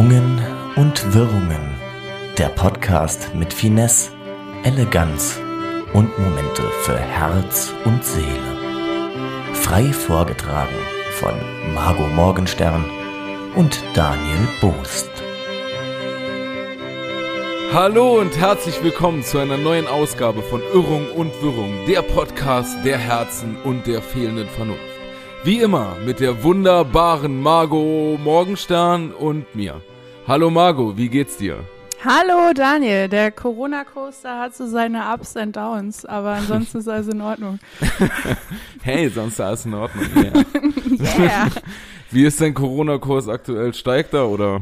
Schwungen 0.00 0.40
und 0.76 1.12
Wirrungen. 1.12 1.74
Der 2.38 2.48
Podcast 2.48 3.34
mit 3.34 3.52
Finesse, 3.52 4.12
Eleganz 4.64 5.38
und 5.92 6.18
Momente 6.18 6.62
für 6.84 6.96
Herz 6.96 7.70
und 7.84 8.02
Seele. 8.02 8.56
Frei 9.52 9.92
vorgetragen 9.92 10.74
von 11.18 11.34
Margot 11.74 12.10
Morgenstern 12.14 12.82
und 13.56 13.82
Daniel 13.92 14.48
Boost. 14.62 15.10
Hallo 17.74 18.20
und 18.20 18.38
herzlich 18.38 18.82
willkommen 18.82 19.22
zu 19.22 19.36
einer 19.36 19.58
neuen 19.58 19.86
Ausgabe 19.86 20.40
von 20.40 20.62
Irrung 20.72 21.10
und 21.10 21.30
Wirrung, 21.42 21.74
der 21.86 22.00
Podcast 22.00 22.74
der 22.86 22.96
Herzen 22.96 23.58
und 23.64 23.86
der 23.86 24.00
fehlenden 24.00 24.48
Vernunft. 24.48 24.80
Wie 25.42 25.60
immer 25.60 25.96
mit 26.04 26.20
der 26.20 26.42
wunderbaren 26.42 27.40
Margot 27.40 28.20
Morgenstern 28.20 29.10
und 29.10 29.54
mir. 29.54 29.80
Hallo 30.30 30.48
Margot, 30.48 30.96
wie 30.96 31.08
geht's 31.08 31.38
dir? 31.38 31.64
Hallo 32.04 32.52
Daniel, 32.54 33.08
der 33.08 33.32
Corona-Coaster 33.32 34.38
hat 34.38 34.54
so 34.54 34.64
seine 34.68 35.12
Ups 35.12 35.36
and 35.36 35.56
Downs, 35.56 36.06
aber 36.06 36.34
ansonsten 36.34 36.78
ist 36.78 36.88
alles 36.88 37.08
in 37.08 37.20
Ordnung. 37.20 37.58
hey, 38.82 39.08
sonst 39.08 39.32
ist 39.32 39.40
alles 39.40 39.66
in 39.66 39.74
Ordnung. 39.74 40.06
Yeah. 40.14 40.44
yeah. 41.18 41.50
Wie 42.12 42.24
ist 42.24 42.40
dein 42.40 42.54
Corona-Kurs 42.54 43.26
aktuell? 43.26 43.74
Steigt 43.74 44.14
er 44.14 44.28
oder 44.28 44.60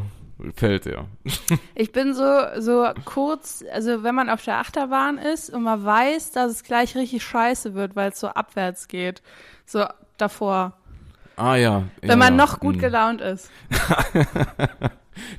fällt 0.54 0.86
er? 0.86 1.04
ich 1.74 1.92
bin 1.92 2.14
so, 2.14 2.24
so 2.56 2.88
kurz, 3.04 3.62
also 3.70 4.02
wenn 4.02 4.14
man 4.14 4.30
auf 4.30 4.42
der 4.42 4.60
Achterbahn 4.60 5.18
ist 5.18 5.50
und 5.50 5.64
man 5.64 5.84
weiß, 5.84 6.32
dass 6.32 6.50
es 6.50 6.64
gleich 6.64 6.96
richtig 6.96 7.22
scheiße 7.22 7.74
wird, 7.74 7.94
weil 7.94 8.12
es 8.12 8.18
so 8.18 8.28
abwärts 8.28 8.88
geht. 8.88 9.20
So 9.66 9.84
davor. 10.16 10.72
Ah 11.36 11.56
ja. 11.56 11.82
Wenn 12.00 12.08
ja, 12.08 12.16
man 12.16 12.36
noch 12.36 12.58
gut 12.58 12.76
hm. 12.76 12.80
gelaunt 12.80 13.20
ist. 13.20 13.50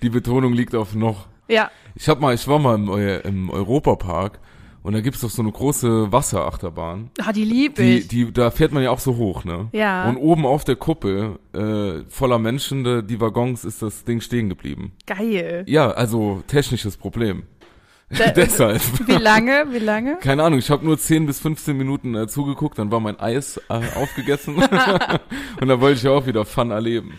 Die 0.01 0.09
Betonung 0.09 0.53
liegt 0.53 0.75
auf 0.75 0.95
noch. 0.95 1.27
Ja. 1.47 1.71
Ich 1.95 2.07
hab 2.07 2.19
mal, 2.19 2.33
ich 2.33 2.47
war 2.47 2.59
mal 2.59 2.75
im, 2.75 2.89
im 3.23 3.49
Europapark 3.49 4.39
und 4.83 4.93
da 4.93 5.01
gibt's 5.01 5.21
doch 5.21 5.29
so 5.29 5.41
eine 5.41 5.51
große 5.51 6.11
Wasserachterbahn. 6.11 7.11
Ah, 7.19 7.33
die 7.33 7.43
liebe 7.43 7.81
ich. 7.81 8.07
Die, 8.07 8.25
die, 8.25 8.33
da 8.33 8.51
fährt 8.51 8.71
man 8.71 8.83
ja 8.83 8.91
auch 8.91 8.99
so 8.99 9.17
hoch, 9.17 9.43
ne? 9.43 9.67
Ja. 9.71 10.07
Und 10.07 10.17
oben 10.17 10.45
auf 10.45 10.63
der 10.63 10.75
Kuppel, 10.75 11.39
äh, 11.53 12.03
voller 12.07 12.39
Menschen, 12.39 13.05
die 13.05 13.19
Waggons, 13.19 13.65
ist 13.65 13.81
das 13.81 14.05
Ding 14.05 14.21
stehen 14.21 14.49
geblieben. 14.49 14.93
Geil. 15.05 15.63
Ja, 15.67 15.91
also 15.91 16.43
technisches 16.47 16.95
Problem. 16.97 17.43
Da, 18.09 18.31
Deshalb. 18.35 18.81
Wie 19.07 19.11
lange? 19.13 19.67
Wie 19.71 19.79
lange? 19.79 20.17
Keine 20.21 20.43
Ahnung, 20.43 20.59
ich 20.59 20.69
habe 20.69 20.85
nur 20.85 20.97
10 20.97 21.25
bis 21.25 21.39
15 21.39 21.77
Minuten 21.77 22.15
äh, 22.15 22.27
zugeguckt, 22.27 22.79
dann 22.79 22.91
war 22.91 22.99
mein 22.99 23.19
Eis 23.19 23.57
äh, 23.69 23.81
aufgegessen 23.95 24.55
und 25.61 25.67
dann 25.67 25.81
wollte 25.81 25.99
ich 25.99 26.07
auch 26.07 26.25
wieder 26.25 26.45
Fun 26.45 26.71
erleben. 26.71 27.13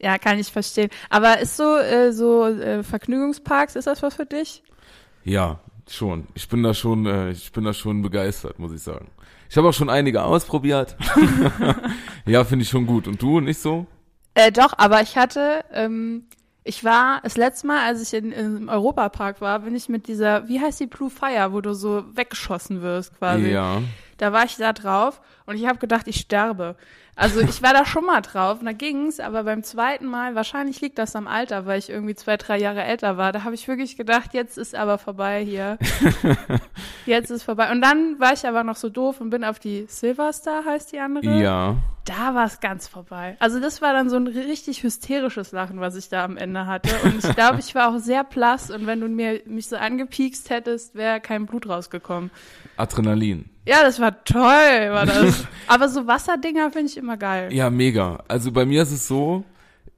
Ja, 0.00 0.18
kann 0.18 0.38
ich 0.38 0.50
verstehen. 0.50 0.90
Aber 1.10 1.38
ist 1.40 1.56
so, 1.56 1.76
äh, 1.76 2.12
so 2.12 2.46
äh, 2.46 2.82
Vergnügungsparks, 2.82 3.76
ist 3.76 3.86
das 3.86 4.02
was 4.02 4.14
für 4.14 4.26
dich? 4.26 4.62
Ja, 5.24 5.60
schon. 5.88 6.26
Ich 6.34 6.48
bin 6.48 6.62
da 6.62 6.72
schon, 6.72 7.06
äh, 7.06 7.30
ich 7.30 7.52
bin 7.52 7.64
da 7.64 7.74
schon 7.74 8.00
begeistert, 8.00 8.58
muss 8.58 8.72
ich 8.72 8.82
sagen. 8.82 9.10
Ich 9.48 9.56
habe 9.56 9.68
auch 9.68 9.74
schon 9.74 9.90
einige 9.90 10.22
ausprobiert. 10.22 10.96
ja, 12.24 12.44
finde 12.44 12.62
ich 12.62 12.68
schon 12.68 12.86
gut. 12.86 13.08
Und 13.08 13.20
du, 13.20 13.40
nicht 13.40 13.58
so? 13.58 13.86
Äh, 14.34 14.52
doch, 14.52 14.72
aber 14.78 15.02
ich 15.02 15.16
hatte 15.16 15.64
ähm, 15.72 16.24
ich 16.62 16.84
war 16.84 17.20
das 17.22 17.36
letzte 17.36 17.66
Mal, 17.66 17.86
als 17.86 18.02
ich 18.02 18.16
in, 18.16 18.32
im 18.32 18.68
Europapark 18.68 19.40
war, 19.40 19.60
bin 19.60 19.74
ich 19.74 19.88
mit 19.88 20.08
dieser, 20.08 20.46
wie 20.48 20.60
heißt 20.60 20.80
die 20.80 20.86
Blue 20.86 21.10
Fire, 21.10 21.52
wo 21.52 21.60
du 21.60 21.74
so 21.74 22.04
weggeschossen 22.14 22.82
wirst 22.82 23.16
quasi. 23.18 23.48
Ja. 23.48 23.82
Da 24.20 24.32
war 24.32 24.44
ich 24.44 24.56
da 24.56 24.74
drauf 24.74 25.22
und 25.46 25.56
ich 25.56 25.66
habe 25.66 25.78
gedacht, 25.78 26.06
ich 26.06 26.16
sterbe. 26.16 26.76
Also 27.16 27.40
ich 27.40 27.62
war 27.62 27.72
da 27.72 27.84
schon 27.84 28.04
mal 28.04 28.20
drauf 28.20 28.60
und 28.60 28.66
da 28.66 28.72
ging's, 28.72 29.18
aber 29.18 29.44
beim 29.44 29.62
zweiten 29.62 30.06
Mal, 30.06 30.34
wahrscheinlich 30.34 30.80
liegt 30.80 30.98
das 30.98 31.16
am 31.16 31.26
Alter, 31.26 31.64
weil 31.64 31.78
ich 31.78 31.90
irgendwie 31.90 32.14
zwei, 32.14 32.36
drei 32.36 32.58
Jahre 32.58 32.82
älter 32.82 33.16
war, 33.16 33.32
da 33.32 33.44
habe 33.44 33.54
ich 33.54 33.66
wirklich 33.66 33.96
gedacht, 33.96 34.34
jetzt 34.34 34.58
ist 34.58 34.74
aber 34.74 34.98
vorbei 34.98 35.42
hier. 35.44 35.78
jetzt 37.06 37.30
ist 37.30 37.42
vorbei. 37.42 37.70
Und 37.72 37.80
dann 37.80 38.20
war 38.20 38.32
ich 38.32 38.46
aber 38.46 38.62
noch 38.62 38.76
so 38.76 38.90
doof 38.90 39.20
und 39.20 39.30
bin 39.30 39.42
auf 39.42 39.58
die 39.58 39.86
Silverstar, 39.88 40.64
heißt 40.64 40.92
die 40.92 40.98
andere. 40.98 41.38
Ja. 41.38 41.76
Da 42.04 42.34
war 42.34 42.46
es 42.46 42.60
ganz 42.60 42.88
vorbei. 42.88 43.36
Also 43.38 43.60
das 43.60 43.82
war 43.82 43.92
dann 43.92 44.08
so 44.08 44.16
ein 44.16 44.26
richtig 44.26 44.82
hysterisches 44.82 45.52
Lachen, 45.52 45.80
was 45.80 45.96
ich 45.96 46.08
da 46.08 46.24
am 46.24 46.36
Ende 46.36 46.66
hatte. 46.66 46.90
Und 47.04 47.24
ich 47.24 47.34
glaube, 47.34 47.60
ich 47.60 47.74
war 47.74 47.94
auch 47.94 47.98
sehr 47.98 48.24
blass 48.24 48.70
und 48.70 48.86
wenn 48.86 49.00
du 49.00 49.08
mir 49.08 49.42
mich 49.46 49.68
so 49.68 49.76
angepiekst 49.76 50.50
hättest, 50.50 50.94
wäre 50.94 51.20
kein 51.20 51.46
Blut 51.46 51.68
rausgekommen. 51.68 52.30
Adrenalin. 52.76 53.50
Ja, 53.70 53.84
das 53.84 54.00
war 54.00 54.24
toll, 54.24 54.40
war 54.42 55.06
das. 55.06 55.46
Aber 55.68 55.88
so 55.88 56.08
Wasserdinger 56.08 56.72
finde 56.72 56.90
ich 56.90 56.96
immer 56.96 57.16
geil. 57.16 57.52
Ja, 57.52 57.70
mega. 57.70 58.24
Also 58.26 58.50
bei 58.50 58.66
mir 58.66 58.82
ist 58.82 58.90
es 58.90 59.06
so, 59.06 59.44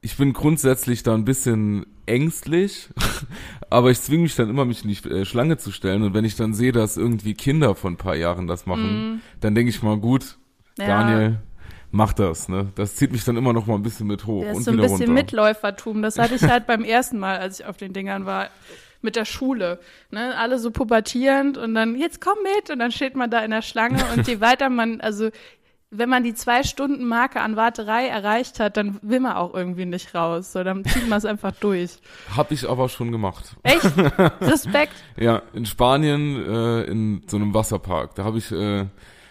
ich 0.01 0.15
bin 0.15 0.31
grundsätzlich 0.31 1.01
da 1.01 1.15
ein 1.15 1.25
bisschen 1.25 1.87
ängstlich, 2.05 2.89
aber 3.71 3.89
ich 3.89 3.99
zwinge 3.99 4.23
mich 4.23 4.35
dann 4.35 4.49
immer, 4.49 4.65
mich 4.65 4.85
nicht 4.85 5.07
äh, 5.07 5.25
Schlange 5.25 5.57
zu 5.57 5.71
stellen. 5.71 6.03
Und 6.03 6.13
wenn 6.13 6.23
ich 6.23 6.35
dann 6.35 6.53
sehe, 6.53 6.71
dass 6.71 6.97
irgendwie 6.97 7.33
Kinder 7.33 7.73
von 7.73 7.93
ein 7.93 7.97
paar 7.97 8.15
Jahren 8.15 8.45
das 8.45 8.67
machen, 8.67 9.15
mm. 9.15 9.21
dann 9.39 9.55
denke 9.55 9.71
ich 9.71 9.81
mal, 9.81 9.97
gut, 9.97 10.37
ja. 10.77 10.85
Daniel, 10.85 11.39
mach 11.89 12.13
das, 12.13 12.49
ne? 12.49 12.67
Das 12.75 12.95
zieht 12.95 13.11
mich 13.11 13.23
dann 13.23 13.37
immer 13.37 13.53
noch 13.53 13.65
mal 13.65 13.73
ein 13.73 13.81
bisschen 13.81 14.05
mit 14.05 14.27
hoch 14.27 14.43
das 14.43 14.53
und 14.53 14.59
ist 14.59 14.65
so 14.65 14.71
ein 14.71 14.77
bisschen 14.77 14.97
runter. 14.97 15.13
Mitläufertum. 15.13 16.03
Das 16.03 16.19
hatte 16.19 16.35
ich 16.35 16.43
halt 16.43 16.67
beim 16.67 16.83
ersten 16.83 17.17
Mal, 17.17 17.39
als 17.39 17.59
ich 17.59 17.65
auf 17.65 17.77
den 17.77 17.93
Dingern 17.93 18.27
war 18.27 18.49
mit 19.03 19.15
der 19.15 19.25
Schule. 19.25 19.79
Ne? 20.11 20.35
Alle 20.37 20.59
so 20.59 20.71
pubertierend 20.71 21.57
und 21.57 21.75
dann, 21.75 21.95
jetzt 21.95 22.21
komm 22.21 22.37
mit 22.43 22.69
und 22.69 22.79
dann 22.79 22.91
steht 22.91 23.15
man 23.15 23.29
da 23.29 23.39
in 23.39 23.51
der 23.51 23.61
Schlange 23.61 24.03
und 24.15 24.27
je 24.27 24.39
weiter 24.41 24.69
man, 24.69 25.01
also 25.01 25.29
wenn 25.95 26.09
man 26.09 26.23
die 26.23 26.33
zwei 26.33 26.63
Stunden 26.63 27.05
Marke 27.05 27.39
an 27.39 27.55
Warterei 27.55 28.07
erreicht 28.07 28.59
hat, 28.59 28.77
dann 28.77 28.97
will 29.03 29.19
man 29.19 29.33
auch 29.33 29.53
irgendwie 29.53 29.85
nicht 29.85 30.15
raus. 30.15 30.51
So, 30.51 30.63
dann 30.63 30.83
zieht 30.83 31.07
man 31.07 31.19
es 31.19 31.25
einfach 31.25 31.51
durch. 31.59 31.97
Hab 32.35 32.51
ich 32.51 32.67
aber 32.67 32.89
schon 32.89 33.11
gemacht. 33.11 33.55
Echt? 33.61 33.85
Respekt. 34.41 34.95
ja, 35.17 35.43
in 35.53 35.65
Spanien 35.65 36.43
äh, 36.45 36.83
in 36.85 37.21
so 37.27 37.37
einem 37.37 37.53
Wasserpark. 37.53 38.15
Da 38.15 38.23
habe 38.23 38.39
ich 38.39 38.51
äh, 38.51 38.85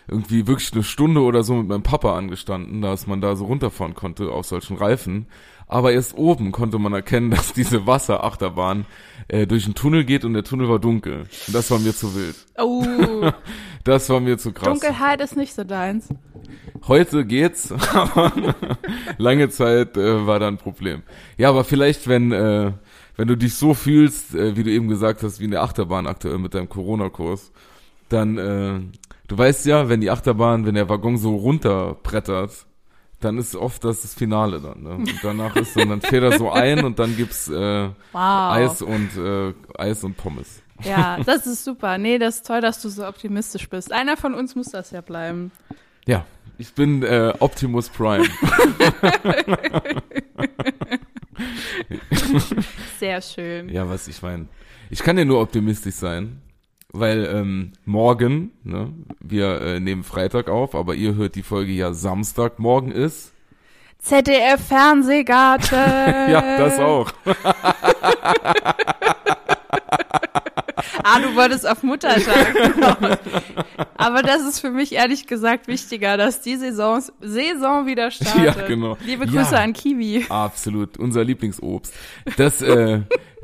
irgendwie 0.07 0.47
wirklich 0.47 0.73
eine 0.73 0.85
Stunde 0.85 1.23
oder 1.23 1.43
so 1.43 1.55
mit 1.55 1.69
meinem 1.69 1.83
Papa 1.83 2.17
angestanden, 2.17 2.81
dass 2.81 3.07
man 3.07 3.21
da 3.21 3.35
so 3.35 3.47
runterfahren 3.47 3.95
konnte 3.95 4.31
auf 4.31 4.47
solchen 4.47 4.77
Reifen. 4.77 5.27
Aber 5.73 5.93
erst 5.93 6.19
oben 6.19 6.53
konnte 6.53 6.79
man 6.79 6.93
erkennen, 6.93 7.31
dass 7.33 7.55
diese 7.55 7.87
Wasserachterbahn 7.87 8.85
äh, 9.29 9.47
durch 9.47 9.65
einen 9.65 9.75
Tunnel 9.75 10.05
geht 10.05 10.25
und 10.25 10.35
der 10.35 10.45
Tunnel 10.45 10.69
war 10.69 10.79
dunkel. 10.79 11.21
Und 11.47 11.55
das 11.55 11.71
war 11.71 11.79
mir 11.79 11.95
zu 11.95 12.15
wild. 12.15 12.37
Oh. 12.59 13.31
das 13.85 14.11
war 14.11 14.21
mir 14.21 14.37
zu 14.37 14.53
krass. 14.53 14.69
Dunkelheit 14.69 15.23
ist 15.23 15.35
nicht 15.35 15.55
so 15.55 15.65
deins. 15.65 16.09
Heute 16.87 17.25
geht's, 17.25 17.73
aber 17.95 18.33
lange 19.17 19.49
Zeit 19.49 19.97
äh, 19.97 20.27
war 20.27 20.39
da 20.39 20.49
ein 20.49 20.59
Problem. 20.59 21.03
Ja, 21.39 21.49
aber 21.49 21.65
vielleicht, 21.65 22.07
wenn, 22.07 22.33
äh, 22.33 22.73
wenn 23.17 23.29
du 23.29 23.37
dich 23.37 23.55
so 23.55 23.73
fühlst, 23.73 24.35
äh, 24.35 24.57
wie 24.57 24.65
du 24.65 24.71
eben 24.71 24.89
gesagt 24.89 25.23
hast, 25.23 25.41
wie 25.41 25.45
in 25.45 25.53
der 25.53 25.63
Achterbahn 25.63 26.07
aktuell 26.07 26.39
mit 26.39 26.53
deinem 26.53 26.69
Corona-Kurs, 26.69 27.51
dann, 28.11 28.37
äh, 28.37 28.81
du 29.27 29.39
weißt 29.39 29.65
ja, 29.65 29.89
wenn 29.89 30.03
die 30.03 30.11
Achterbahn, 30.11 30.67
wenn 30.67 30.75
der 30.75 30.91
Waggon 30.91 31.17
so 31.17 31.35
runterbrettert, 31.35 32.67
dann 33.25 33.39
ist 33.39 33.55
oft 33.57 33.85
das, 33.85 34.03
das 34.03 34.15
Finale 34.15 34.61
dann. 34.61 34.83
Ne? 34.83 34.91
Und 34.91 35.15
danach 35.23 35.57
ist 35.57 35.77
dann, 35.77 35.89
dann 35.89 36.01
fährt 36.01 36.25
er 36.25 36.39
so 36.39 36.51
ein 36.51 36.85
und 36.85 36.99
dann 36.99 37.17
gibt's 37.17 37.49
äh, 37.49 37.89
wow. 38.13 38.53
Eis 38.53 38.83
und 38.83 39.17
äh, 39.17 39.55
Eis 39.77 40.05
und 40.05 40.17
Pommes. 40.17 40.63
Ja, 40.83 41.19
das 41.25 41.47
ist 41.47 41.65
super. 41.65 41.99
Nee, 41.99 42.19
das 42.19 42.37
ist 42.37 42.47
toll, 42.47 42.61
dass 42.61 42.83
du 42.83 42.89
so 42.89 43.07
optimistisch 43.07 43.69
bist. 43.69 43.93
Einer 43.93 44.17
von 44.17 44.35
uns 44.35 44.55
muss 44.55 44.71
das 44.71 44.91
ja 44.91 45.01
bleiben. 45.01 45.53
Ja, 46.07 46.25
ich 46.59 46.75
bin 46.75 47.03
äh, 47.03 47.33
Optimus 47.39 47.89
Prime. 47.89 48.25
Sehr 52.99 53.23
schön. 53.23 53.69
Ja, 53.69 53.89
was 53.89 54.09
ich 54.09 54.21
meine. 54.23 54.47
Ich 54.91 55.03
kann 55.03 55.17
ja 55.17 55.25
nur 55.25 55.41
optimistisch 55.41 55.95
sein 55.95 56.43
weil 56.93 57.27
ähm, 57.27 57.73
morgen, 57.85 58.53
ne, 58.65 58.93
wir 59.21 59.61
äh, 59.61 59.81
nehmen 59.81 60.05
Freitag 60.05 60.49
auf, 60.49 60.75
aber 60.75 60.95
ihr 60.95 61.15
hört 61.15 61.35
die 61.35 61.43
Folge 61.43 61.73
ja 61.73 61.93
Samstag, 61.93 62.59
morgen 62.59 62.93
ist 62.93 63.33
ZDF 63.99 64.61
Fernsehgarten. 64.67 65.79
ja, 65.79 66.59
das 66.59 66.79
auch. 66.81 67.13
ah, 71.05 71.21
du 71.21 71.37
wolltest 71.37 71.69
auf 71.69 71.85
Muttertag. 71.85 73.19
Aber 74.03 74.23
das 74.23 74.43
ist 74.43 74.59
für 74.59 74.71
mich 74.71 74.93
ehrlich 74.93 75.29
gesagt 75.29 75.69
wichtiger, 75.69 76.17
dass 76.17 76.41
die 76.41 76.57
Saison, 76.57 77.01
Saison 77.21 77.87
wieder 77.87 78.11
startet. 78.11 78.57
Ja, 78.57 78.67
genau. 78.67 78.99
Liebe 79.05 79.27
Grüße 79.27 79.55
ja, 79.55 79.61
an 79.61 79.73
Kiwi. 79.73 80.27
Absolut, 80.29 80.99
unser 80.99 81.23
Lieblingsobst. 81.23 81.95
Das, 82.37 82.61
äh, 82.63 83.03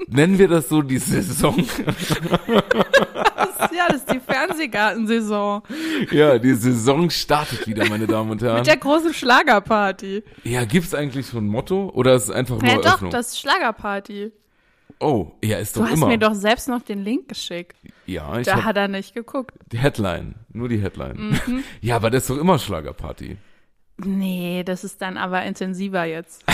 nennen 0.08 0.38
wir 0.38 0.48
das 0.48 0.68
so 0.68 0.82
die 0.82 0.98
Saison. 0.98 1.54
Ja, 3.60 3.86
das 3.88 3.98
ist 3.98 4.12
die 4.12 4.20
Fernsehgartensaison. 4.20 5.62
Ja, 6.10 6.38
die 6.38 6.54
Saison 6.54 7.10
startet 7.10 7.66
wieder, 7.66 7.88
meine 7.88 8.06
Damen 8.06 8.30
und 8.30 8.42
Herren. 8.42 8.58
Mit 8.58 8.66
der 8.66 8.76
großen 8.76 9.12
Schlagerparty. 9.14 10.22
Ja, 10.44 10.64
gibt's 10.64 10.94
eigentlich 10.94 11.26
schon 11.26 11.46
ein 11.46 11.48
Motto 11.48 11.90
oder 11.94 12.14
ist 12.14 12.24
es 12.24 12.30
einfach 12.30 12.60
nur 12.60 12.64
ja, 12.70 12.78
Eröffnung? 12.80 13.10
doch, 13.10 13.18
das 13.18 13.28
ist 13.28 13.40
Schlagerparty. 13.40 14.32
Oh, 15.00 15.32
ja, 15.44 15.58
ist 15.58 15.76
doch 15.76 15.82
immer. 15.82 15.90
Du 15.94 16.00
hast 16.02 16.08
mir 16.08 16.18
doch 16.18 16.34
selbst 16.34 16.68
noch 16.68 16.82
den 16.82 17.04
Link 17.04 17.28
geschickt. 17.28 17.76
Ja, 18.06 18.38
ich 18.38 18.46
Da 18.46 18.56
hab 18.56 18.64
hat 18.64 18.76
er 18.76 18.88
nicht 18.88 19.14
geguckt. 19.14 19.54
die 19.70 19.78
Headline, 19.78 20.34
nur 20.52 20.68
die 20.68 20.78
Headline. 20.78 21.38
Mhm. 21.46 21.64
Ja, 21.80 21.96
aber 21.96 22.10
das 22.10 22.22
ist 22.24 22.30
doch 22.30 22.38
immer 22.38 22.58
Schlagerparty. 22.58 23.36
Nee, 24.04 24.62
das 24.64 24.84
ist 24.84 25.02
dann 25.02 25.16
aber 25.16 25.42
intensiver 25.44 26.04
jetzt. 26.04 26.44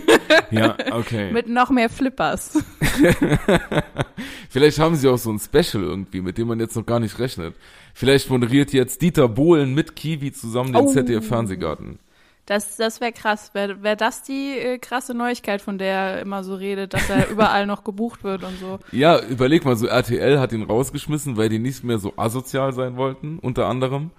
ja, 0.50 0.76
okay. 0.92 1.32
Mit 1.32 1.48
noch 1.48 1.70
mehr 1.70 1.88
Flippers. 1.88 2.62
Vielleicht 4.50 4.78
haben 4.78 4.96
sie 4.96 5.08
auch 5.08 5.16
so 5.16 5.30
ein 5.32 5.38
Special 5.38 5.82
irgendwie, 5.82 6.20
mit 6.20 6.36
dem 6.36 6.48
man 6.48 6.60
jetzt 6.60 6.76
noch 6.76 6.84
gar 6.84 7.00
nicht 7.00 7.18
rechnet. 7.18 7.54
Vielleicht 7.94 8.28
moderiert 8.28 8.72
jetzt 8.72 9.00
Dieter 9.00 9.28
Bohlen 9.28 9.74
mit 9.74 9.96
Kiwi 9.96 10.32
zusammen 10.32 10.72
den 10.74 10.82
Oh. 10.86 10.92
ZDF-Fernsehgarten. 10.92 11.98
Das, 12.44 12.76
das 12.76 13.00
wäre 13.00 13.12
krass. 13.12 13.50
Wäre 13.54 13.82
wär 13.82 13.96
das 13.96 14.22
die 14.22 14.58
äh, 14.58 14.78
krasse 14.78 15.14
Neuigkeit, 15.14 15.62
von 15.62 15.78
der 15.78 15.94
er 15.94 16.20
immer 16.20 16.42
so 16.44 16.54
redet, 16.54 16.92
dass 16.92 17.08
er 17.08 17.28
überall 17.30 17.66
noch 17.66 17.84
gebucht 17.84 18.24
wird 18.24 18.42
und 18.44 18.58
so? 18.58 18.78
Ja, 18.92 19.20
überleg 19.24 19.64
mal, 19.64 19.76
so 19.76 19.86
RTL 19.86 20.38
hat 20.38 20.52
ihn 20.52 20.62
rausgeschmissen, 20.64 21.36
weil 21.36 21.48
die 21.48 21.58
nicht 21.60 21.82
mehr 21.84 21.98
so 21.98 22.12
asozial 22.16 22.72
sein 22.72 22.96
wollten, 22.96 23.38
unter 23.38 23.66
anderem. 23.66 24.10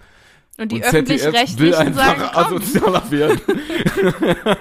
Und 0.58 0.70
die 0.70 0.84
öffentlich-rechtlichen 0.84 1.94
sagen, 1.94 2.22
komm, 2.32 2.44
asozialer 2.44 3.10
werden. 3.10 3.40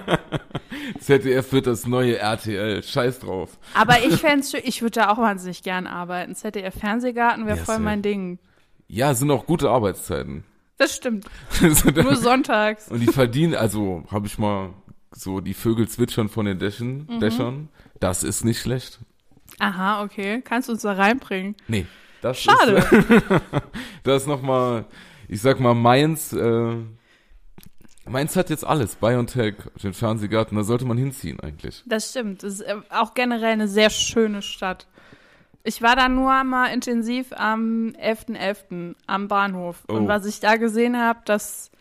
ZDF 0.99 1.51
wird 1.51 1.67
das 1.67 1.85
neue 1.85 2.17
RTL. 2.17 2.83
Scheiß 2.83 3.19
drauf. 3.19 3.57
Aber 3.73 3.99
ich 4.05 4.15
fände 4.17 4.45
schön, 4.45 4.61
ich 4.63 4.81
würde 4.81 5.01
da 5.01 5.09
auch 5.09 5.17
wahnsinnig 5.17 5.63
gern 5.63 5.87
arbeiten. 5.87 6.35
ZDF-Fernsehgarten 6.35 7.45
wäre 7.45 7.57
Ja, 7.57 7.63
voll 7.63 7.79
mein 7.79 8.01
Ding. 8.01 8.39
Ja, 8.87 9.13
sind 9.13 9.31
auch 9.31 9.45
gute 9.45 9.69
Arbeitszeiten. 9.69 10.43
Das 10.77 10.95
stimmt. 10.95 11.25
Nur 11.95 12.15
sonntags. 12.15 12.87
Und 12.89 12.99
die 13.01 13.07
verdienen, 13.07 13.55
also 13.55 14.03
habe 14.11 14.27
ich 14.27 14.37
mal 14.37 14.69
so 15.13 15.39
die 15.41 15.53
Vögel 15.53 15.87
zwitschern 15.87 16.29
von 16.29 16.45
den 16.45 16.59
Dächern, 16.59 17.07
Mhm. 17.09 17.19
Dächern. 17.19 17.69
Das 17.99 18.23
ist 18.23 18.43
nicht 18.45 18.59
schlecht. 18.61 18.99
Aha, 19.59 20.03
okay. 20.03 20.41
Kannst 20.43 20.69
du 20.69 20.73
uns 20.73 20.81
da 20.81 20.93
reinbringen? 20.93 21.55
Nee. 21.67 21.85
Das 22.21 22.39
Schade. 22.39 22.77
Ist, 22.77 22.91
das 24.03 24.21
ist 24.23 24.27
nochmal, 24.27 24.85
ich 25.31 25.41
sag 25.41 25.61
mal, 25.61 25.73
Mainz, 25.73 26.33
äh, 26.33 26.75
Mainz 28.05 28.35
hat 28.35 28.49
jetzt 28.49 28.65
alles. 28.65 28.95
BioNTech, 28.97 29.55
den 29.81 29.93
Fernsehgarten, 29.93 30.57
da 30.57 30.63
sollte 30.63 30.83
man 30.83 30.97
hinziehen 30.97 31.39
eigentlich. 31.39 31.83
Das 31.85 32.09
stimmt. 32.09 32.43
Das 32.43 32.55
ist 32.55 32.61
äh, 32.61 32.75
auch 32.89 33.13
generell 33.13 33.53
eine 33.53 33.69
sehr 33.69 33.89
schöne 33.89 34.41
Stadt. 34.41 34.87
Ich 35.63 35.81
war 35.81 35.95
da 35.95 36.09
nur 36.09 36.43
mal 36.43 36.67
intensiv 36.73 37.27
am 37.31 37.93
11.11. 37.97 38.95
am 39.07 39.27
Bahnhof. 39.29 39.83
Oh. 39.87 39.93
Und 39.93 40.09
was 40.09 40.25
ich 40.25 40.41
da 40.41 40.57
gesehen 40.57 40.97
habe, 40.97 41.19
das 41.23 41.71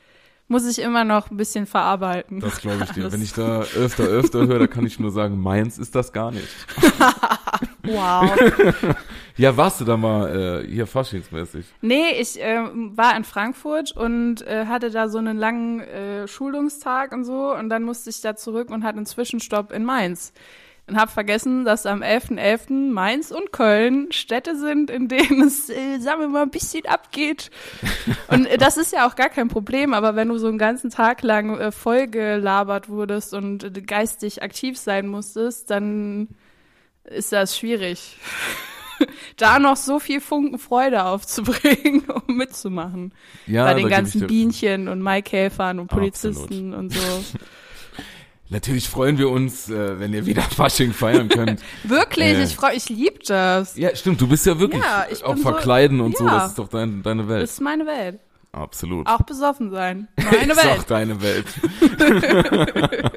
muss 0.47 0.69
ich 0.69 0.81
immer 0.81 1.03
noch 1.03 1.31
ein 1.31 1.37
bisschen 1.37 1.67
verarbeiten. 1.67 2.39
Das 2.39 2.61
glaube 2.61 2.85
ich 2.85 2.91
dir. 2.91 3.01
Alles. 3.03 3.13
Wenn 3.13 3.23
ich 3.23 3.33
da 3.33 3.63
öfter, 3.63 4.05
öfter 4.05 4.47
höre, 4.47 4.61
da 4.61 4.67
kann 4.69 4.87
ich 4.87 5.01
nur 5.01 5.11
sagen, 5.11 5.41
Mainz 5.41 5.77
ist 5.77 5.97
das 5.97 6.13
gar 6.13 6.31
nicht. 6.31 6.49
wow. 7.83 8.31
Ja, 9.41 9.57
warst 9.57 9.81
du 9.81 9.87
da 9.87 9.97
mal 9.97 10.65
äh, 10.67 10.69
hier 10.71 10.87
faschingsmäßig? 10.87 11.65
Nee, 11.81 12.11
ich 12.21 12.39
ähm, 12.41 12.95
war 12.95 13.17
in 13.17 13.25
Frankfurt 13.25 13.91
und 13.91 14.43
äh, 14.43 14.67
hatte 14.67 14.91
da 14.91 15.09
so 15.09 15.17
einen 15.17 15.39
langen 15.39 15.81
äh, 15.81 16.29
Schulungstag 16.29 17.13
und 17.13 17.25
so 17.25 17.55
und 17.55 17.71
dann 17.71 17.85
musste 17.85 18.11
ich 18.11 18.21
da 18.21 18.37
zurück 18.37 18.69
und 18.69 18.85
hatte 18.85 18.99
einen 18.99 19.07
Zwischenstopp 19.07 19.73
in 19.73 19.83
Mainz. 19.87 20.35
Und 20.87 21.01
habe 21.01 21.11
vergessen, 21.11 21.65
dass 21.65 21.87
am 21.87 22.03
11.11. 22.03 22.93
Mainz 22.93 23.31
und 23.31 23.51
Köln 23.51 24.13
Städte 24.13 24.57
sind, 24.57 24.91
in 24.91 25.09
denen 25.09 25.41
es, 25.41 25.71
äh, 25.71 25.99
sagen 26.01 26.21
wir 26.21 26.29
mal, 26.29 26.43
ein 26.43 26.51
bisschen 26.51 26.85
abgeht. 26.85 27.51
Und 28.29 28.45
äh, 28.45 28.59
das 28.59 28.77
ist 28.77 28.93
ja 28.93 29.07
auch 29.07 29.15
gar 29.15 29.29
kein 29.31 29.49
Problem, 29.49 29.95
aber 29.95 30.17
wenn 30.17 30.29
du 30.29 30.37
so 30.37 30.49
einen 30.49 30.59
ganzen 30.59 30.91
Tag 30.91 31.23
lang 31.23 31.59
äh, 31.59 31.71
vollgelabert 31.73 32.89
wurdest 32.89 33.33
und 33.33 33.65
äh, 33.65 33.81
geistig 33.81 34.43
aktiv 34.43 34.77
sein 34.77 35.07
musstest, 35.07 35.71
dann 35.71 36.29
ist 37.05 37.33
das 37.33 37.57
schwierig. 37.57 38.19
da 39.37 39.59
noch 39.59 39.77
so 39.77 39.99
viel 39.99 40.21
Funken 40.21 40.59
Freude 40.59 41.05
aufzubringen, 41.05 42.05
um 42.27 42.37
mitzumachen. 42.37 43.13
Ja, 43.47 43.65
Bei 43.65 43.75
den 43.75 43.89
ganzen 43.89 44.27
Bienchen 44.27 44.89
und 44.89 45.01
Maikäfern 45.03 45.79
und 45.79 45.89
Polizisten 45.89 46.75
und 46.75 46.93
so. 46.93 47.01
Natürlich 48.53 48.89
freuen 48.89 49.17
wir 49.17 49.31
uns, 49.31 49.71
äh, 49.71 50.01
wenn 50.01 50.13
ihr 50.13 50.27
wieder 50.27 50.43
Fasching 50.43 50.93
feiern 50.93 51.29
könnt. 51.29 51.61
Wirklich, 51.85 52.35
Äh. 52.35 52.43
ich 52.43 52.57
freu, 52.57 52.71
ich 52.75 52.89
lieb 52.89 53.23
das. 53.25 53.77
ja, 53.77 53.95
stimmt, 53.95 54.21
du 54.21 54.27
bist 54.27 54.45
ja 54.45 54.59
wirklich 54.59 54.83
Ja, 54.83 55.07
ich 55.09 55.23
auch 55.23 55.35
bin 55.35 55.43
so- 55.45 55.51
verkleiden 55.51 56.01
und 56.01 56.17
so, 56.17 56.25
ja. 56.27 56.39
das 56.41 56.47
ist 56.51 56.59
doch 56.59 56.67
dein, 56.69 57.03
deine 57.05 57.29
Welt. 57.29 57.45
Das 57.45 57.53
ist 57.53 57.61
meine 57.61 57.87
Welt. 57.87 58.19
Absolut. 58.53 59.07
Auch 59.07 59.23
besoffen 59.23 59.71
sein. 59.71 60.09
Meine 60.17 60.53
ist 60.53 60.59
auch 60.59 60.65
Welt. 60.65 60.85
deine 60.91 61.23
Welt. 61.23 61.47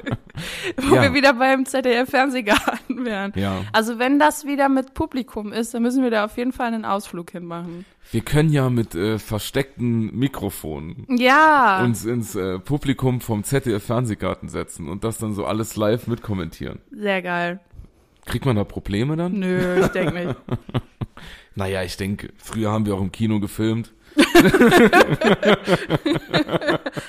Wo 0.76 0.94
Ja. 0.96 1.02
wir 1.02 1.14
wieder 1.14 1.32
beim 1.34 1.64
ZDF-Fernsehgarten 1.66 3.04
wären. 3.04 3.32
Ja. 3.36 3.62
Also 3.72 3.98
wenn 3.98 4.18
das 4.18 4.44
wieder 4.46 4.68
mit 4.68 4.94
Publikum 4.94 5.52
ist, 5.52 5.74
dann 5.74 5.82
müssen 5.82 6.02
wir 6.02 6.10
da 6.10 6.24
auf 6.24 6.36
jeden 6.36 6.52
Fall 6.52 6.68
einen 6.68 6.84
Ausflug 6.84 7.30
hinmachen. 7.32 7.84
Wir 8.12 8.20
können 8.20 8.50
ja 8.50 8.68
mit 8.70 8.94
äh, 8.94 9.18
versteckten 9.18 10.16
Mikrofonen 10.16 11.06
Ja. 11.08 11.82
uns 11.82 12.04
ins 12.04 12.34
äh, 12.34 12.58
Publikum 12.58 13.20
vom 13.20 13.44
ZDF 13.44 13.84
Fernsehgarten 13.84 14.48
setzen 14.48 14.88
und 14.88 15.04
das 15.04 15.18
dann 15.18 15.34
so 15.34 15.46
alles 15.46 15.76
live 15.76 16.06
mitkommentieren. 16.06 16.80
Sehr 16.90 17.22
geil. 17.22 17.60
Kriegt 18.26 18.46
man 18.46 18.56
da 18.56 18.64
Probleme 18.64 19.16
dann? 19.16 19.38
Nö, 19.38 19.80
ich 19.80 19.88
denke 19.88 20.14
nicht. 20.14 20.36
Naja, 21.56 21.84
ich 21.84 21.96
denke, 21.96 22.32
früher 22.36 22.72
haben 22.72 22.84
wir 22.84 22.96
auch 22.96 23.00
im 23.00 23.12
Kino 23.12 23.38
gefilmt. 23.38 23.92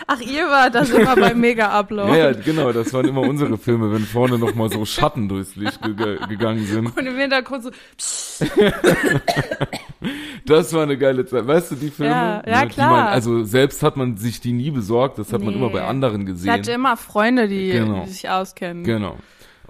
Ach, 0.07 0.19
ihr 0.21 0.43
wart 0.49 0.75
das 0.75 0.89
immer 0.89 1.15
beim 1.15 1.39
Mega-Upload. 1.39 2.11
Ja, 2.11 2.31
ja, 2.31 2.31
genau, 2.33 2.71
das 2.71 2.93
waren 2.93 3.07
immer 3.07 3.21
unsere 3.21 3.57
Filme, 3.57 3.91
wenn 3.93 4.01
vorne 4.03 4.37
noch 4.37 4.53
mal 4.55 4.69
so 4.71 4.85
Schatten 4.85 5.27
durchs 5.29 5.55
Licht 5.55 5.81
ge 5.81 5.93
ge 5.93 6.17
gegangen 6.27 6.65
sind. 6.65 6.95
Und 6.97 7.05
im 7.05 7.17
Hintergrund 7.17 7.63
so, 7.63 7.71
Das 10.45 10.73
war 10.73 10.83
eine 10.83 10.97
geile 10.97 11.25
Zeit. 11.25 11.47
Weißt 11.47 11.71
du, 11.71 11.75
die 11.75 11.89
Filme? 11.89 12.11
Ja, 12.11 12.43
ja, 12.45 12.61
Die 12.65 12.69
klar. 12.73 12.91
Man, 12.91 13.07
also 13.07 13.43
selbst 13.43 13.81
hat 13.83 13.97
man 13.97 14.17
sich 14.17 14.39
die 14.41 14.51
nie 14.53 14.71
besorgt, 14.71 15.17
das 15.17 15.33
hat 15.33 15.41
man 15.41 15.49
Nee. 15.53 15.59
immer 15.59 15.69
bei 15.69 15.83
anderen 15.83 16.21
ich 16.21 16.27
gesehen. 16.27 16.51
hatte 16.51 16.71
immer 16.71 16.97
Freunde, 16.97 17.47
die, 17.47 17.71
Genau. 17.71 18.03
die 18.05 18.11
sich 18.11 18.29
auskennen. 18.29 18.83
Genau. 18.83 19.17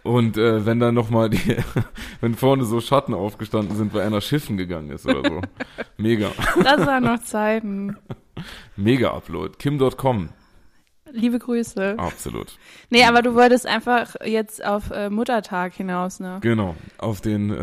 Und 0.06 0.38
äh, 0.38 0.68
wenn 0.68 0.80
dann 0.80 0.94
noch 0.94 1.10
mal 1.10 1.32
die, 1.32 1.58
wenn 2.22 2.36
vorne 2.36 2.64
so 2.64 2.80
Schatten 2.80 3.16
aufgestanden 3.16 3.76
sind, 3.76 3.92
weil 3.92 4.04
einer 4.04 4.22
schiffen 4.22 4.56
gegangen 4.56 4.92
ist 4.92 5.08
oder 5.08 5.28
so. 5.28 5.42
Mega. 5.98 6.30
Das 6.64 6.86
waren 6.86 7.04
noch 7.04 7.24
Zeiten. 7.24 7.98
Mega 8.76 9.16
Upload. 9.16 9.58
Kim.com. 9.58 10.30
Liebe 11.12 11.40
Grüße. 11.40 11.96
Absolut. 11.98 12.56
Nee, 12.92 13.04
aber 13.06 13.24
du 13.24 13.34
wolltest 13.34 13.66
einfach 13.66 14.14
jetzt 14.24 14.64
auf 14.64 14.92
äh, 14.92 15.10
Muttertag 15.10 15.74
hinaus, 15.74 16.20
ne? 16.20 16.38
Genau. 16.42 16.76
Auf 17.00 17.22
den, 17.22 17.50
äh, 17.50 17.56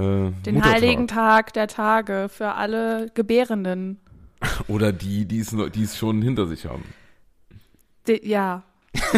Den 0.43 0.56
Muttertag. 0.56 0.65
heiligen 0.65 1.06
Tag 1.06 1.53
der 1.53 1.69
Tage 1.69 2.29
für 2.29 2.55
alle 2.55 3.09
Gebärenden. 3.15 4.00
Oder 4.67 4.93
die, 4.93 5.27
die 5.27 5.39
es, 5.39 5.55
die 5.75 5.83
es 5.85 5.97
schon 5.97 6.23
hinter 6.23 6.47
sich 6.47 6.67
haben. 6.67 6.83
Die, 8.09 8.21
ja. 8.27 8.65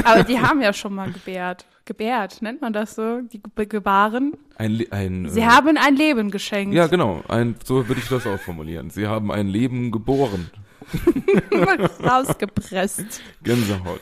Aber 0.05 0.25
die 0.25 0.39
haben 0.39 0.61
ja 0.61 0.75
schon 0.75 0.95
mal 0.95 1.11
gebärt. 1.11 1.65
Gebärt, 1.87 2.41
nennt 2.41 2.63
man 2.63 2.73
das 2.73 2.95
so? 2.95 3.21
Die 3.21 3.43
ge 3.43 3.67
gebaren. 3.67 4.33
Ein, 4.57 4.85
ein 4.91 5.29
Sie 5.29 5.41
äh, 5.41 5.45
haben 5.45 5.77
ein 5.77 5.97
Leben 5.97 6.31
geschenkt. 6.31 6.75
Ja, 6.75 6.87
genau. 6.87 7.23
Ein, 7.29 7.57
so 7.65 7.87
würde 7.89 8.01
ich 8.01 8.09
das 8.09 8.27
auch 8.27 8.39
formulieren. 8.39 8.91
Sie 8.91 9.07
haben 9.07 9.31
ein 9.31 9.49
Leben 9.49 9.91
geboren. 9.91 10.51
Rausgepresst. 12.03 13.21
Gänsehaut. 13.43 14.01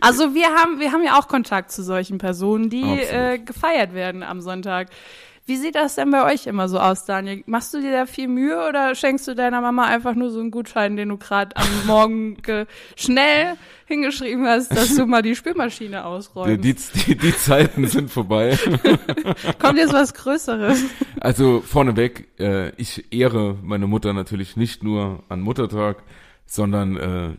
Also 0.00 0.34
wir 0.34 0.48
haben, 0.54 0.78
wir 0.78 0.92
haben 0.92 1.02
ja 1.02 1.18
auch 1.18 1.26
Kontakt 1.26 1.72
zu 1.72 1.82
solchen 1.82 2.18
Personen, 2.18 2.70
die 2.70 2.82
äh, 2.82 3.38
gefeiert 3.38 3.94
werden 3.94 4.22
am 4.22 4.40
Sonntag. 4.40 4.88
Wie 5.48 5.56
sieht 5.56 5.76
das 5.76 5.94
denn 5.94 6.10
bei 6.10 6.30
euch 6.30 6.46
immer 6.46 6.68
so 6.68 6.78
aus, 6.78 7.06
Daniel? 7.06 7.42
Machst 7.46 7.72
du 7.72 7.80
dir 7.80 7.90
da 7.90 8.04
viel 8.04 8.28
Mühe 8.28 8.68
oder 8.68 8.94
schenkst 8.94 9.26
du 9.28 9.34
deiner 9.34 9.62
Mama 9.62 9.86
einfach 9.86 10.14
nur 10.14 10.28
so 10.28 10.40
einen 10.40 10.50
Gutschein, 10.50 10.96
den 10.96 11.08
du 11.08 11.16
gerade 11.16 11.56
am 11.56 11.66
Morgen 11.86 12.36
ge 12.42 12.66
schnell 12.96 13.54
hingeschrieben 13.86 14.46
hast, 14.46 14.76
dass 14.76 14.94
du 14.94 15.06
mal 15.06 15.22
die 15.22 15.34
Spülmaschine 15.34 16.04
ausräumst? 16.04 16.62
die, 16.62 16.74
die, 16.74 17.16
die 17.16 17.34
Zeiten 17.34 17.86
sind 17.86 18.10
vorbei. 18.10 18.58
Kommt 19.58 19.78
jetzt 19.78 19.94
was 19.94 20.12
Größeres? 20.12 20.84
Also 21.18 21.62
vorneweg, 21.62 22.28
äh, 22.38 22.68
ich 22.76 23.10
ehre 23.10 23.56
meine 23.62 23.86
Mutter 23.86 24.12
natürlich 24.12 24.58
nicht 24.58 24.82
nur 24.82 25.22
an 25.30 25.40
Muttertag, 25.40 26.02
sondern 26.44 26.96
äh, 26.98 27.30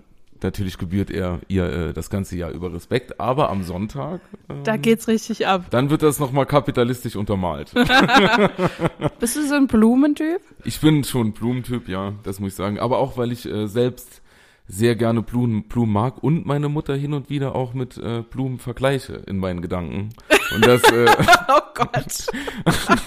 natürlich 0.43 0.77
gebührt 0.77 1.09
er 1.11 1.39
ihr 1.47 1.65
äh, 1.65 1.93
das 1.93 2.09
ganze 2.09 2.37
Jahr 2.37 2.51
über 2.51 2.73
Respekt. 2.73 3.19
Aber 3.19 3.49
am 3.49 3.63
Sonntag, 3.63 4.21
äh, 4.47 4.53
Da 4.63 4.77
geht's 4.77 5.07
richtig 5.07 5.47
ab. 5.47 5.65
dann 5.69 5.89
wird 5.89 6.03
das 6.03 6.19
nochmal 6.19 6.45
kapitalistisch 6.45 7.15
untermalt. 7.15 7.71
Bist 9.19 9.35
du 9.35 9.47
so 9.47 9.55
ein 9.55 9.67
Blumentyp? 9.67 10.41
Ich 10.63 10.79
bin 10.81 11.03
schon 11.03 11.27
ein 11.27 11.33
Blumentyp, 11.33 11.87
ja, 11.87 12.13
das 12.23 12.39
muss 12.39 12.49
ich 12.51 12.55
sagen. 12.55 12.79
Aber 12.79 12.99
auch, 12.99 13.17
weil 13.17 13.31
ich 13.31 13.45
äh, 13.45 13.67
selbst 13.67 14.21
sehr 14.67 14.95
gerne 14.95 15.23
Blumen, 15.23 15.63
Blumen 15.63 15.91
mag 15.93 16.23
und 16.23 16.45
meine 16.45 16.69
Mutter 16.69 16.95
hin 16.95 17.13
und 17.13 17.29
wieder 17.31 17.55
auch 17.55 17.73
mit 17.73 17.97
äh, 17.97 18.21
Blumen 18.21 18.59
vergleiche 18.59 19.13
in 19.25 19.37
meinen 19.39 19.61
Gedanken. 19.61 20.09
Und 20.53 20.65
das, 20.65 20.83
äh, 20.83 21.05
Oh 21.47 21.61
Gott. 21.73 22.27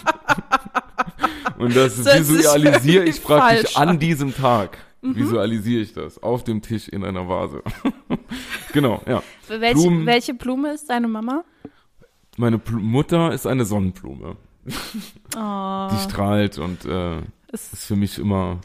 und 1.58 1.76
das, 1.76 2.02
Das 2.02 2.28
visualisiere 2.28 3.04
ich 3.04 3.22
praktisch 3.22 3.76
an 3.76 3.98
diesem 3.98 4.34
Tag. 4.34 4.78
Visualisiere 5.02 5.82
ich 5.82 5.92
das 5.92 6.22
auf 6.22 6.44
dem 6.44 6.62
Tisch 6.62 6.88
in 6.88 7.04
einer 7.04 7.28
Vase. 7.28 7.62
genau, 8.72 9.02
ja. 9.06 9.22
Welche, 9.48 9.74
Blumen. 9.74 10.06
welche 10.06 10.34
Blume 10.34 10.72
ist 10.72 10.88
deine 10.88 11.08
Mama? 11.08 11.44
Meine 12.36 12.58
Pl 12.58 12.76
Mutter 12.76 13.32
ist 13.32 13.46
eine 13.46 13.64
Sonnenblume. 13.64 14.36
Oh, 15.34 15.88
Die 15.90 15.96
strahlt 16.10 16.58
und 16.58 16.84
äh, 16.84 17.18
ist, 17.52 17.72
ist 17.72 17.86
für 17.86 17.96
mich 17.96 18.18
immer 18.18 18.58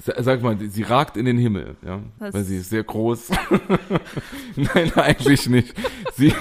Sa- 0.00 0.22
Sag 0.22 0.42
mal, 0.42 0.56
sie 0.60 0.82
ragt 0.84 1.16
in 1.16 1.24
den 1.26 1.38
Himmel, 1.38 1.76
ja, 1.84 2.00
Das- 2.20 2.32
weil 2.34 2.44
sie 2.44 2.58
ist 2.58 2.70
sehr 2.70 2.84
groß. 2.84 3.30
Nein, 4.56 4.92
eigentlich 4.94 5.48
nicht. 5.48 5.74
Sie, 6.14 6.32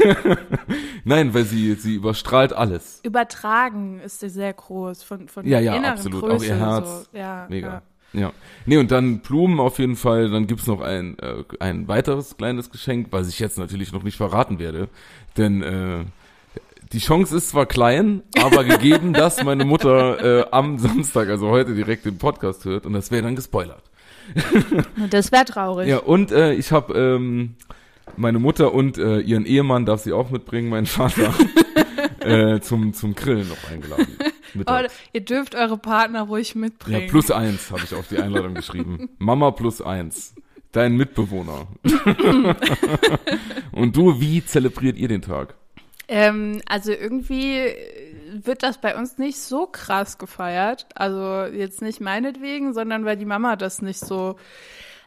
nein, 1.03 1.33
weil 1.33 1.43
sie, 1.45 1.73
sie 1.73 1.95
überstrahlt 1.95 2.53
alles. 2.53 2.99
Übertragen 3.03 3.99
ist 3.99 4.19
sie 4.19 4.29
sehr 4.29 4.53
groß 4.53 5.01
von, 5.03 5.27
von 5.27 5.45
Ja, 5.47 5.59
ja, 5.59 5.75
inneren 5.75 5.93
absolut. 5.93 6.21
Größe. 6.21 6.35
Auch 6.35 6.43
ihr 6.49 6.55
Herz. 6.55 7.09
So. 7.11 7.17
Ja, 7.17 7.47
Mega. 7.49 7.67
Ja. 7.67 7.81
Ja. 8.13 8.33
Nee, 8.65 8.77
und 8.77 8.91
dann 8.91 9.19
Blumen 9.19 9.59
auf 9.59 9.79
jeden 9.79 9.95
Fall. 9.95 10.29
Dann 10.29 10.47
gibt's 10.47 10.67
noch 10.67 10.81
ein, 10.81 11.17
äh, 11.19 11.43
ein 11.59 11.87
weiteres 11.87 12.37
kleines 12.37 12.69
Geschenk, 12.69 13.07
was 13.11 13.29
ich 13.29 13.39
jetzt 13.39 13.57
natürlich 13.57 13.91
noch 13.91 14.03
nicht 14.03 14.17
verraten 14.17 14.59
werde. 14.59 14.89
Denn 15.37 15.61
äh, 15.61 16.05
die 16.91 16.99
Chance 16.99 17.35
ist 17.35 17.49
zwar 17.49 17.65
klein, 17.65 18.23
aber 18.41 18.63
gegeben, 18.63 19.13
dass 19.13 19.43
meine 19.43 19.65
Mutter 19.65 20.41
äh, 20.41 20.45
am 20.51 20.79
Samstag, 20.79 21.29
also 21.29 21.49
heute 21.49 21.75
direkt 21.75 22.05
den 22.05 22.17
Podcast 22.17 22.65
hört 22.65 22.85
und 22.85 22.93
das 22.93 23.11
wäre 23.11 23.23
dann 23.23 23.35
gespoilert. 23.35 23.83
Das 25.09 25.31
wäre 25.31 25.45
traurig. 25.45 25.87
Ja, 25.87 25.99
und 25.99 26.31
äh, 26.31 26.53
ich 26.53 26.71
habe 26.71 26.93
ähm, 26.93 27.55
meine 28.17 28.39
Mutter 28.39 28.73
und 28.73 28.97
äh, 28.97 29.19
ihren 29.19 29.45
Ehemann, 29.45 29.85
darf 29.85 30.01
sie 30.01 30.13
auch 30.13 30.29
mitbringen, 30.29 30.69
meinen 30.69 30.85
Vater, 30.85 31.33
äh, 32.19 32.59
zum, 32.59 32.93
zum 32.93 33.15
Grillen 33.15 33.47
noch 33.47 33.71
eingeladen. 33.71 34.07
Oh, 34.67 34.71
Mittags. 34.73 34.93
ihr 35.13 35.21
dürft 35.21 35.55
eure 35.55 35.77
Partner 35.77 36.23
ruhig 36.23 36.53
Ja, 36.53 36.59
mitbringen. 36.61 37.07
plus 37.09 37.31
eins 37.31 37.71
habe 37.71 37.81
ich 37.83 37.93
auf 37.93 38.07
die 38.07 38.17
Einladung 38.19 38.53
geschrieben. 38.55 39.09
Mama 39.17 39.51
plus 39.51 39.81
eins. 39.81 40.33
Dein 40.71 40.95
Mitbewohner. 40.97 41.67
Und 43.71 43.95
du, 43.95 44.19
wie 44.19 44.43
zelebriert 44.45 44.97
ihr 44.97 45.07
den 45.07 45.21
Tag? 45.21 45.55
Ähm, 46.07 46.61
also 46.65 46.91
irgendwie 46.91 47.63
wird 48.33 48.63
das 48.63 48.77
bei 48.79 48.95
uns 48.97 49.17
nicht 49.17 49.37
so 49.39 49.65
krass 49.65 50.17
gefeiert. 50.17 50.85
Also 50.95 51.45
jetzt 51.53 51.81
nicht 51.81 51.99
meinetwegen, 52.01 52.73
sondern 52.73 53.05
weil 53.05 53.17
die 53.17 53.25
Mama 53.25 53.55
das 53.55 53.81
nicht 53.81 53.99
so. 53.99 54.35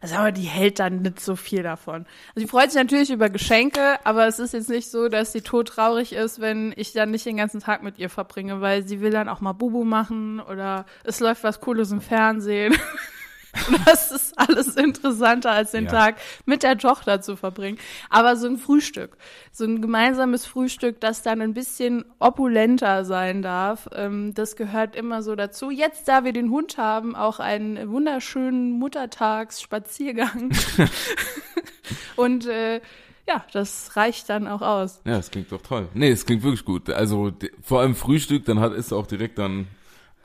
Also 0.00 0.14
aber 0.16 0.32
die 0.32 0.42
hält 0.42 0.78
dann 0.78 1.02
nicht 1.02 1.20
so 1.20 1.36
viel 1.36 1.62
davon. 1.62 2.06
Also 2.34 2.46
sie 2.46 2.46
freut 2.46 2.70
sich 2.70 2.80
natürlich 2.80 3.10
über 3.10 3.28
Geschenke, 3.28 3.98
aber 4.04 4.26
es 4.26 4.38
ist 4.38 4.54
jetzt 4.54 4.70
nicht 4.70 4.90
so, 4.90 5.08
dass 5.08 5.32
sie 5.32 5.42
todtraurig 5.42 6.14
ist, 6.14 6.40
wenn 6.40 6.72
ich 6.76 6.92
dann 6.92 7.10
nicht 7.10 7.26
den 7.26 7.36
ganzen 7.36 7.60
Tag 7.60 7.82
mit 7.82 7.98
ihr 7.98 8.08
verbringe, 8.08 8.62
weil 8.62 8.86
sie 8.86 9.00
will 9.00 9.10
dann 9.10 9.28
auch 9.28 9.40
mal 9.40 9.52
Bubu 9.52 9.84
machen 9.84 10.40
oder 10.40 10.86
es 11.04 11.20
läuft 11.20 11.44
was 11.44 11.60
Cooles 11.60 11.90
im 11.92 12.00
Fernsehen. 12.00 12.74
Und 13.68 13.80
das 13.86 14.10
ist 14.12 14.38
alles 14.38 14.76
interessanter, 14.76 15.50
als 15.50 15.72
den 15.72 15.84
Ja. 15.84 15.90
Tag 15.90 16.16
mit 16.46 16.62
der 16.62 16.78
Tochter 16.78 17.20
zu 17.20 17.36
verbringen. 17.36 17.78
Aber 18.08 18.36
so 18.36 18.46
ein 18.46 18.58
Frühstück, 18.58 19.16
so 19.52 19.64
ein 19.64 19.82
gemeinsames 19.82 20.46
Frühstück, 20.46 21.00
das 21.00 21.22
dann 21.22 21.40
ein 21.40 21.54
bisschen 21.54 22.04
opulenter 22.18 23.04
sein 23.04 23.42
darf, 23.42 23.88
ähm, 23.92 24.34
das 24.34 24.56
gehört 24.56 24.94
immer 24.96 25.22
so 25.22 25.34
dazu. 25.34 25.70
Jetzt, 25.70 26.06
da 26.08 26.24
wir 26.24 26.32
den 26.32 26.50
Hund 26.50 26.78
haben, 26.78 27.16
auch 27.16 27.40
einen 27.40 27.90
wunderschönen 27.90 28.72
Muttertagsspaziergang. 28.78 30.50
Und 32.16 32.46
äh, 32.46 32.80
ja, 33.28 33.44
das 33.52 33.96
reicht 33.96 34.28
dann 34.28 34.46
auch 34.48 34.62
aus. 34.62 35.00
Ja, 35.04 35.16
das 35.16 35.30
klingt 35.30 35.52
doch 35.52 35.62
toll. 35.62 35.88
Nee, 35.94 36.10
es 36.10 36.26
klingt 36.26 36.42
wirklich 36.42 36.64
gut. 36.64 36.90
Also 36.90 37.32
vor 37.62 37.80
allem 37.80 37.94
Frühstück, 37.94 38.44
dann 38.44 38.60
hat 38.60 38.72
ist 38.72 38.92
auch 38.92 39.06
direkt 39.06 39.38
dann 39.38 39.68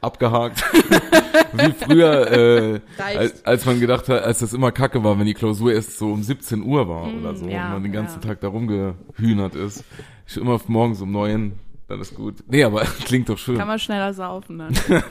abgehakt. 0.05 0.63
Wie 1.53 1.71
früher, 1.71 2.31
äh, 2.31 2.79
als, 2.97 3.45
als 3.45 3.65
man 3.65 3.79
gedacht 3.79 4.07
hat, 4.09 4.23
als 4.23 4.39
das 4.39 4.53
immer 4.53 4.71
kacke 4.71 5.03
war, 5.03 5.17
wenn 5.19 5.25
die 5.25 5.33
Klausur 5.33 5.73
erst 5.73 5.97
so 5.97 6.11
um 6.11 6.23
17 6.23 6.63
Uhr 6.63 6.87
war 6.87 7.07
oder 7.13 7.35
so, 7.35 7.47
ja, 7.47 7.67
und 7.67 7.73
man 7.73 7.83
den 7.83 7.91
ganzen 7.91 8.21
ja. 8.21 8.27
Tag 8.27 8.41
da 8.41 8.47
rumgehühnert 8.47 9.55
ist. 9.55 9.83
Ich 10.27 10.37
immer 10.37 10.59
morgens 10.67 11.01
um 11.01 11.11
neun, 11.11 11.53
dann 11.87 12.01
ist 12.01 12.15
gut. 12.15 12.35
Nee, 12.47 12.63
aber 12.63 12.81
klingt 13.05 13.29
doch 13.29 13.37
schön. 13.37 13.57
Kann 13.57 13.67
man 13.67 13.79
schneller 13.79 14.13
saufen 14.13 14.59
dann. 14.59 14.73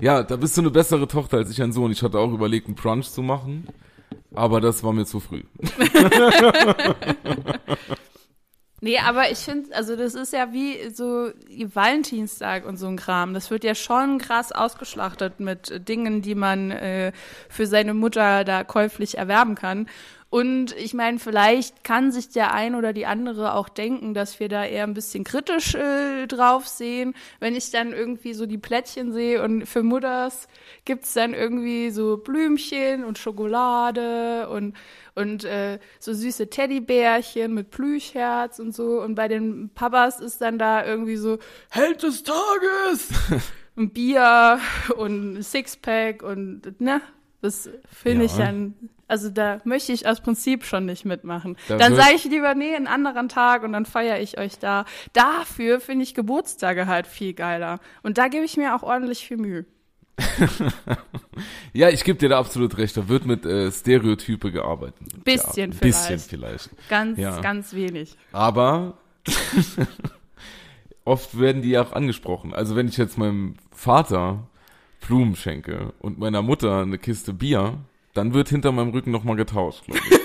Ja, 0.00 0.22
da 0.22 0.36
bist 0.36 0.56
du 0.56 0.62
eine 0.62 0.70
bessere 0.70 1.06
Tochter 1.06 1.36
als 1.38 1.50
ich 1.50 1.60
ein 1.60 1.72
Sohn. 1.72 1.92
Ich 1.92 2.02
hatte 2.02 2.18
auch 2.18 2.32
überlegt, 2.32 2.68
einen 2.68 2.74
Brunch 2.74 3.10
zu 3.10 3.20
machen, 3.20 3.66
aber 4.34 4.62
das 4.62 4.82
war 4.82 4.94
mir 4.94 5.04
zu 5.04 5.20
früh. 5.20 5.42
Nee, 8.80 8.98
aber 8.98 9.30
ich 9.30 9.38
finde, 9.38 9.74
also 9.74 9.96
das 9.96 10.14
ist 10.14 10.32
ja 10.32 10.52
wie 10.52 10.90
so 10.90 11.30
Valentinstag 11.74 12.64
und 12.64 12.76
so 12.76 12.86
ein 12.86 12.96
Kram. 12.96 13.34
Das 13.34 13.50
wird 13.50 13.64
ja 13.64 13.74
schon 13.74 14.18
krass 14.18 14.52
ausgeschlachtet 14.52 15.40
mit 15.40 15.88
Dingen, 15.88 16.22
die 16.22 16.36
man 16.36 16.70
äh, 16.70 17.10
für 17.48 17.66
seine 17.66 17.92
Mutter 17.92 18.44
da 18.44 18.62
käuflich 18.62 19.18
erwerben 19.18 19.56
kann. 19.56 19.88
Und 20.30 20.76
ich 20.76 20.92
meine, 20.92 21.18
vielleicht 21.18 21.84
kann 21.84 22.12
sich 22.12 22.28
der 22.28 22.52
ein 22.52 22.74
oder 22.74 22.92
die 22.92 23.06
andere 23.06 23.54
auch 23.54 23.70
denken, 23.70 24.12
dass 24.12 24.38
wir 24.40 24.50
da 24.50 24.62
eher 24.64 24.84
ein 24.84 24.92
bisschen 24.92 25.24
kritisch 25.24 25.74
äh, 25.74 26.26
drauf 26.26 26.68
sehen. 26.68 27.14
Wenn 27.40 27.54
ich 27.56 27.70
dann 27.70 27.94
irgendwie 27.94 28.34
so 28.34 28.44
die 28.44 28.58
Plättchen 28.58 29.12
sehe 29.12 29.42
und 29.42 29.64
für 29.64 29.82
Mutters 29.82 30.46
gibt's 30.84 31.14
dann 31.14 31.32
irgendwie 31.32 31.90
so 31.90 32.18
Blümchen 32.18 33.04
und 33.04 33.16
Schokolade 33.18 34.48
und 34.50 34.76
und 35.14 35.44
äh, 35.44 35.78
so 35.98 36.12
süße 36.12 36.48
Teddybärchen 36.50 37.52
mit 37.54 37.70
Plüschherz 37.70 38.58
und 38.58 38.74
so. 38.74 39.00
Und 39.02 39.14
bei 39.14 39.28
den 39.28 39.70
Papas 39.74 40.20
ist 40.20 40.40
dann 40.42 40.58
da 40.58 40.84
irgendwie 40.84 41.16
so 41.16 41.38
Held 41.70 42.02
des 42.02 42.22
Tages 42.22 43.08
und 43.76 43.94
Bier 43.94 44.60
und 44.96 45.42
Sixpack 45.42 46.22
und 46.22 46.80
ne, 46.80 47.00
das 47.40 47.70
finde 47.90 48.26
ich 48.26 48.36
Ja. 48.36 48.44
dann. 48.46 48.74
Also 49.08 49.30
da 49.30 49.60
möchte 49.64 49.92
ich 49.92 50.06
aus 50.06 50.20
Prinzip 50.20 50.64
schon 50.64 50.84
nicht 50.86 51.04
mitmachen. 51.04 51.56
Da 51.66 51.78
dann 51.78 51.96
sage 51.96 52.14
ich 52.14 52.24
lieber, 52.24 52.54
nee, 52.54 52.74
einen 52.76 52.86
anderen 52.86 53.28
Tag 53.28 53.62
und 53.64 53.72
dann 53.72 53.86
feiere 53.86 54.20
ich 54.20 54.38
euch 54.38 54.58
da. 54.58 54.84
Dafür 55.14 55.80
finde 55.80 56.04
ich 56.04 56.14
Geburtstage 56.14 56.86
halt 56.86 57.06
viel 57.06 57.32
geiler. 57.32 57.80
Und 58.02 58.18
da 58.18 58.28
gebe 58.28 58.44
ich 58.44 58.56
mir 58.58 58.76
auch 58.76 58.82
ordentlich 58.82 59.26
viel 59.26 59.38
Mühe. 59.38 59.64
Ja, 61.72 61.90
ich 61.90 62.02
gebe 62.02 62.18
dir 62.18 62.28
da 62.28 62.38
absolut 62.40 62.76
recht. 62.78 62.96
Da 62.96 63.08
wird 63.08 63.24
mit 63.24 63.46
äh, 63.46 63.70
Stereotype 63.70 64.50
gearbeitet. 64.50 65.24
Bisschen 65.24 65.70
ja, 65.70 65.76
vielleicht. 65.78 65.80
Bisschen 65.80 66.18
vielleicht. 66.18 66.70
Ganz, 66.88 67.18
Ja. 67.18 67.40
ganz 67.40 67.72
wenig. 67.74 68.16
Aber 68.32 68.98
oft 71.04 71.38
werden 71.38 71.62
die 71.62 71.78
auch 71.78 71.92
angesprochen. 71.92 72.54
Also 72.54 72.74
wenn 72.74 72.88
ich 72.88 72.96
jetzt 72.96 73.18
meinem 73.18 73.54
Vater 73.70 74.48
Blumen 75.06 75.36
schenke 75.36 75.92
und 76.00 76.18
meiner 76.18 76.42
Mutter 76.42 76.82
eine 76.82 76.98
Kiste 76.98 77.32
Bier, 77.32 77.78
dann 78.18 78.34
wird 78.34 78.48
hinter 78.48 78.72
meinem 78.72 78.90
Rücken 78.90 79.12
nochmal 79.12 79.36
getauscht, 79.36 79.84
glaube 79.84 80.00
ich. 80.00 80.18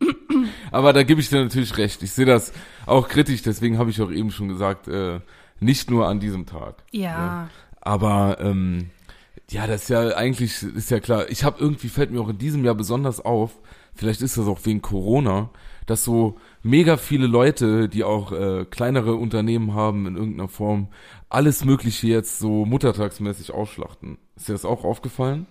Aber 0.70 0.92
da 0.92 1.02
gebe 1.02 1.18
ich 1.18 1.30
dir 1.30 1.42
natürlich 1.42 1.78
recht. 1.78 2.02
Ich 2.02 2.12
sehe 2.12 2.26
das 2.26 2.52
auch 2.84 3.08
kritisch, 3.08 3.40
deswegen 3.40 3.78
habe 3.78 3.88
ich 3.88 4.02
auch 4.02 4.10
eben 4.10 4.30
schon 4.30 4.48
gesagt, 4.48 4.86
äh, 4.86 5.20
nicht 5.60 5.90
nur 5.90 6.06
an 6.06 6.20
diesem 6.20 6.44
Tag. 6.44 6.84
Ja. 6.90 7.48
Aber 7.80 8.36
ähm, 8.38 8.90
ja, 9.48 9.66
das 9.66 9.84
ist 9.84 9.88
ja 9.88 10.08
eigentlich, 10.08 10.62
ist 10.62 10.90
ja 10.90 11.00
klar. 11.00 11.30
Ich 11.30 11.42
habe 11.42 11.58
irgendwie, 11.58 11.88
fällt 11.88 12.10
mir 12.10 12.20
auch 12.20 12.28
in 12.28 12.36
diesem 12.36 12.62
Jahr 12.62 12.74
besonders 12.74 13.24
auf, 13.24 13.52
vielleicht 13.94 14.20
ist 14.20 14.36
das 14.36 14.46
auch 14.46 14.60
wegen 14.64 14.82
Corona, 14.82 15.48
dass 15.86 16.04
so 16.04 16.36
mega 16.62 16.96
viele 16.96 17.26
Leute, 17.26 17.88
die 17.88 18.04
auch 18.04 18.32
äh, 18.32 18.64
kleinere 18.64 19.14
Unternehmen 19.14 19.74
haben 19.74 20.06
in 20.06 20.16
irgendeiner 20.16 20.48
Form, 20.48 20.88
alles 21.28 21.64
Mögliche 21.64 22.06
jetzt 22.08 22.38
so 22.38 22.64
muttertagsmäßig 22.64 23.52
ausschlachten. 23.52 24.18
Ist 24.36 24.48
dir 24.48 24.52
das 24.52 24.64
auch 24.64 24.84
aufgefallen? 24.84 25.46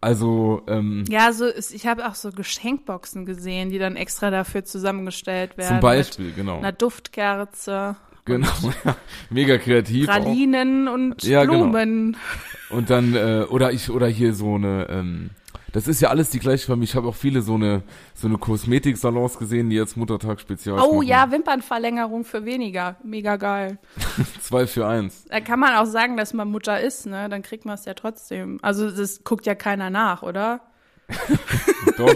Also, 0.00 0.62
ähm, 0.68 1.04
Ja, 1.08 1.32
so 1.32 1.46
ist, 1.46 1.74
ich 1.74 1.86
habe 1.86 2.06
auch 2.08 2.14
so 2.14 2.30
Geschenkboxen 2.30 3.26
gesehen, 3.26 3.70
die 3.70 3.78
dann 3.78 3.96
extra 3.96 4.30
dafür 4.30 4.64
zusammengestellt 4.64 5.58
werden. 5.58 5.68
zum 5.68 5.80
Beispiel, 5.80 6.32
genau. 6.32 6.56
Mit 6.56 6.64
einer 6.64 6.72
Duftkerze, 6.72 7.96
Genau, 8.28 8.48
ja, 8.84 8.96
mega 9.30 9.58
kreativ. 9.58 10.08
Auch. 10.08 10.12
Pralinen 10.12 10.86
und 10.86 11.22
Ja, 11.24 11.44
genau. 11.44 11.70
Blumen. 11.70 12.16
Und 12.70 12.90
dann, 12.90 13.14
äh, 13.14 13.46
oder 13.48 13.72
ich, 13.72 13.88
oder 13.90 14.06
hier 14.06 14.34
so 14.34 14.54
eine, 14.54 14.86
ähm, 14.90 15.30
das 15.72 15.86
ist 15.88 16.00
ja 16.00 16.08
alles 16.10 16.30
die 16.30 16.38
gleiche 16.38 16.66
Familie. 16.66 16.84
Ich 16.90 16.94
habe 16.94 17.08
auch 17.08 17.14
viele 17.14 17.42
so 17.42 17.54
eine, 17.54 17.82
so 18.14 18.26
eine 18.26 18.38
Kosmetiksalons 18.38 19.38
gesehen, 19.38 19.70
die 19.70 19.76
jetzt 19.76 19.96
Muttertag 19.96 20.40
spezial 20.40 20.78
Oh 20.80 20.96
machen. 20.96 21.06
ja, 21.08 21.30
Wimpernverlängerung 21.30 22.24
für 22.24 22.44
weniger. 22.44 22.96
Mega 23.02 23.36
geil. 23.36 23.78
Zwei 24.40 24.66
für 24.66 24.86
eins. 24.86 25.24
Da 25.28 25.40
kann 25.40 25.60
man 25.60 25.74
auch 25.76 25.86
sagen, 25.86 26.16
dass 26.16 26.32
man 26.32 26.50
Mutter 26.50 26.80
ist, 26.80 27.06
ne? 27.06 27.28
Dann 27.28 27.42
kriegt 27.42 27.64
man 27.64 27.74
es 27.74 27.84
ja 27.84 27.94
trotzdem. 27.94 28.58
Also 28.62 28.90
das 28.90 29.24
guckt 29.24 29.46
ja 29.46 29.54
keiner 29.54 29.90
nach, 29.90 30.22
oder? 30.22 30.60
Doch. 31.96 32.14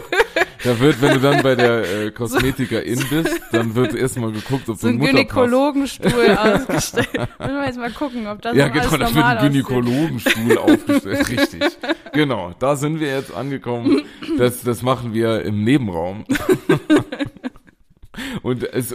Da 0.64 0.78
wird, 0.78 1.00
wenn 1.02 1.14
du 1.14 1.20
dann 1.20 1.42
bei 1.42 1.56
der 1.56 2.04
äh, 2.06 2.11
Kosmetikerin 2.12 3.04
bist, 3.11 3.40
dann 3.50 3.75
wird 3.75 3.94
erstmal 3.94 4.30
geguckt, 4.30 4.68
ob 4.68 4.78
So 4.78 4.87
du 4.87 4.92
ein 4.94 5.00
Gynäkologenstuhl 5.00 6.37
ausgestellt. 6.37 7.08
Müssen 7.14 7.54
wir 7.54 7.66
jetzt 7.66 7.78
mal 7.78 7.90
gucken, 7.90 8.26
ob 8.28 8.42
das 8.42 8.54
Ja, 8.54 8.68
genau, 8.68 8.88
alles 8.90 9.11
da 9.11 9.14
wird 9.14 9.25
ein. 9.25 9.52
Gynäkologenstuhl 9.52 10.58
aufgestellt, 10.58 11.28
richtig. 11.30 11.62
Genau, 12.12 12.54
da 12.58 12.76
sind 12.76 13.00
wir 13.00 13.08
jetzt 13.08 13.34
angekommen. 13.34 14.02
Das, 14.38 14.62
das 14.62 14.82
machen 14.82 15.14
wir 15.14 15.42
im 15.42 15.64
Nebenraum. 15.64 16.25
Und 18.42 18.62
es, 18.62 18.94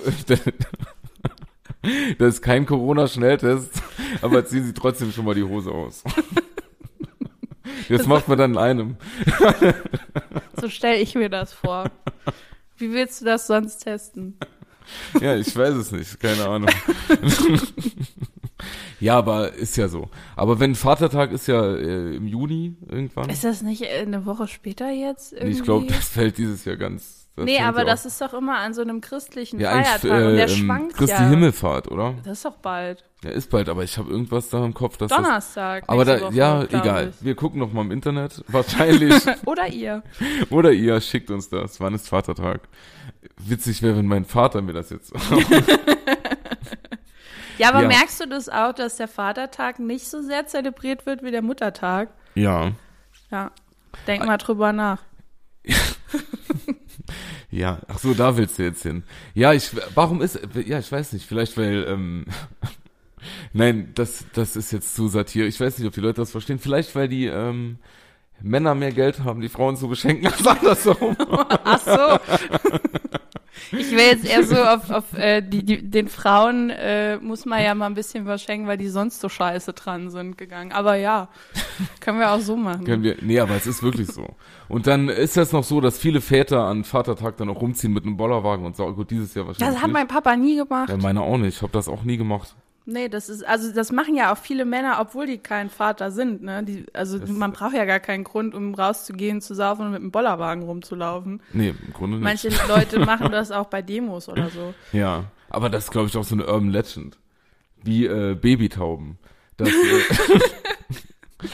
das 2.17 2.35
ist 2.35 2.41
kein 2.41 2.65
Corona-Schnelltest, 2.65 3.81
aber 4.21 4.45
ziehen 4.45 4.63
Sie 4.63 4.73
trotzdem 4.73 5.11
schon 5.11 5.25
mal 5.25 5.35
die 5.35 5.43
Hose 5.43 5.71
aus. 5.71 6.03
Das 7.89 8.07
macht 8.07 8.27
man 8.27 8.37
dann 8.37 8.51
in 8.51 8.57
einem. 8.57 8.97
So 10.59 10.69
stelle 10.69 10.97
ich 10.97 11.13
mir 11.13 11.29
das 11.29 11.53
vor. 11.53 11.91
Wie 12.77 12.91
willst 12.91 13.21
du 13.21 13.25
das 13.25 13.47
sonst 13.47 13.79
testen? 13.79 14.37
Ja, 15.19 15.35
ich 15.35 15.55
weiß 15.55 15.75
es 15.75 15.91
nicht, 15.91 16.19
keine 16.19 16.47
Ahnung. 16.47 16.69
Ja, 18.99 19.17
aber 19.17 19.53
ist 19.53 19.77
ja 19.77 19.87
so. 19.87 20.09
Aber 20.35 20.59
wenn 20.59 20.75
Vatertag 20.75 21.31
ist 21.31 21.47
ja 21.47 21.75
äh, 21.75 22.15
im 22.15 22.27
Juni 22.27 22.75
irgendwann. 22.89 23.29
Ist 23.29 23.43
das 23.43 23.61
nicht 23.61 23.83
äh, 23.83 23.99
eine 23.99 24.25
Woche 24.25 24.47
später 24.47 24.89
jetzt? 24.89 25.33
Nee, 25.33 25.39
Irgendwie? 25.39 25.57
ich 25.57 25.63
glaube, 25.63 25.85
das 25.87 26.07
fällt 26.09 26.37
dieses 26.37 26.65
Jahr 26.65 26.77
ganz. 26.77 27.29
Nee, 27.35 27.59
aber 27.59 27.85
das 27.85 28.07
ist 28.07 28.19
doch 28.19 28.33
immer 28.33 28.57
an 28.57 28.73
so 28.73 28.81
einem 28.81 28.99
christlichen 28.99 29.59
ja 29.59 29.69
Feiertag 29.69 30.03
und 30.05 30.09
der 30.09 30.19
äh, 30.19 30.41
ähm, 30.41 30.47
schwankt 30.49 30.95
Christi 30.95 31.21
ja. 31.21 31.29
Himmelfahrt, 31.29 31.91
oder? 31.91 32.15
Das 32.23 32.37
ist 32.37 32.45
doch 32.45 32.57
bald. 32.57 33.06
Ja, 33.23 33.31
ist 33.31 33.49
bald, 33.49 33.67
aber 33.67 33.83
ich 33.83 33.97
habe 33.97 34.11
irgendwas 34.11 34.49
da 34.49 34.63
im 34.63 34.73
Kopf, 34.75 34.97
dass 34.97 35.09
das. 35.09 35.17
Donnerstag. 35.17 35.85
Aber 35.87 36.05
nächste 36.05 36.19
da, 36.21 36.27
Woche, 36.27 36.35
ja, 36.35 36.63
egal. 36.65 37.09
ich. 37.17 37.25
Wir 37.25 37.35
gucken 37.35 37.59
noch 37.59 37.73
mal 37.73 37.81
im 37.81 37.91
Internet. 37.91 38.43
Wahrscheinlich. 38.47 39.23
Oder 39.45 39.67
ihr. 39.67 40.03
Oder 40.51 40.71
ihr 40.71 41.01
schickt 41.01 41.31
uns 41.31 41.49
das. 41.49 41.79
Wann 41.79 41.95
ist 41.95 42.07
Vatertag? 42.09 42.61
Witzig 43.37 43.81
wäre, 43.81 43.97
wenn 43.97 44.05
mein 44.07 44.25
Vater 44.25 44.61
mir 44.61 44.73
das 44.73 44.89
jetzt. 44.91 45.13
Ja, 47.57 47.69
aber 47.69 47.81
Ja. 47.81 47.87
merkst 47.87 48.19
du 48.21 48.27
das 48.27 48.49
auch, 48.49 48.71
dass 48.71 48.97
der 48.97 49.07
Vatertag 49.07 49.79
nicht 49.79 50.07
so 50.07 50.21
sehr 50.21 50.45
zelebriert 50.45 51.07
wird 51.07 51.23
wie 51.23 51.31
der 51.31 51.41
Muttertag? 51.41 52.09
ja. 52.35 52.71
Ja. 53.31 53.51
Denk 54.05 54.23
mal 54.27 54.37
drüber 54.37 54.71
nach. 54.73 54.99
Ja, 57.49 57.79
ach 57.87 57.97
so, 57.97 58.13
da 58.13 58.37
willst 58.37 58.59
du 58.59 58.63
jetzt 58.63 58.83
hin. 58.83 59.03
Ja, 59.33 59.53
ich, 59.53 59.71
warum 59.95 60.21
ist, 60.21 60.39
ja, 60.65 60.77
ich 60.79 60.91
weiß 60.91 61.13
nicht, 61.13 61.25
vielleicht 61.25 61.57
weil, 61.57 61.85
ähm, 61.89 62.25
nein, 63.53 63.91
das, 63.95 64.25
das 64.33 64.55
ist 64.55 64.71
jetzt 64.71 64.95
zu 64.95 65.07
Satire. 65.07 65.47
Ich 65.47 65.59
weiß 65.59 65.77
nicht, 65.77 65.87
ob 65.87 65.93
die 65.93 66.01
Leute 66.01 66.21
das 66.21 66.31
verstehen. 66.31 66.59
Vielleicht 66.59 66.95
weil 66.95 67.07
die, 67.07 67.25
ähm, 67.25 67.79
Männer 68.41 68.75
mehr 68.75 68.91
Geld 68.91 69.23
haben, 69.23 69.41
die 69.41 69.49
Frauen 69.49 69.77
zu 69.77 69.87
beschenken 69.87 70.27
als 70.27 70.45
andersrum. 70.45 71.15
Ach 71.63 71.81
so. 71.81 72.19
Ich 73.71 73.91
wäre 73.91 74.11
jetzt 74.11 74.25
eher 74.25 74.43
so 74.43 74.55
auf, 74.55 74.89
auf 74.91 75.13
äh, 75.13 75.41
die, 75.41 75.65
die, 75.65 75.89
den 75.89 76.07
Frauen 76.07 76.69
äh, 76.69 77.17
muss 77.17 77.45
man 77.45 77.61
ja 77.61 77.75
mal 77.75 77.87
ein 77.87 77.95
bisschen 77.95 78.25
was 78.25 78.41
schenken, 78.41 78.67
weil 78.67 78.77
die 78.77 78.87
sonst 78.87 79.19
so 79.19 79.27
scheiße 79.27 79.73
dran 79.73 80.09
sind 80.09 80.37
gegangen. 80.37 80.71
Aber 80.71 80.95
ja, 80.95 81.27
können 81.99 82.19
wir 82.19 82.31
auch 82.31 82.39
so 82.39 82.55
machen. 82.55 82.85
Können 82.85 83.03
wir, 83.03 83.17
nee, 83.21 83.39
aber 83.39 83.55
es 83.55 83.67
ist 83.67 83.83
wirklich 83.83 84.07
so. 84.07 84.25
Und 84.69 84.87
dann 84.87 85.09
ist 85.09 85.35
das 85.35 85.51
noch 85.51 85.63
so, 85.63 85.81
dass 85.81 85.97
viele 85.97 86.21
Väter 86.21 86.63
an 86.63 86.83
Vatertag 86.83 87.37
dann 87.37 87.49
auch 87.49 87.59
rumziehen 87.59 87.91
mit 87.91 88.05
einem 88.05 88.15
Bollerwagen 88.15 88.65
und 88.65 88.77
so. 88.77 88.85
Gut, 88.93 89.11
dieses 89.11 89.33
Jahr 89.33 89.47
wahrscheinlich 89.47 89.73
das 89.73 89.81
hat 89.81 89.87
nicht. 89.87 89.93
mein 89.93 90.07
Papa 90.07 90.37
nie 90.37 90.55
gemacht. 90.55 90.89
Ja, 90.89 90.97
meine 90.97 91.21
auch 91.21 91.37
nicht. 91.37 91.57
Ich 91.57 91.61
habe 91.61 91.73
das 91.73 91.89
auch 91.89 92.03
nie 92.03 92.17
gemacht. 92.17 92.55
Nee, 92.89 93.09
das 93.09 93.27
ist, 93.27 93.45
also 93.45 93.73
das 93.73 93.91
machen 93.91 94.15
ja 94.15 94.31
auch 94.33 94.37
viele 94.37 94.63
Männer, 94.63 94.97
obwohl 95.01 95.25
die 95.27 95.39
kein 95.39 95.69
Vater 95.69 96.09
sind, 96.09 96.41
ne? 96.41 96.63
Die, 96.63 96.85
also 96.93 97.19
Das- 97.19 97.29
man 97.29 97.51
braucht 97.51 97.73
ja 97.73 97.83
gar 97.83 97.99
keinen 97.99 98.23
Grund, 98.23 98.55
um 98.55 98.73
rauszugehen, 98.73 99.41
zu 99.41 99.53
saufen 99.55 99.85
und 99.87 99.91
mit 99.91 99.99
einem 99.99 100.11
Bollerwagen 100.11 100.63
rumzulaufen. 100.63 101.41
Nee, 101.51 101.75
im 101.85 101.93
Grunde 101.93 102.15
nicht. 102.17 102.23
Manche 102.23 102.49
Leute 102.69 102.99
machen 102.99 103.29
das 103.31 103.51
auch 103.51 103.65
bei 103.67 103.81
Demos 103.81 104.29
oder 104.29 104.49
so. 104.49 104.73
Ja, 104.93 105.25
aber 105.49 105.69
das 105.69 105.83
ist, 105.85 105.91
glaube 105.91 106.07
ich, 106.07 106.15
auch 106.15 106.23
so 106.23 106.33
eine 106.35 106.45
Urban 106.47 106.69
Legend. 106.71 107.17
Wie 107.83 108.05
äh, 108.05 108.35
Babytauben. 108.35 109.17
Dass, 109.57 109.67
äh, 109.69 109.73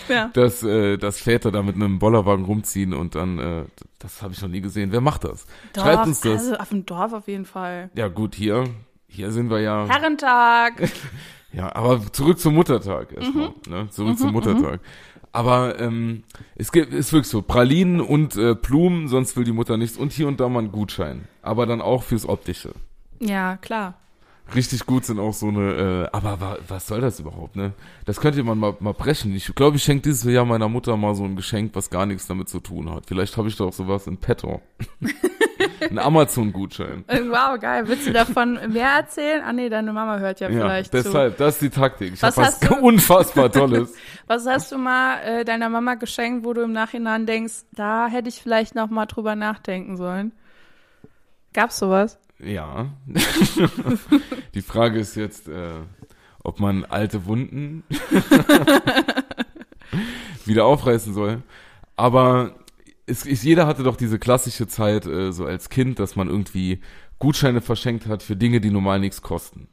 Ja. 0.07 0.29
dass, 0.33 0.63
äh, 0.63 0.97
dass 0.97 1.19
Väter 1.19 1.51
da 1.51 1.61
mit 1.61 1.75
einem 1.75 1.99
Bollerwagen 1.99 2.45
rumziehen 2.45 2.93
und 2.93 3.15
dann, 3.15 3.37
äh, 3.39 3.63
das 3.99 4.21
habe 4.21 4.33
ich 4.33 4.41
noch 4.41 4.49
nie 4.49 4.61
gesehen. 4.61 4.91
Wer 4.93 5.01
macht 5.01 5.25
das? 5.25 5.45
Schreibt 5.75 6.05
uns 6.07 6.21
das. 6.21 6.41
Also 6.43 6.55
auf 6.57 6.69
dem 6.69 6.85
Dorf 6.85 7.11
auf 7.11 7.27
jeden 7.27 7.45
Fall. 7.45 7.89
Ja 7.95 8.07
gut, 8.07 8.33
hier, 8.35 8.63
hier 9.13 9.31
sind 9.31 9.49
wir 9.49 9.59
ja. 9.59 9.85
Herrentag. 9.87 10.89
Ja, 11.55 11.75
aber 11.75 12.01
zurück 12.11 12.39
zum 12.39 12.55
Muttertag 12.55 13.13
erstmal. 13.13 13.53
Ne? 13.69 13.87
Zurück 13.91 14.17
zum 14.17 14.31
Muttertag. 14.31 14.79
Aber 15.31 15.79
ähm, 15.79 16.23
es 16.55 16.71
gibt, 16.71 16.91
ist 16.91 17.13
wirklich 17.13 17.29
so, 17.29 17.43
Pralinen 17.43 18.01
und 18.01 18.35
äh, 18.35 18.55
Blumen, 18.55 19.07
sonst 19.07 19.37
will 19.37 19.43
die 19.43 19.51
Mutter 19.51 19.77
nichts. 19.77 19.95
Und 19.95 20.13
hier 20.13 20.27
und 20.27 20.39
da 20.39 20.49
mal 20.49 20.61
einen 20.61 20.71
Gutschein. 20.71 21.27
Aber 21.43 21.67
dann 21.67 21.79
auch 21.79 22.01
fürs 22.01 22.27
Optische. 22.27 22.73
Ja, 23.19 23.57
klar. 23.57 23.99
Richtig 24.55 24.85
gut 24.85 25.05
sind 25.05 25.19
auch 25.19 25.33
so 25.33 25.47
eine, 25.47 26.07
äh, 26.11 26.15
aber 26.15 26.39
wa, 26.39 26.57
was 26.67 26.85
soll 26.87 27.01
das 27.01 27.19
überhaupt, 27.19 27.55
ne? 27.55 27.73
Das 28.05 28.19
könnte 28.19 28.43
man 28.43 28.57
mal, 28.59 28.75
mal 28.79 28.93
brechen. 28.93 29.33
Ich 29.35 29.53
glaube, 29.55 29.77
ich 29.77 29.83
schenke 29.83 30.03
dieses 30.03 30.23
Jahr 30.31 30.45
meiner 30.45 30.69
Mutter 30.69 30.95
mal 30.97 31.15
so 31.15 31.23
ein 31.23 31.35
Geschenk, 31.35 31.73
was 31.75 31.89
gar 31.89 32.05
nichts 32.05 32.27
damit 32.27 32.49
zu 32.49 32.59
tun 32.59 32.91
hat. 32.93 33.05
Vielleicht 33.07 33.35
habe 33.37 33.47
ich 33.47 33.55
doch 33.55 33.71
sowas 33.73 34.05
in 34.05 34.17
petto. 34.17 34.61
ein 35.89 35.97
Amazon-Gutschein. 35.97 37.03
Äh, 37.07 37.21
Wow, 37.21 37.59
geil. 37.59 37.87
Willst 37.87 38.05
du 38.05 38.11
davon 38.13 38.59
mehr 38.71 38.89
erzählen? 38.89 39.41
Ah 39.43 39.53
nee, 39.53 39.69
deine 39.69 39.91
Mama 39.93 40.19
hört 40.19 40.39
ja, 40.39 40.49
Ja, 40.49 40.59
vielleicht 40.61 40.91
zu. 40.91 41.01
deshalb, 41.01 41.37
das 41.37 41.55
ist 41.55 41.61
die 41.61 41.69
Taktik. 41.69 42.13
Ich 42.13 42.21
Was 42.21 42.37
habe 42.37 42.47
was 42.47 42.59
du- 42.59 42.75
unfassbar 42.75 43.51
Tolles. 43.51 43.93
Was 44.27 44.45
hast 44.45 44.71
du 44.71 44.77
mal 44.77 45.19
äh, 45.23 45.45
deiner 45.45 45.67
Mama 45.69 45.95
geschenkt, 45.95 46.45
wo 46.45 46.53
du 46.53 46.61
im 46.61 46.71
Nachhinein 46.71 47.25
denkst, 47.25 47.63
da 47.73 48.07
hätte 48.07 48.29
ich 48.29 48.41
vielleicht 48.41 48.73
noch 48.75 48.89
mal 48.89 49.05
drüber 49.05 49.35
nachdenken 49.35 49.97
sollen? 49.97 50.31
Gab's 51.53 51.77
sowas? 51.79 52.19
Ja. 52.45 52.87
die 54.53 54.61
Frage 54.61 54.99
ist 54.99 55.15
jetzt, 55.15 55.47
äh, 55.47 55.79
ob 56.43 56.59
man 56.59 56.85
alte 56.85 57.25
Wunden 57.25 57.83
wieder 60.45 60.65
aufreißen 60.65 61.13
soll. 61.13 61.41
Aber 61.95 62.55
es, 63.05 63.25
es, 63.25 63.43
jeder 63.43 63.67
hatte 63.67 63.83
doch 63.83 63.95
diese 63.95 64.19
klassische 64.19 64.67
Zeit, 64.67 65.05
äh, 65.05 65.31
so 65.31 65.45
als 65.45 65.69
Kind, 65.69 65.99
dass 65.99 66.15
man 66.15 66.27
irgendwie 66.27 66.81
Gutscheine 67.19 67.61
verschenkt 67.61 68.07
hat 68.07 68.23
für 68.23 68.35
Dinge, 68.35 68.59
die 68.59 68.71
normal 68.71 68.99
nichts 68.99 69.21
kosten. 69.21 69.67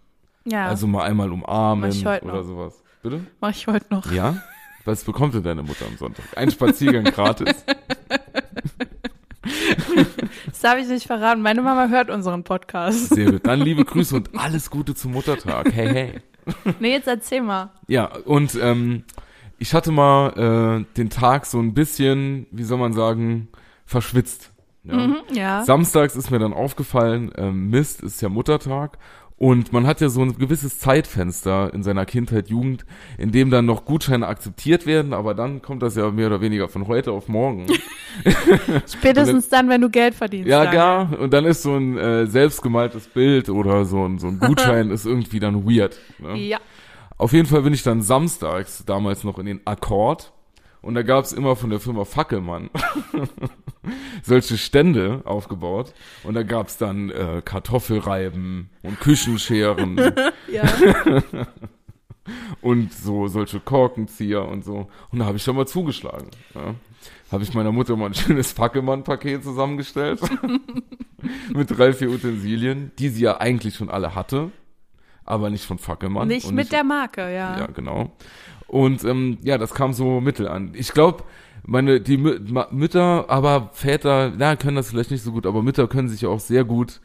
Ja, 0.45 0.67
Also 0.67 0.87
mal 0.87 1.05
einmal 1.05 1.33
umarmen 1.33 1.91
ich 1.91 2.07
oder 2.07 2.25
noch. 2.25 2.45
sowas. 2.45 2.83
Bitte? 3.03 3.21
mach 3.41 3.51
ich 3.51 3.67
heute 3.67 3.87
noch. 3.91 4.11
Ja? 4.13 4.43
Was 4.85 5.05
bekommt 5.05 5.35
denn 5.35 5.43
deine 5.43 5.63
Mutter 5.63 5.87
am 5.87 5.97
Sonntag? 5.97 6.25
Ein 6.37 6.51
Spaziergang 6.51 7.05
gratis. 7.15 7.65
Das 10.47 10.61
darf 10.61 10.79
ich 10.79 10.89
nicht 10.89 11.07
verraten. 11.07 11.43
Meine 11.43 11.63
Mama 11.63 11.89
hört 11.89 12.11
unseren 12.11 12.45
Podcast. 12.45 13.15
Sehr 13.15 13.33
gut. 13.33 13.47
Dann 13.47 13.61
liebe 13.61 13.85
Grüße 13.85 14.15
und 14.17 14.31
alles 14.39 14.71
Gute 14.71 14.95
zum 14.95 15.13
Muttertag. 15.13 15.73
Hey, 15.73 15.89
hey. 15.89 16.15
Nee, 16.81 16.93
jetzt 16.93 17.07
erzähl 17.07 17.43
mal. 17.43 17.71
Ja, 17.87 18.07
und 18.25 18.59
ähm, 18.61 19.05
ich 19.59 19.75
hatte 19.75 19.93
mal 19.93 20.85
äh, 20.89 20.97
den 20.97 21.11
Tag 21.11 21.47
so 21.47 21.61
ein 21.61 21.75
bisschen, 21.75 22.47
wie 22.51 22.65
soll 22.65 22.79
man 22.79 22.93
sagen, 22.93 23.49
verschwitzt. 23.85 24.53
Ja. 24.85 24.97
Mhm, 24.97 25.17
ja. 25.33 25.65
Samstags 25.65 26.17
ist 26.17 26.31
mir 26.31 26.39
dann 26.39 26.55
aufgefallen, 26.55 27.31
ähm, 27.37 27.69
Mist, 27.69 28.03
ist 28.03 28.23
ja 28.23 28.29
Muttertag. 28.29 28.99
Und 29.43 29.73
man 29.73 29.87
hat 29.87 30.03
ja 30.03 30.11
so 30.11 30.21
ein 30.21 30.37
gewisses 30.37 30.79
Zeitfenster 30.79 31.73
in 31.73 31.83
seiner 31.83 32.05
Kindheit, 32.05 32.51
Jugend, 32.51 32.85
in 33.17 33.33
dem 33.33 33.51
dann 33.51 33.65
noch 33.65 33.87
Gutscheine 33.87 34.27
akzeptiert 34.27 34.85
werden, 34.85 35.15
aber 35.15 35.33
dann 35.33 35.63
kommt 35.63 35.83
das 35.83 35.97
ja 35.97 36.11
mehr 36.11 36.27
oder 36.27 36.43
weniger 36.43 36.69
von 36.69 36.89
heute 36.89 37.13
auf 37.13 37.27
morgen. 37.27 37.67
Spätestens 38.87 39.49
dann, 39.49 39.71
wenn 39.71 39.81
du 39.81 39.89
Geld 39.89 40.15
verdienst. 40.15 40.47
ja, 40.47 40.65
Daniel. 40.65 40.79
gar. 40.79 41.19
Und 41.21 41.33
dann 41.33 41.47
ist 41.47 41.63
so 41.63 41.75
ein 41.75 41.97
äh, 41.97 42.27
selbstgemaltes 42.27 43.07
Bild 43.07 43.49
oder 43.49 43.87
so 43.87 44.05
ein, 44.05 44.19
so 44.19 44.27
ein 44.27 44.39
Gutschein 44.41 44.91
ist 44.91 45.07
irgendwie 45.07 45.41
dann 45.41 45.67
weird. 45.67 45.99
Ne? 46.19 46.37
Ja. 46.37 46.59
Auf 47.17 47.33
jeden 47.33 47.47
Fall 47.47 47.63
bin 47.63 47.73
ich 47.73 47.83
dann 47.83 48.03
samstags 48.03 48.85
damals 48.85 49.25
noch 49.25 49.39
in 49.39 49.47
den 49.47 49.61
Akkord 49.65 50.35
und 50.83 50.95
da 50.95 51.03
gab's 51.03 51.33
immer 51.33 51.57
von 51.57 51.71
der 51.71 51.81
Firma 51.81 52.05
Fackelmann 52.05 52.71
solche 54.23 54.59
Stände 54.59 55.23
aufgebaut 55.25 55.93
und 56.25 56.35
da 56.35 56.43
gab's 56.43 56.77
dann 56.79 57.11
äh, 57.11 57.43
Kartoffelreiben 57.45 58.71
und 58.83 59.01
Küchenscheren 59.01 59.97
Ja. 60.53 60.65
und 62.61 62.93
so 62.93 63.29
solche 63.29 63.61
Korkenzieher 63.61 64.47
und 64.47 64.65
so 64.65 64.89
und 65.11 65.19
da 65.19 65.27
habe 65.27 65.37
ich 65.37 65.43
schon 65.43 65.57
mal 65.57 65.67
zugeschlagen. 65.67 66.31
Ja. 66.55 66.75
Habe 67.33 67.45
ich 67.45 67.55
meiner 67.55 67.73
Mutter 67.73 67.97
mal 67.97 68.07
ein 68.07 68.15
schönes 68.15 68.53
Fackelmann-Paket 68.53 69.45
zusammengestellt 69.45 70.21
mit 71.55 71.71
drei, 71.71 71.93
vier 71.93 72.11
Utensilien, 72.11 72.91
die 72.99 73.09
sie 73.09 73.23
ja 73.23 73.41
eigentlich 73.41 73.77
schon 73.77 73.89
alle 73.89 74.15
hatte, 74.15 74.51
aber 75.25 75.49
nicht 75.49 75.65
von 75.65 75.79
Fackelmann. 75.79 76.27
Nicht 76.29 76.47
und 76.47 76.57
mit 76.57 76.73
der 76.73 76.83
Marke, 76.83 77.23
ja. 77.23 77.59
Ja, 77.59 77.67
genau. 77.67 78.13
Und 78.71 79.03
ähm, 79.05 79.39
ja, 79.43 79.59
das 79.59 79.75
kam 79.75 79.93
so 79.93 80.21
mittel 80.21 80.47
an. 80.47 80.71
Ich 80.75 80.93
glaube, 80.93 81.25
meine 81.67 82.01
die 82.01 82.17
Mü 82.17 82.39
Mütter, 82.71 83.25
aber 83.29 83.71
Väter, 83.73 84.33
na, 84.37 84.55
können 84.55 84.77
das 84.77 84.91
vielleicht 84.91 85.11
nicht 85.11 85.25
so 85.25 85.33
gut, 85.33 85.45
aber 85.45 85.61
Mütter 85.65 85.89
können 85.89 86.09
sich 86.09 86.21
ja 86.21 86.29
auch 86.29 86.39
sehr 86.39 86.63
gut, 86.63 87.01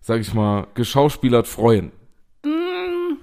sag 0.00 0.20
ich 0.20 0.34
mal, 0.34 0.66
geschauspielert 0.74 1.46
freuen. 1.46 1.92
Mm, 2.44 3.16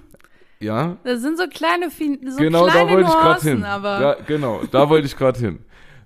Ja, 0.60 0.96
das 1.04 1.20
sind 1.20 1.36
so 1.36 1.46
kleine, 1.48 1.90
so 1.90 2.38
genau, 2.38 2.64
da 2.64 2.72
kleine 2.72 2.90
wollte 2.92 3.08
ich 3.10 3.14
gerade 3.14 3.40
hin. 3.42 3.64
aber 3.64 3.98
Da, 3.98 4.16
genau, 4.26 4.62
da 4.70 4.88
wollte 4.88 5.06
ich 5.06 5.16
gerade 5.18 5.38
hin. 5.38 5.58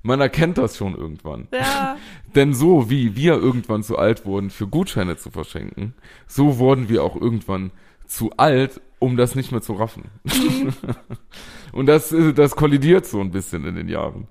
Man 0.03 0.21
erkennt 0.21 0.59
das 0.59 0.77
schon 0.77 0.97
irgendwann. 0.97 1.47
ja. 1.53 1.97
Denn 2.35 2.53
so 2.53 2.91
wie 2.91 3.15
wir 3.17 3.35
irgendwann 3.35 3.83
zu 3.85 3.97
alt 3.97 4.27
wurden, 4.27 4.51
für 4.51 4.67
Gutscheine 4.67 5.17
zu 5.17 5.31
verschenken, 5.31 5.95
so 6.27 6.59
wurden 6.59 6.89
wir 6.89 7.03
auch 7.05 7.15
irgendwann 7.15 7.71
zu 8.07 8.31
alt, 8.37 8.81
um 8.99 9.17
das 9.17 9.35
nicht 9.35 9.53
mehr 9.53 9.63
zu 9.63 9.75
raffen. 9.75 10.05
und 11.73 11.87
das, 11.87 12.13
äh, 12.13 12.33
das 12.33 12.57
kollidiert 12.57 13.07
so 13.07 13.21
ein 13.21 13.31
bisschen 13.31 13.65
in 13.67 13.75
den 13.77 13.89
Jahren. 13.89 14.27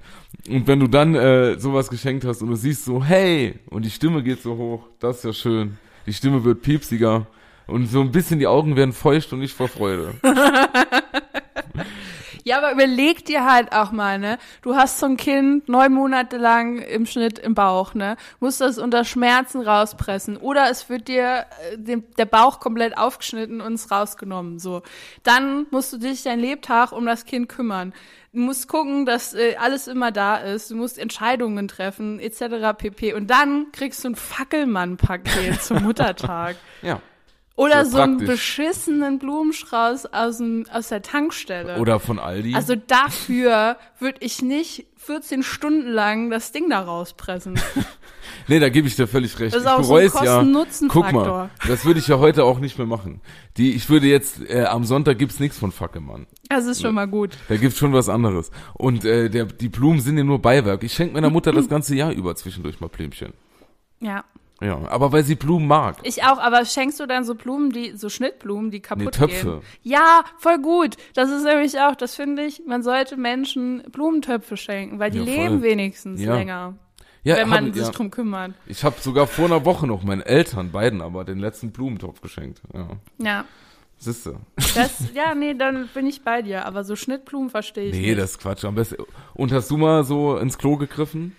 Und 0.49 0.67
wenn 0.67 0.79
du 0.79 0.87
dann 0.87 1.15
äh, 1.15 1.59
sowas 1.59 1.89
geschenkt 1.89 2.25
hast 2.25 2.41
und 2.41 2.49
du 2.49 2.55
siehst 2.55 2.85
so, 2.85 3.03
hey, 3.03 3.59
und 3.69 3.85
die 3.85 3.89
Stimme 3.89 4.23
geht 4.23 4.41
so 4.41 4.57
hoch, 4.57 4.83
das 4.99 5.17
ist 5.17 5.23
ja 5.23 5.33
schön. 5.33 5.77
Die 6.05 6.13
Stimme 6.13 6.43
wird 6.43 6.61
piepsiger 6.61 7.27
und 7.67 7.87
so 7.87 8.01
ein 8.01 8.11
bisschen 8.11 8.39
die 8.39 8.47
Augen 8.47 8.75
werden 8.75 8.93
feucht 8.93 9.33
und 9.33 9.39
nicht 9.39 9.53
vor 9.53 9.67
Freude. 9.67 10.13
Ja, 12.47 12.59
aber 12.59 12.73
überleg 12.73 13.25
dir 13.25 13.43
halt 13.43 13.71
auch 13.71 13.91
mal, 13.91 14.19
ne? 14.19 14.37
Du 14.61 14.75
hast 14.75 14.99
so 14.99 15.07
ein 15.07 15.17
Kind 15.17 15.67
neun 15.67 15.91
Monate 15.91 16.37
lang 16.37 16.77
im 16.77 17.07
Schnitt 17.07 17.39
im 17.39 17.55
Bauch, 17.55 17.95
ne? 17.95 18.17
Musst 18.39 18.61
das 18.61 18.77
unter 18.77 19.03
Schmerzen 19.03 19.61
rauspressen. 19.61 20.37
Oder 20.37 20.69
es 20.69 20.87
wird 20.87 21.07
dir 21.07 21.47
äh, 21.71 21.77
dem, 21.79 22.03
der 22.17 22.25
Bauch 22.25 22.59
komplett 22.59 22.99
aufgeschnitten 22.99 23.61
und 23.61 23.73
es 23.73 23.89
rausgenommen, 23.89 24.59
so. 24.59 24.83
Dann 25.23 25.65
musst 25.71 25.91
du 25.91 25.97
dich 25.97 26.21
dein 26.21 26.39
Lebtag 26.39 26.91
um 26.91 27.07
das 27.07 27.25
Kind 27.25 27.49
kümmern. 27.49 27.93
Du 28.31 28.41
musst 28.41 28.67
gucken, 28.67 29.07
dass 29.07 29.33
äh, 29.33 29.55
alles 29.55 29.87
immer 29.87 30.11
da 30.11 30.37
ist. 30.37 30.69
Du 30.69 30.75
musst 30.75 30.99
Entscheidungen 30.99 31.67
treffen, 31.67 32.19
etc. 32.19 32.77
pp. 32.77 33.13
Und 33.13 33.31
dann 33.31 33.71
kriegst 33.71 34.03
du 34.03 34.09
ein 34.09 34.15
Fackelmann-Paket 34.15 35.63
zum 35.63 35.81
Muttertag. 35.81 36.57
Ja. 36.83 37.01
Oder 37.57 37.85
So 37.85 37.91
so 37.91 38.01
einen 38.01 38.17
beschissenen 38.17 39.17
Blumenstrauß 39.17 40.07
aus, 40.07 40.37
dem, 40.37 40.65
aus 40.71 40.89
der 40.89 41.01
Tankstelle. 41.01 41.77
Oder 41.79 42.01
von 42.01 42.19
Aldi. 42.19 42.53
Also 42.53 42.75
dafür 42.75 43.77
würde 43.99 44.17
ich 44.19 44.41
nicht 44.41 44.87
14 44.97 45.41
Stunden 45.41 45.87
lang 45.87 46.29
das 46.29 46.51
Ding 46.51 46.69
da 46.69 46.81
rauspressen. 46.81 47.57
nee, 48.47 48.59
da 48.59 48.67
gebe 48.67 48.89
ich 48.89 48.97
dir 48.97 49.07
völlig 49.07 49.39
recht. 49.39 49.55
Das 49.55 49.61
ist 49.61 49.67
ich 49.67 49.71
auch 49.71 49.83
so 49.83 49.95
ein 49.95 50.51
bereue 50.51 50.65
es 50.67 50.81
ja. 50.81 50.87
Guck 50.89 51.11
mal, 51.13 51.49
das 51.65 51.85
würde 51.85 51.99
ich 52.01 52.07
ja 52.07 52.19
heute 52.19 52.43
auch 52.43 52.59
nicht 52.59 52.77
mehr 52.77 52.87
machen. 52.87 53.21
Die, 53.55 53.71
ich 53.71 53.89
würde 53.89 54.07
jetzt, 54.07 54.41
äh, 54.49 54.65
am 54.65 54.83
Sonntag 54.83 55.17
gibt's 55.17 55.39
nichts 55.39 55.57
von 55.57 55.71
Fackelmann. 55.71 56.27
Das 56.49 56.65
ist 56.65 56.81
schon 56.81 56.95
mal 56.95 57.07
gut. 57.07 57.37
Da 57.47 57.55
gibt's 57.55 57.77
schon 57.77 57.93
was 57.93 58.09
anderes. 58.09 58.51
Und 58.73 59.05
äh, 59.05 59.29
der, 59.29 59.45
die 59.45 59.69
Blumen 59.69 60.01
sind 60.01 60.17
ja 60.17 60.25
nur 60.25 60.41
Beiwerk. 60.41 60.83
Ich 60.83 60.93
schenke 60.93 61.13
meiner 61.13 61.29
Mutter 61.29 61.53
das 61.53 61.69
ganze 61.69 61.95
Jahr 61.95 62.11
über 62.11 62.35
zwischendurch 62.35 62.81
mal 62.81 62.89
Blümchen. 62.89 63.31
Ja. 64.01 64.25
Ja, 64.61 64.79
aber 64.89 65.11
weil 65.11 65.23
sie 65.25 65.35
Blumen 65.35 65.67
mag. 65.67 65.97
Ich 66.03 66.23
auch, 66.23 66.37
aber 66.37 66.63
schenkst 66.63 66.99
du 67.01 67.05
dann 67.07 67.25
so 67.25 67.35
Blumen, 67.35 67.71
die, 67.71 67.97
so 67.97 68.07
Schnittblumen, 68.09 68.71
die 68.71 68.79
kaputt 68.79 69.05
Nee, 69.05 69.11
Töpfe. 69.11 69.49
gehen? 69.49 69.61
Ja, 69.83 70.23
voll 70.37 70.59
gut. 70.59 70.95
Das 71.13 71.29
ist 71.29 71.43
nämlich 71.43 71.77
auch, 71.81 71.95
das 71.95 72.15
finde 72.15 72.45
ich, 72.45 72.63
man 72.65 72.81
sollte 72.81 73.17
Menschen 73.17 73.83
Blumentöpfe 73.91 74.55
schenken, 74.55 74.97
weil 74.97 75.11
die 75.11 75.17
Ja, 75.19 75.23
leben 75.25 75.61
wenigstens 75.61 76.21
Ja. 76.21 76.35
länger, 76.35 76.75
Ja, 77.23 77.35
wenn 77.35 77.49
man 77.49 77.65
hab, 77.67 77.73
sich 77.73 77.83
ja. 77.83 77.91
drum 77.91 78.11
kümmert. 78.11 78.53
Ich 78.65 78.85
habe 78.85 78.95
sogar 79.01 79.27
vor 79.27 79.45
einer 79.45 79.65
Woche 79.65 79.87
noch 79.87 80.03
meinen 80.03 80.21
Eltern, 80.21 80.71
beiden 80.71 81.01
aber, 81.01 81.25
den 81.25 81.39
letzten 81.39 81.71
Blumentopf 81.73 82.21
geschenkt. 82.21 82.61
Ja, 82.73 82.87
Ja. 83.17 83.45
siehste. 83.97 84.37
Das, 84.73 85.03
ja, 85.13 85.35
nee, 85.35 85.53
dann 85.53 85.89
bin 85.93 86.07
ich 86.07 86.23
bei 86.23 86.41
dir, 86.41 86.65
aber 86.65 86.85
so 86.85 86.95
Schnittblumen 86.95 87.49
verstehe 87.49 87.89
ich 87.89 87.95
Nee, 87.95 88.07
nicht. 88.07 88.19
das 88.19 88.31
ist 88.31 88.37
Quatsch. 88.39 88.63
Am 88.63 88.75
besten. 88.75 89.03
Und 89.33 89.51
hast 89.51 89.69
du 89.69 89.75
mal 89.75 90.05
so 90.05 90.37
ins 90.37 90.57
Klo 90.57 90.77
gegriffen? 90.77 91.35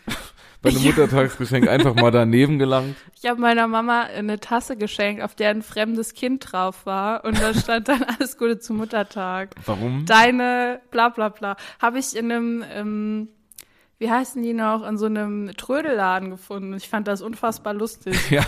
Bei 0.62 0.71
einem 0.71 0.83
Muttertagsgeschenk 0.83 1.69
einfach 1.69 1.95
mal 1.95 2.11
daneben 2.11 2.59
gelangt? 2.59 2.97
Ich 3.21 3.29
habe 3.29 3.40
meiner 3.40 3.66
Mama 3.66 4.03
eine 4.03 4.40
Tasse 4.40 4.77
geschenkt, 4.77 5.23
auf 5.23 5.35
der 5.35 5.51
ein 5.51 5.62
fremdes 5.62 6.14
Kind 6.14 6.53
drauf 6.53 6.87
war 6.87 7.25
und 7.25 7.40
da 7.40 7.55
stand 7.55 7.88
dann 7.88 8.03
alles 8.19 8.37
Gute 8.38 8.59
zum 8.59 8.79
Muttertag. 8.79 9.55
Warum? 9.64 10.07
Deine 10.07 10.81
bla 10.90 11.09
bla 11.11 11.29
bla. 11.29 11.57
Habe 11.81 11.99
ich 11.99 12.16
in 12.16 12.33
einem, 12.33 12.64
ähm, 12.73 13.29
wie 13.99 14.11
heißen 14.11 14.42
die 14.42 14.53
noch, 14.55 14.87
in 14.87 14.99
so 14.99 15.07
einem 15.07 15.53
Trödelladen 15.57 16.31
gefunden. 16.31 16.75
Ich 16.75 16.88
fand 16.88 17.07
das 17.07 17.23
unfassbar 17.23 17.75
lustig. 17.75 18.16
Ja. 18.31 18.45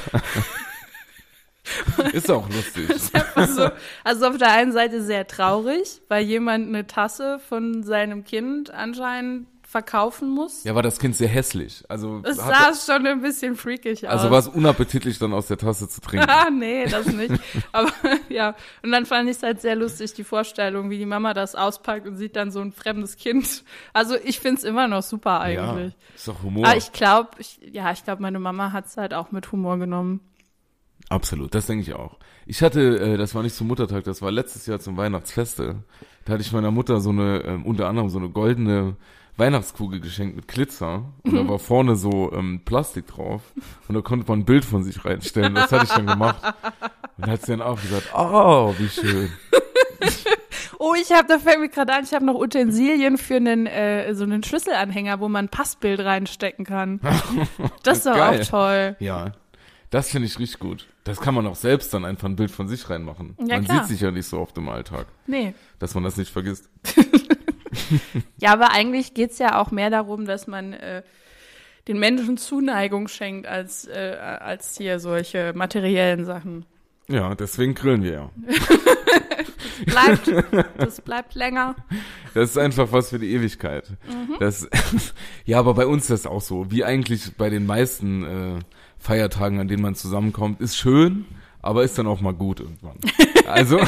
ist 2.15 2.31
auch 2.31 2.49
lustig. 2.49 2.89
also, 3.35 3.69
also 4.03 4.27
auf 4.27 4.39
der 4.39 4.53
einen 4.53 4.73
Seite 4.73 5.03
sehr 5.03 5.27
traurig, 5.27 6.01
weil 6.09 6.25
jemand 6.25 6.67
eine 6.67 6.87
Tasse 6.87 7.39
von 7.47 7.83
seinem 7.83 8.25
Kind 8.25 8.71
anscheinend 8.71 9.49
verkaufen 9.69 10.31
muss. 10.31 10.65
Ja, 10.65 10.75
war 10.75 10.83
das 10.83 10.99
Kind 10.99 11.15
sehr 11.15 11.29
hässlich. 11.29 11.85
Also, 11.91 12.23
Es 12.25 12.39
sah 12.39 12.73
schon 12.75 13.07
ein 13.07 13.21
bisschen 13.21 13.55
freakig 13.55 14.09
aus. 14.09 14.15
also 14.15 14.31
war 14.31 14.39
es 14.39 14.49
unappetitlich, 14.49 15.19
dann 15.19 15.35
aus 15.35 15.49
der 15.49 15.59
Tasse 15.59 15.91
zu 15.91 16.01
trinken. 16.01 16.27
Ah, 16.27 16.49
nee, 16.51 16.87
das 16.87 17.05
nicht. 17.05 17.35
Aber 17.71 17.93
ja, 18.31 18.57
und 18.83 18.93
dann 18.93 19.05
fand 19.05 19.29
ich 19.29 19.37
es 19.37 19.43
halt 19.43 19.61
sehr 19.61 19.77
lustig, 19.77 20.15
die 20.15 20.25
Vorstellung, 20.25 20.89
wie 20.89 20.97
die 20.97 21.05
Mama 21.05 21.35
das 21.35 21.55
auspackt 21.55 22.07
und 22.07 22.17
sieht 22.17 22.35
dann 22.35 22.51
so 22.51 22.61
ein 22.61 22.73
fremdes 22.73 23.17
Kind. 23.17 23.63
Also 23.93 24.17
ich 24.25 24.41
find's 24.41 24.65
immer 24.65 24.89
noch 24.89 25.03
super 25.03 25.47
ja, 25.51 25.71
eigentlich. 25.71 25.95
ist 26.17 26.27
doch 26.29 26.43
Humor. 26.43 26.67
Aber 26.67 26.77
ich 26.79 26.93
glaube, 26.93 27.33
ich, 27.37 27.61
ja, 27.71 27.93
ich 27.93 28.03
glaube, 28.05 28.23
meine 28.23 28.39
Mama 28.39 28.73
hat's 28.73 28.97
halt 28.97 29.13
auch 29.13 29.33
mit 29.33 29.53
Humor 29.53 29.77
genommen. 29.77 30.21
Absolut, 31.11 31.55
das 31.55 31.67
denke 31.67 31.83
ich 31.83 31.93
auch. 31.93 32.17
Ich 32.47 32.63
hatte, 32.63 32.99
äh, 33.01 33.17
das 33.19 33.35
war 33.35 33.43
nicht 33.43 33.55
zum 33.55 33.67
Muttertag, 33.67 34.05
das 34.05 34.23
war 34.23 34.31
letztes 34.31 34.65
Jahr 34.65 34.81
zum 34.81 34.97
Weihnachtsfeste. 34.97 35.85
Da 36.25 36.33
hatte 36.33 36.43
ich 36.43 36.53
meiner 36.53 36.71
Mutter 36.71 37.01
so 37.01 37.11
eine, 37.11 37.43
ähm, 37.45 37.67
unter 37.67 37.87
anderem 37.87 38.09
so 38.09 38.19
eine 38.19 38.31
goldene 38.31 38.97
Weihnachtskugel 39.39 40.01
geschenkt 40.01 40.37
mit 40.37 40.49
Glitzer. 40.49 41.05
Und 41.23 41.35
da 41.35 41.49
war 41.49 41.59
vorne 41.59 41.97
so 41.97 42.33
ähm, 42.33 42.63
Plastik 42.65 43.07
drauf. 43.07 43.43
Und 43.87 43.95
da 43.95 44.01
konnte 44.01 44.27
man 44.29 44.41
ein 44.41 44.45
Bild 44.45 44.65
von 44.65 44.83
sich 44.83 45.05
reinstellen. 45.05 45.55
Das 45.55 45.71
hatte 45.73 45.85
ich 45.85 45.91
dann 45.93 46.07
gemacht. 46.07 46.43
Und 47.17 47.27
hat 47.27 47.43
sie 47.43 47.53
dann 47.53 47.63
auch 47.63 47.81
gesagt, 47.81 48.11
oh, 48.15 48.75
wie 48.79 48.89
schön. 48.89 49.31
Oh, 50.81 50.95
ich 50.95 51.11
habe, 51.11 51.27
da 51.27 51.41
fällt 51.41 51.59
mir 51.59 51.69
gerade 51.69 51.93
ein, 51.93 52.05
ich 52.05 52.15
habe 52.15 52.25
noch 52.25 52.37
Utensilien 52.37 53.19
für 53.19 53.35
einen, 53.35 53.67
äh, 53.67 54.15
so 54.15 54.23
einen 54.23 54.45
Schlüsselanhänger, 54.45 55.19
wo 55.19 55.29
man 55.29 55.47
ein 55.47 55.49
Passbild 55.49 55.99
reinstecken 55.99 56.65
kann. 56.65 57.01
Das 57.83 57.99
ist 57.99 58.07
doch 58.07 58.17
auch 58.17 58.39
toll. 58.45 58.95
Ja, 59.01 59.33
das 59.91 60.11
finde 60.11 60.27
ich 60.29 60.39
richtig 60.39 60.61
gut. 60.61 60.87
Das 61.03 61.21
kann 61.21 61.35
man 61.35 61.47
auch 61.49 61.57
selbst 61.57 61.93
dann 61.95 62.05
einfach 62.05 62.29
ein 62.29 62.37
Bild 62.37 62.53
von 62.53 62.69
sich 62.69 62.89
reinmachen. 62.89 63.35
Ja, 63.41 63.57
man 63.57 63.65
klar. 63.65 63.79
sieht 63.79 63.89
sich 63.89 64.01
ja 64.03 64.13
nicht 64.13 64.27
so 64.27 64.39
oft 64.39 64.57
im 64.57 64.69
Alltag, 64.69 65.07
Nee. 65.27 65.53
dass 65.81 65.95
man 65.95 66.05
das 66.05 66.17
nicht 66.17 66.31
vergisst. 66.31 66.71
Ja, 68.39 68.53
aber 68.53 68.71
eigentlich 68.73 69.15
geht's 69.15 69.39
ja 69.39 69.61
auch 69.61 69.71
mehr 69.71 69.91
darum, 69.91 70.25
dass 70.25 70.47
man 70.47 70.73
äh, 70.73 71.03
den 71.89 71.99
Menschen 71.99 72.37
Zuneigung 72.37 73.09
schenkt, 73.09 73.47
als, 73.47 73.87
äh, 73.87 74.17
als 74.41 74.77
hier 74.77 75.01
solche 75.01 75.53
materiellen 75.55 76.25
Sachen. 76.25 76.65
Ja, 77.09 77.35
deswegen 77.35 77.75
grillen 77.75 78.03
wir 78.03 78.13
ja. 78.13 78.31
Bleibt, 79.87 80.31
das 80.77 81.01
bleibt 81.01 81.35
länger. 81.35 81.77
Das 82.35 82.51
ist 82.51 82.59
einfach 82.59 82.91
was 82.93 83.11
für 83.11 83.19
die 83.19 83.33
Ewigkeit. 83.33 83.89
Mhm. 84.09 84.35
Das, 84.41 84.69
ja, 85.45 85.59
aber 85.59 85.75
bei 85.75 85.87
uns 85.87 86.03
ist 86.05 86.11
das 86.11 86.27
auch 86.27 86.43
so. 86.43 86.71
Wie 86.71 86.85
eigentlich 86.85 87.37
bei 87.37 87.49
den 87.49 87.65
meisten 87.65 88.25
äh, 88.25 88.59
Feiertagen, 88.99 89.61
an 89.61 89.69
denen 89.69 89.83
man 89.83 89.95
zusammenkommt, 89.95 90.61
ist 90.61 90.77
schön, 90.77 91.27
aber 91.63 91.85
ist 91.85 91.97
dann 91.97 92.09
auch 92.09 92.21
mal 92.21 92.35
gut 92.35 92.61
irgendwann. 92.61 92.99
Also, 93.47 93.79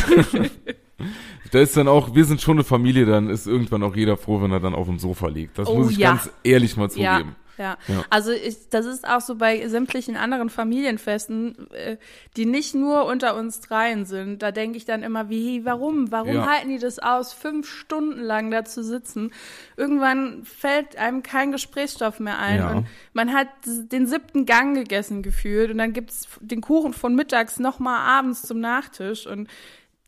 da 1.53 1.61
ist 1.61 1.77
dann 1.77 1.89
auch, 1.89 2.15
wir 2.15 2.25
sind 2.25 2.41
schon 2.41 2.57
eine 2.57 2.65
Familie, 2.65 3.07
dann 3.07 3.29
ist 3.31 3.47
irgendwann 3.47 3.83
auch 3.83 3.97
jeder 3.97 4.17
froh, 4.17 4.41
wenn 4.43 4.53
er 4.53 4.61
dann 4.61 4.75
auf 4.75 4.87
dem 4.87 4.99
Sofa 4.99 5.29
liegt. 5.29 5.59
Das 5.59 5.69
Oh, 5.69 5.77
muss 5.79 5.91
ich 5.93 5.99
ja. 5.99 6.11
ganz 6.11 6.31
ehrlich 6.45 6.77
mal 6.77 6.85
Ja, 6.85 6.89
zugeben. 7.19 7.37
ja. 7.59 7.77
Ja. 7.89 8.05
Also 8.09 8.31
ich, 8.33 8.71
das 8.71 8.87
ist 8.87 9.07
auch 9.07 9.21
so 9.21 9.35
bei 9.35 9.69
sämtlichen 9.69 10.17
anderen 10.17 10.49
Familienfesten, 10.49 11.71
äh, 11.73 11.99
die 12.37 12.47
nicht 12.47 12.75
nur 12.75 13.05
unter 13.05 13.37
uns 13.37 13.61
dreien 13.61 14.07
sind. 14.07 14.41
Da 14.41 14.51
denke 14.51 14.79
ich 14.79 14.87
dann 14.87 15.03
immer, 15.03 15.29
wie, 15.29 15.65
warum? 15.67 16.11
Warum 16.11 16.37
Ja. 16.37 16.47
halten 16.47 16.71
die 16.71 16.79
das 16.79 16.99
aus, 17.01 17.35
fünf 17.35 17.69
Stunden 17.69 18.21
lang 18.21 18.51
da 18.51 18.65
zu 18.65 18.83
sitzen? 18.83 19.33
Irgendwann 19.77 20.43
fällt 20.45 20.97
einem 20.97 21.23
kein 21.23 21.53
Gesprächsstoff 21.53 22.19
mehr 22.19 22.39
ein. 22.39 22.57
Ja. 22.59 22.71
Und 22.73 22.87
man 23.13 23.35
hat 23.35 23.49
den 23.67 24.07
siebten 24.07 24.47
Gang 24.47 24.75
gegessen 24.75 25.23
gefühlt 25.23 25.71
und 25.71 25.77
dann 25.77 25.93
gibt's 25.93 26.29
den 26.41 26.63
Kuchen 26.63 26.95
von 26.95 27.15
mittags 27.15 27.59
nochmal 27.59 27.99
abends 28.01 28.41
zum 28.43 28.61
Nachtisch 28.61 29.27
und 29.27 29.49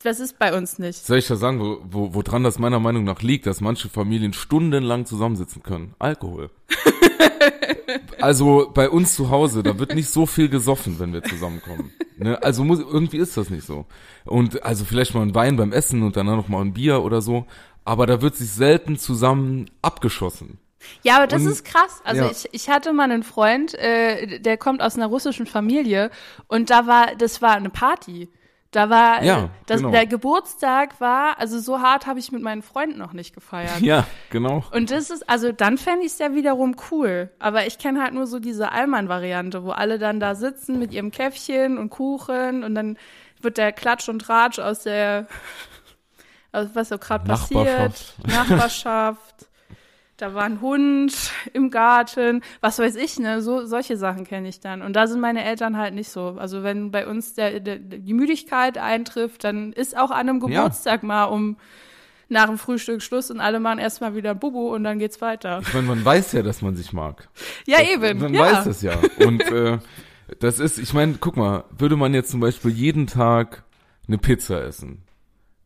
das 0.03 0.19
ist 0.19 0.37
bei 0.37 0.55
uns 0.55 0.79
nicht. 0.79 1.05
Soll 1.05 1.17
ich 1.17 1.27
da 1.27 1.35
sagen, 1.35 1.59
wo, 1.59 1.79
wo, 1.83 2.13
woran 2.13 2.43
das 2.43 2.59
meiner 2.59 2.79
Meinung 2.79 3.03
nach 3.03 3.21
liegt, 3.21 3.45
dass 3.45 3.61
manche 3.61 3.89
Familien 3.89 4.33
stundenlang 4.33 5.05
zusammensitzen 5.05 5.63
können? 5.63 5.95
Alkohol. 5.99 6.49
also 8.21 8.69
bei 8.73 8.89
uns 8.89 9.15
zu 9.15 9.29
Hause, 9.29 9.63
da 9.63 9.79
wird 9.79 9.95
nicht 9.95 10.09
so 10.09 10.25
viel 10.25 10.49
gesoffen, 10.49 10.99
wenn 10.99 11.13
wir 11.13 11.23
zusammenkommen. 11.23 11.91
Ne? 12.17 12.41
Also 12.43 12.63
muss, 12.63 12.79
irgendwie 12.79 13.17
ist 13.17 13.37
das 13.37 13.49
nicht 13.49 13.65
so. 13.65 13.85
Und 14.25 14.63
also 14.63 14.85
vielleicht 14.85 15.15
mal 15.15 15.21
ein 15.21 15.35
Wein 15.35 15.55
beim 15.55 15.71
Essen 15.71 16.03
und 16.03 16.15
danach 16.15 16.35
noch 16.35 16.47
mal 16.47 16.61
ein 16.61 16.73
Bier 16.73 17.01
oder 17.03 17.21
so. 17.21 17.45
Aber 17.85 18.05
da 18.05 18.21
wird 18.21 18.35
sich 18.35 18.49
selten 18.49 18.97
zusammen 18.97 19.69
abgeschossen. 19.81 20.59
Ja, 21.03 21.17
aber 21.17 21.27
das 21.27 21.43
Und- 21.43 21.51
ist 21.51 21.63
krass. 21.65 22.01
Also 22.03 22.23
ja. 22.23 22.31
ich, 22.31 22.49
ich 22.51 22.69
hatte 22.69 22.93
mal 22.93 23.09
einen 23.09 23.23
Freund, 23.23 23.73
äh, 23.75 24.39
der 24.39 24.57
kommt 24.57 24.81
aus 24.81 24.95
einer 24.95 25.07
russischen 25.07 25.45
Familie 25.45 26.11
und 26.47 26.69
da 26.69 26.87
war, 26.87 27.15
das 27.17 27.41
war 27.41 27.55
eine 27.55 27.69
Party. 27.69 28.29
Da 28.73 28.89
war, 28.89 29.23
Ja, 29.23 29.49
das, 29.67 29.77
genau. 29.77 29.91
der 29.91 30.07
Geburtstag 30.07 30.99
war, 30.99 31.39
also 31.39 31.59
so 31.59 31.79
hart 31.79 32.07
habe 32.07 32.17
ich 32.17 32.31
mit 32.31 32.41
meinen 32.41 32.63
Freunden 32.63 32.97
noch 32.97 33.13
nicht 33.13 33.33
gefeiert. 33.35 33.81
Ja, 33.81 34.05
genau. 34.31 34.63
Und 34.71 34.89
das 34.89 35.11
ist, 35.11 35.29
also 35.29 35.51
dann 35.51 35.77
fände 35.77 36.01
ich 36.05 36.13
es 36.13 36.17
ja 36.19 36.33
wiederum 36.33 36.75
cool. 36.91 37.29
Aber 37.37 37.67
ich 37.67 37.77
kenne 37.77 38.01
halt 38.01 38.15
nur 38.15 38.25
so 38.25 38.39
diese 38.39 38.71
Allmann-Variante, 38.71 39.63
wo 39.63 39.69
alle 39.69 39.99
dann 39.99 40.19
da 40.19 40.33
sitzen 40.33 40.79
mit 40.79 40.91
ihrem 40.91 41.11
Käffchen 41.11 41.77
und 41.77 41.91
Kuchen 41.91 42.63
und 42.63 42.73
dann 42.73 42.97
wird 43.41 43.59
der 43.59 43.71
Klatsch 43.71 44.09
und 44.09 44.19
Tratsch 44.19 44.57
aus 44.57 44.83
der, 44.83 45.27
aus 46.51 46.69
was 46.73 46.89
so 46.89 46.97
gerade 46.97 47.25
passiert, 47.25 48.15
Nachbarschaft. 48.25 49.47
Da 50.17 50.35
war 50.35 50.43
ein 50.43 50.61
Hund 50.61 51.31
im 51.53 51.71
Garten, 51.71 52.41
was 52.61 52.77
weiß 52.77 52.95
ich, 52.97 53.19
ne? 53.19 53.41
So 53.41 53.65
solche 53.65 53.97
Sachen 53.97 54.25
kenne 54.25 54.47
ich 54.47 54.59
dann. 54.59 54.81
Und 54.81 54.93
da 54.95 55.07
sind 55.07 55.19
meine 55.19 55.43
Eltern 55.43 55.75
halt 55.77 55.95
nicht 55.95 56.09
so. 56.09 56.35
Also 56.37 56.61
wenn 56.61 56.91
bei 56.91 57.07
uns 57.07 57.33
der, 57.33 57.59
der, 57.59 57.79
die 57.79 58.13
Müdigkeit 58.13 58.77
eintrifft, 58.77 59.43
dann 59.43 59.73
ist 59.73 59.97
auch 59.97 60.11
an 60.11 60.29
einem 60.29 60.39
Ja. 60.41 60.61
Geburtstag 60.63 61.01
mal 61.03 61.25
um 61.25 61.57
nach 62.29 62.47
dem 62.47 62.57
Frühstück 62.57 63.01
Schluss 63.01 63.31
und 63.31 63.39
alle 63.39 63.59
machen 63.59 63.79
erstmal 63.79 64.15
wieder 64.15 64.35
Bubu 64.35 64.73
und 64.73 64.83
dann 64.83 64.99
geht's 64.99 65.19
weiter. 65.21 65.59
Ich 65.61 65.73
meine, 65.73 65.87
man 65.87 66.03
weiß 66.03 66.33
ja, 66.33 66.41
dass 66.41 66.61
man 66.61 66.75
sich 66.75 66.93
mag. 66.93 67.29
Ja, 67.65 67.81
eben. 67.81 68.19
Man 68.19 68.33
ja. 68.33 68.41
weiß 68.41 68.65
es 68.67 68.81
ja. 68.81 68.97
Und 69.19 69.41
äh, 69.51 69.79
das 70.39 70.59
ist, 70.59 70.77
ich 70.77 70.93
meine, 70.93 71.15
guck 71.19 71.37
mal, 71.37 71.65
würde 71.77 71.95
man 71.95 72.13
jetzt 72.13 72.31
zum 72.31 72.39
Beispiel 72.39 72.71
jeden 72.71 73.07
Tag 73.07 73.63
eine 74.07 74.17
Pizza 74.17 74.63
essen, 74.63 75.03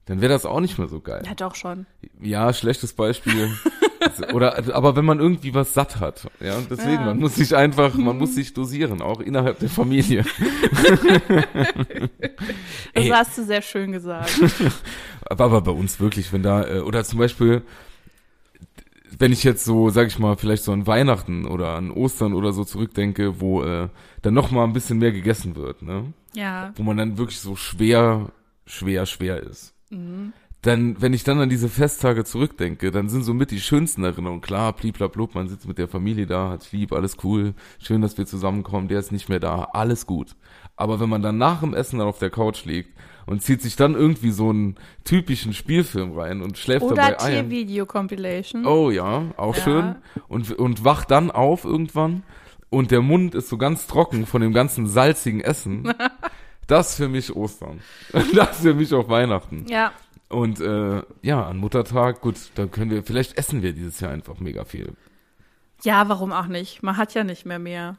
dann 0.06 0.22
wäre 0.22 0.32
das 0.32 0.46
auch 0.46 0.60
nicht 0.60 0.78
mehr 0.78 0.88
so 0.88 1.02
geil. 1.02 1.24
Ja, 1.26 1.36
doch 1.36 1.56
schon. 1.56 1.86
Ja, 2.22 2.54
schlechtes 2.54 2.94
Beispiel. 2.94 3.52
Oder, 4.34 4.76
aber 4.76 4.96
wenn 4.96 5.06
man 5.06 5.20
irgendwie 5.20 5.54
was 5.54 5.74
satt 5.74 6.00
hat, 6.00 6.28
ja, 6.40 6.58
und 6.58 6.70
deswegen, 6.70 6.94
Ja. 7.02 7.06
man 7.06 7.20
muss 7.20 7.36
sich 7.36 7.56
einfach, 7.56 7.94
man 7.96 8.18
muss 8.18 8.36
sich 8.36 8.54
dosieren, 8.54 9.02
auch 9.02 9.20
innerhalb 9.20 9.60
der 9.60 9.70
Familie. 9.70 10.24
Das 12.94 13.04
Ey. 13.06 13.10
hast 13.10 13.38
du 13.38 13.44
sehr 13.44 13.62
schön 13.62 13.92
gesagt. 13.92 14.32
Aber, 15.30 15.44
aber 15.46 15.62
bei 15.62 15.72
uns 15.72 16.00
wirklich, 16.00 16.32
wenn 16.32 16.42
da, 16.42 16.66
äh, 16.66 16.80
oder 16.80 17.04
zum 17.04 17.20
Beispiel, 17.20 17.62
wenn 19.20 19.34
ich 19.34 19.44
jetzt 19.44 19.66
so, 19.66 19.90
sag 19.90 20.08
ich 20.08 20.20
mal, 20.20 20.38
vielleicht 20.38 20.64
so 20.64 20.72
an 20.72 20.88
Weihnachten 20.88 21.46
oder 21.46 21.76
an 21.76 21.92
Ostern 21.92 22.34
oder 22.34 22.54
so 22.54 22.64
zurückdenke, 22.64 23.42
wo 23.42 23.62
äh, 23.62 23.90
dann 24.22 24.34
noch 24.34 24.52
mal 24.52 24.64
ein 24.64 24.72
bisschen 24.74 25.00
mehr 25.00 25.12
gegessen 25.12 25.56
wird, 25.58 25.82
ne? 25.82 26.14
Ja. 26.34 26.72
Wo 26.78 26.84
man 26.84 26.96
dann 26.96 27.18
wirklich 27.18 27.40
so 27.40 27.58
schwer, 27.58 28.32
schwer, 28.66 29.06
schwer 29.06 29.44
ist. 29.44 29.74
Mhm. 29.90 30.32
Dann, 30.64 31.00
wenn 31.02 31.14
ich 31.14 31.24
dann 31.24 31.40
an 31.40 31.50
diese 31.50 31.70
Festtage 31.70 32.26
zurückdenke, 32.26 32.92
dann 32.92 33.10
sind 33.10 33.24
so 33.24 33.34
mit 33.34 33.52
die 33.52 33.60
schönsten 33.62 34.04
Erinnerungen. 34.04 34.42
Klar, 34.42 34.74
bliblablub, 34.74 35.36
man 35.36 35.48
sitzt 35.48 35.68
mit 35.68 35.78
der 35.78 35.88
Familie 35.88 36.26
da, 36.26 36.50
hat 36.50 36.72
lieb, 36.72 36.94
alles 36.94 37.18
cool, 37.24 37.54
schön, 37.80 38.02
dass 38.02 38.18
wir 38.18 38.26
zusammenkommen, 38.26 38.88
der 38.88 39.00
ist 39.00 39.12
nicht 39.12 39.30
mehr 39.30 39.40
da, 39.40 39.70
alles 39.74 40.08
gut. 40.08 40.36
Aber 40.76 41.00
wenn 41.00 41.10
man 41.10 41.22
dann 41.22 41.38
nach 41.38 41.60
dem 41.62 41.74
Essen 41.74 42.00
dann 42.00 42.08
auf 42.08 42.20
der 42.20 42.32
Couch 42.32 42.66
liegt 42.66 42.90
und 43.28 43.42
zieht 43.44 43.62
sich 43.62 43.76
dann 43.76 43.94
irgendwie 43.94 44.32
so 44.32 44.50
einen 44.50 44.76
typischen 45.04 45.54
Spielfilm 45.54 46.18
rein 46.18 46.42
und 46.42 46.58
schläft 46.58 46.84
Oder 46.86 46.96
dabei 46.96 47.20
ein. 47.20 47.50
Tiervideo-Compilation. 47.50 48.66
Oh 48.66 48.90
ja, 48.90 49.26
auch 49.38 49.56
Ja. 49.58 49.64
schön. 49.64 49.96
Und, 50.28 50.52
und 50.54 50.84
wacht 50.84 51.12
dann 51.12 51.30
auf 51.32 51.66
irgendwann 51.66 52.24
und 52.70 52.92
der 52.92 53.02
Mund 53.02 53.36
ist 53.36 53.48
so 53.50 53.58
ganz 53.58 53.88
trocken 53.88 54.26
von 54.26 54.42
dem 54.42 54.54
ganzen 54.54 54.88
salzigen 54.88 55.40
Essen. 55.42 55.94
Das 56.68 56.98
für 56.98 57.08
mich 57.08 57.34
Ostern. 57.34 57.80
Das 58.36 58.60
für 58.60 58.74
mich 58.74 58.94
auch 58.94 59.08
Weihnachten. 59.08 59.66
Ja. 59.70 59.94
Und 60.30 60.60
äh, 60.60 61.02
ja, 61.22 61.46
an 61.46 61.58
Muttertag, 61.58 62.20
gut, 62.22 62.36
da 62.56 62.66
können 62.66 62.92
wir, 62.92 63.04
vielleicht 63.04 63.38
essen 63.38 63.62
wir 63.62 63.72
dieses 63.74 64.00
Jahr 64.02 64.12
einfach 64.12 64.40
mega 64.40 64.66
viel. 64.66 64.94
Ja, 65.84 66.10
warum 66.10 66.34
auch 66.34 66.48
nicht? 66.48 66.84
Man 66.84 66.98
hat 66.98 67.14
ja 67.14 67.24
nicht 67.24 67.46
mehr 67.46 67.60
mehr. 67.60 67.98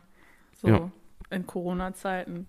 So 0.61 0.69
Ja. 0.69 0.91
in 1.31 1.47
Corona-Zeiten. 1.47 2.47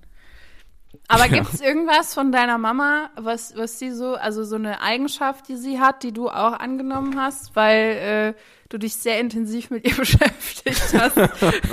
Aber 1.07 1.27
Ja. 1.27 1.33
gibt's 1.43 1.61
irgendwas 1.61 2.13
von 2.15 2.31
deiner 2.31 2.57
Mama, 2.57 3.11
was, 3.15 3.55
was 3.55 3.77
sie 3.77 3.91
so, 3.91 4.15
also 4.15 4.43
so 4.43 4.55
eine 4.55 4.81
Eigenschaft, 4.81 5.47
die 5.47 5.55
sie 5.55 5.79
hat, 5.79 6.01
die 6.03 6.11
du 6.11 6.29
auch 6.29 6.53
angenommen 6.59 7.15
hast, 7.21 7.55
weil 7.55 8.33
äh, 8.35 8.41
du 8.69 8.79
dich 8.79 8.95
sehr 8.95 9.19
intensiv 9.19 9.69
mit 9.69 9.85
ihr 9.87 9.95
beschäftigt 9.95 10.93
hast 10.97 11.15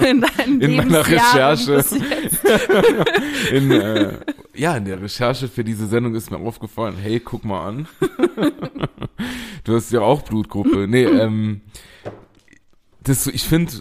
in 0.05 0.21
deinen 0.21 0.61
In 0.61 0.77
meiner 0.77 1.07
Recherche. 1.07 1.83
In, 3.53 3.71
äh, 3.71 4.19
ja, 4.57 4.77
in 4.77 4.85
der 4.85 5.01
Recherche 5.01 5.49
für 5.49 5.64
diese 5.64 5.87
Sendung 5.87 6.14
ist 6.14 6.31
mir 6.31 6.38
aufgefallen, 6.38 6.97
hey, 6.97 7.21
guck 7.21 7.45
mal 7.45 7.66
an. 7.69 7.88
du 9.64 9.75
hast 9.75 9.92
ja 9.92 10.01
auch 10.01 10.23
Blutgruppe. 10.23 10.87
Nee, 10.88 11.05
ähm, 11.05 11.61
das, 13.03 13.27
ich 13.27 13.45
finde, 13.45 13.73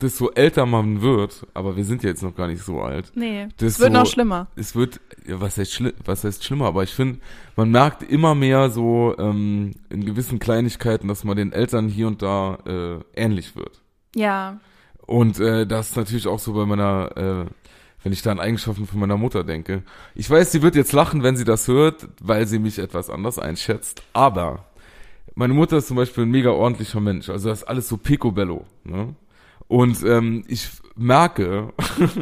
desto 0.00 0.30
älter 0.30 0.66
man 0.66 1.00
wird, 1.02 1.46
aber 1.54 1.76
wir 1.76 1.84
sind 1.84 2.02
ja 2.02 2.10
jetzt 2.10 2.22
noch 2.22 2.34
gar 2.34 2.46
nicht 2.48 2.62
so 2.62 2.80
alt, 2.80 3.12
Nee, 3.14 3.48
es 3.60 3.78
wird 3.80 3.92
so- 3.92 3.98
noch 3.98 4.06
schlimmer. 4.06 4.48
es 4.56 4.74
wird, 4.74 5.00
ja, 5.26 5.40
was 5.40 5.56
heißt, 5.58 5.72
schli 5.72 5.92
was 6.04 6.24
heißt 6.24 6.44
schlimmer, 6.44 6.66
aber 6.66 6.82
ich 6.82 6.90
finde, 6.94 7.20
man 7.56 7.70
merkt 7.70 8.02
immer 8.02 8.34
mehr 8.34 8.70
so 8.70 9.14
ähm, 9.18 9.72
in 9.90 10.04
gewissen 10.04 10.38
Kleinigkeiten, 10.38 11.08
dass 11.08 11.24
man 11.24 11.36
den 11.36 11.52
Eltern 11.52 11.88
hier 11.88 12.06
und 12.06 12.22
da 12.22 12.58
äh, 12.66 12.98
ähnlich 13.20 13.56
wird. 13.56 13.80
Ja, 14.16 14.60
Und 15.06 15.38
äh, 15.40 15.66
das 15.66 15.90
ist 15.90 15.96
natürlich 15.96 16.26
auch 16.26 16.38
so 16.38 16.52
bei 16.54 16.66
meiner, 16.66 17.16
äh, 17.16 17.44
wenn 18.04 18.12
ich 18.12 18.22
da 18.22 18.30
an 18.30 18.38
Eigenschaften 18.38 18.86
von 18.86 19.00
meiner 19.00 19.16
Mutter 19.16 19.42
denke. 19.42 19.82
Ich 20.14 20.30
weiß, 20.30 20.52
sie 20.52 20.62
wird 20.62 20.76
jetzt 20.76 20.92
lachen, 20.92 21.22
wenn 21.24 21.36
sie 21.36 21.44
das 21.44 21.66
hört, 21.66 22.06
weil 22.20 22.46
sie 22.46 22.60
mich 22.60 22.78
etwas 22.78 23.10
anders 23.10 23.38
einschätzt. 23.40 24.02
Aber 24.12 24.66
meine 25.34 25.54
Mutter 25.54 25.78
ist 25.78 25.88
zum 25.88 25.96
Beispiel 25.96 26.24
ein 26.24 26.30
mega 26.30 26.50
ordentlicher 26.50 27.00
Mensch. 27.00 27.28
Also 27.28 27.48
das 27.48 27.62
ist 27.62 27.64
alles 27.68 27.88
so 27.88 27.96
picobello. 27.96 28.64
Ne? 28.84 29.16
Und 29.66 30.02
ähm, 30.04 30.44
ich 30.46 30.68
merke, 30.94 31.72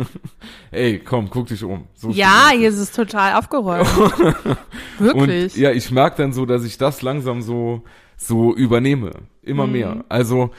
ey, 0.71 0.99
komm, 1.01 1.29
guck 1.29 1.49
dich 1.49 1.63
um. 1.65 1.85
So 1.95 2.11
ja, 2.11 2.51
hier 2.57 2.69
ist 2.69 2.79
es 2.79 2.93
total 2.93 3.35
aufgeräumt. 3.35 3.87
Wirklich. 4.99 5.55
und 5.55 5.61
ja, 5.61 5.73
ich 5.73 5.91
merke 5.91 6.23
dann 6.23 6.33
so, 6.33 6.47
dass 6.47 6.65
ich 6.65 6.79
das 6.79 7.03
langsam 7.03 7.43
so, 7.43 7.83
so 8.17 8.55
übernehme. 8.55 9.11
Immer 9.43 9.67
Mhm. 9.67 9.73
mehr. 9.73 10.05
Also, 10.09 10.51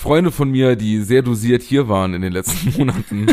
Freunde 0.00 0.30
von 0.30 0.48
mir, 0.52 0.76
die 0.76 1.00
sehr 1.02 1.22
dosiert 1.22 1.60
hier 1.60 1.88
waren 1.88 2.14
in 2.14 2.22
den 2.22 2.32
letzten 2.32 2.72
Monaten, 2.78 3.26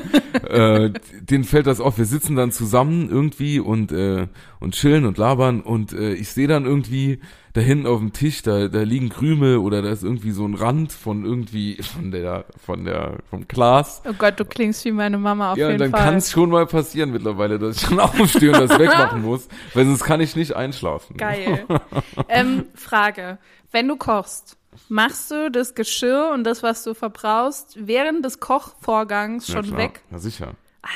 äh, 0.49 0.89
denen 1.21 1.43
fällt 1.43 1.67
das 1.67 1.79
auf. 1.79 1.99
Wir 1.99 2.05
sitzen 2.05 2.35
dann 2.35 2.51
zusammen 2.51 3.07
irgendwie 3.11 3.59
und, 3.59 3.91
äh, 3.91 4.25
und 4.59 4.73
chillen 4.73 5.05
und 5.05 5.19
labern 5.19 5.61
und 5.61 5.93
äh, 5.93 6.13
ich 6.13 6.29
sehe 6.29 6.47
dann 6.47 6.65
irgendwie 6.65 7.19
da 7.53 7.61
hinten 7.61 7.85
auf 7.85 7.99
dem 7.99 8.13
Tisch, 8.13 8.41
da, 8.41 8.67
da 8.67 8.81
liegen 8.81 9.09
Krümel 9.09 9.57
oder 9.59 9.83
da 9.83 9.89
ist 9.91 10.03
irgendwie 10.03 10.31
so 10.31 10.43
ein 10.45 10.55
Rand 10.55 10.91
von 10.91 11.23
irgendwie, 11.23 11.75
von 11.83 12.09
der, 12.11 12.45
von 12.57 12.83
der, 12.83 13.19
vom 13.29 13.47
Glas. 13.47 14.01
oh 14.09 14.13
Gott, 14.17 14.39
du 14.39 14.43
klingst 14.43 14.83
wie 14.85 14.91
meine 14.91 15.19
Mama 15.19 15.51
auf 15.51 15.57
Ja, 15.59 15.67
und 15.67 15.73
jeden 15.73 15.83
dann 15.83 15.91
Fall. 15.91 16.01
kann 16.03 16.15
es 16.15 16.31
schon 16.31 16.49
mal 16.49 16.65
passieren 16.65 17.11
mittlerweile, 17.11 17.59
dass 17.59 17.77
ich 17.83 17.87
dann 17.87 17.99
aufstehe 18.01 18.51
und 18.51 18.59
das 18.59 18.77
wegmachen 18.79 19.21
muss, 19.21 19.47
weil 19.75 19.85
sonst 19.85 20.03
kann 20.03 20.19
ich 20.19 20.35
nicht 20.35 20.53
einschlafen. 20.55 21.15
Geil. 21.15 21.65
ähm, 22.27 22.65
Frage. 22.73 23.37
Wenn 23.71 23.87
du 23.87 23.95
kochst, 23.97 24.57
machst 24.89 25.31
du 25.31 25.49
das 25.51 25.75
Geschirr 25.75 26.31
und 26.33 26.43
das, 26.43 26.63
was 26.63 26.83
du 26.83 26.93
verbrauchst, 26.93 27.75
während 27.87 28.23
des 28.25 28.39
Kochvorgangs 28.39 29.47
Ja, 29.47 29.55
schon 29.55 29.65
klar. 29.65 29.77
weg? 29.79 30.01
Ja, 30.11 30.19
sicher. 30.19 30.51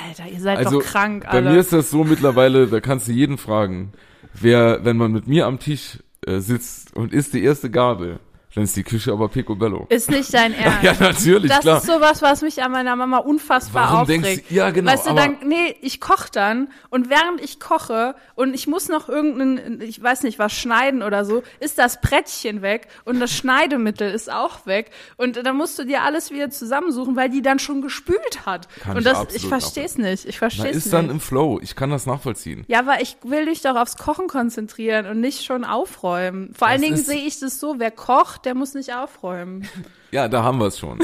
Alter, 0.08 0.28
ihr 0.32 0.40
seid 0.40 0.58
Also 0.60 0.80
doch 0.80 0.86
krank, 0.88 1.24
bei 1.24 1.30
alle. 1.30 1.50
mir 1.52 1.60
ist 1.60 1.74
das 1.74 1.90
so 1.90 2.04
mittlerweile, 2.04 2.68
da 2.68 2.80
kannst 2.80 3.08
du 3.08 3.12
jeden 3.12 3.38
fragen, 3.40 3.92
wer, 4.34 4.86
wenn 4.86 4.98
man 4.98 5.12
mit 5.12 5.28
mir 5.28 5.48
am 5.48 5.60
Tisch 5.60 6.00
äh, 6.28 6.40
sitzt 6.40 6.96
und 6.96 7.12
isst 7.14 7.34
die 7.34 7.44
erste 7.44 7.72
Gabel, 7.72 8.20
dann 8.56 8.64
ist 8.64 8.76
die 8.76 8.84
Küche 8.84 9.12
aber 9.12 9.30
picobello. 9.30 9.86
Ist 9.90 10.10
nicht 10.10 10.34
dein 10.34 10.54
Ernst. 10.58 10.84
Ja, 10.84 10.94
natürlich, 11.00 11.52
das 11.52 11.60
klar. 11.62 11.78
ist 11.78 11.86
sowas, 11.86 12.22
was 12.22 12.42
mich 12.42 12.62
an 12.64 12.72
meiner 12.72 12.96
Mama 12.96 13.18
unfassbar 13.18 13.84
Warum 13.86 14.00
aufregt. 14.02 14.26
denkst 14.26 14.44
du- 14.50 14.56
ja, 14.56 14.70
genau, 14.72 14.92
Weißt 14.92 15.08
du, 15.08 15.14
dann, 15.14 15.38
nee, 15.46 15.76
ich 15.82 16.02
koche 16.02 16.30
dann 16.32 16.70
und 16.90 17.10
während 17.10 17.42
ich 17.42 17.60
koche 17.60 18.16
und 18.36 18.54
ich 18.56 18.68
muss 18.68 18.90
noch 18.90 19.08
irgendeinen, 19.08 19.82
ich 19.82 20.02
weiß 20.02 20.24
nicht, 20.24 20.40
was 20.40 20.52
schneiden 20.54 21.04
oder 21.04 21.26
so, 21.26 21.44
ist 21.60 21.78
das 21.78 22.02
Brettchen 22.02 22.62
weg 22.64 22.88
und 23.06 23.20
das 23.20 23.32
Schneidemittel 23.32 24.12
ist 24.12 24.32
auch 24.32 24.66
weg 24.66 24.90
und 25.18 25.46
dann 25.46 25.56
musst 25.56 25.78
du 25.78 25.84
dir 25.86 26.02
alles 26.04 26.32
wieder 26.32 26.50
zusammensuchen, 26.50 27.16
weil 27.16 27.30
die 27.30 27.42
dann 27.42 27.60
schon 27.60 27.82
gespült 27.82 28.46
hat. 28.46 28.68
Kann 28.82 28.98
und 28.98 29.06
ich 29.06 29.12
das, 29.14 29.36
ich 29.36 29.46
verstehe 29.48 29.86
es 29.86 29.98
nicht. 29.98 30.26
Ich 30.26 30.40
verstehe 30.40 30.72
es 30.72 30.78
ist 30.78 30.86
nicht. 30.86 30.94
dann 30.94 31.10
im 31.10 31.20
Flow. 31.20 31.60
Ich 31.62 31.76
kann 31.76 31.92
das 31.92 32.06
nachvollziehen. 32.06 32.64
Ja, 32.68 32.80
aber 32.80 33.02
ich 33.02 33.18
will 33.24 33.46
dich 33.46 33.62
doch 33.62 33.76
aufs 33.76 33.96
Kochen 33.98 34.28
konzentrieren 34.28 35.06
und 35.06 35.20
nicht 35.20 35.44
schon 35.46 35.64
aufräumen. 35.66 36.54
Vor 36.58 36.68
allen 36.68 36.82
Das 36.82 36.88
Dingen 36.88 37.00
ist- 37.00 37.06
sehe 37.08 37.26
ich 37.28 37.40
das 37.40 37.60
so, 37.60 37.76
wer 37.78 37.92
kocht, 37.92 38.39
der 38.46 38.56
muss 38.56 38.74
nicht 38.74 38.94
aufräumen. 38.94 39.68
Ja, 40.12 40.28
da 40.28 40.42
haben 40.42 40.60
wir 40.60 40.66
es 40.66 40.80
schon. 40.80 40.98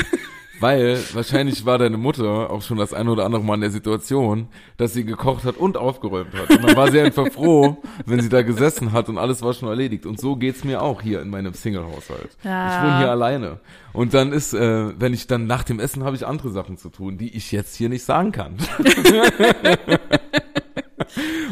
Weil 0.60 0.98
wahrscheinlich 1.14 1.66
war 1.66 1.78
deine 1.78 1.98
Mutter 1.98 2.50
auch 2.50 2.62
schon 2.62 2.78
das 2.78 2.94
ein 2.94 3.10
oder 3.10 3.26
andere 3.26 3.44
Mal 3.44 3.56
in 3.56 3.62
der 3.62 3.72
Situation, 3.72 4.48
dass 4.78 4.94
sie 4.94 5.04
gekocht 5.04 5.44
hat 5.44 5.58
und 5.58 5.78
aufgeräumt 5.78 6.34
hat. 6.34 6.50
Und 6.50 6.64
dann 6.64 6.76
war 6.76 6.92
sie 6.92 7.02
einfach 7.02 7.28
froh, 7.32 7.78
wenn 8.06 8.22
sie 8.22 8.30
da 8.30 8.42
gesessen 8.42 8.94
hat 8.94 9.10
und 9.10 9.18
alles 9.18 9.42
war 9.42 9.54
schon 9.54 9.70
erledigt. 9.70 10.06
Und 10.06 10.20
so 10.20 10.36
geht's 10.36 10.64
mir 10.64 10.82
auch 10.82 11.02
hier 11.02 11.22
in 11.22 11.30
meinem 11.30 11.54
Single-Haushalt. 11.54 12.38
Ja. 12.44 12.68
Ich 12.70 12.84
wohne 12.84 12.98
hier 13.00 13.12
alleine. 13.12 13.60
Und 13.94 14.14
dann 14.14 14.32
ist, 14.32 14.54
äh, 14.54 15.00
wenn 15.00 15.14
ich 15.14 15.28
dann 15.28 15.46
nach 15.46 15.64
dem 15.64 15.80
Essen 15.80 16.04
habe 16.04 16.16
ich 16.16 16.26
andere 16.26 16.50
Sachen 16.50 16.78
zu 16.78 16.90
tun, 16.90 17.18
die 17.18 17.36
ich 17.36 17.52
jetzt 17.52 17.76
hier 17.76 17.90
nicht 17.90 18.04
sagen 18.04 18.32
kann. 18.32 18.56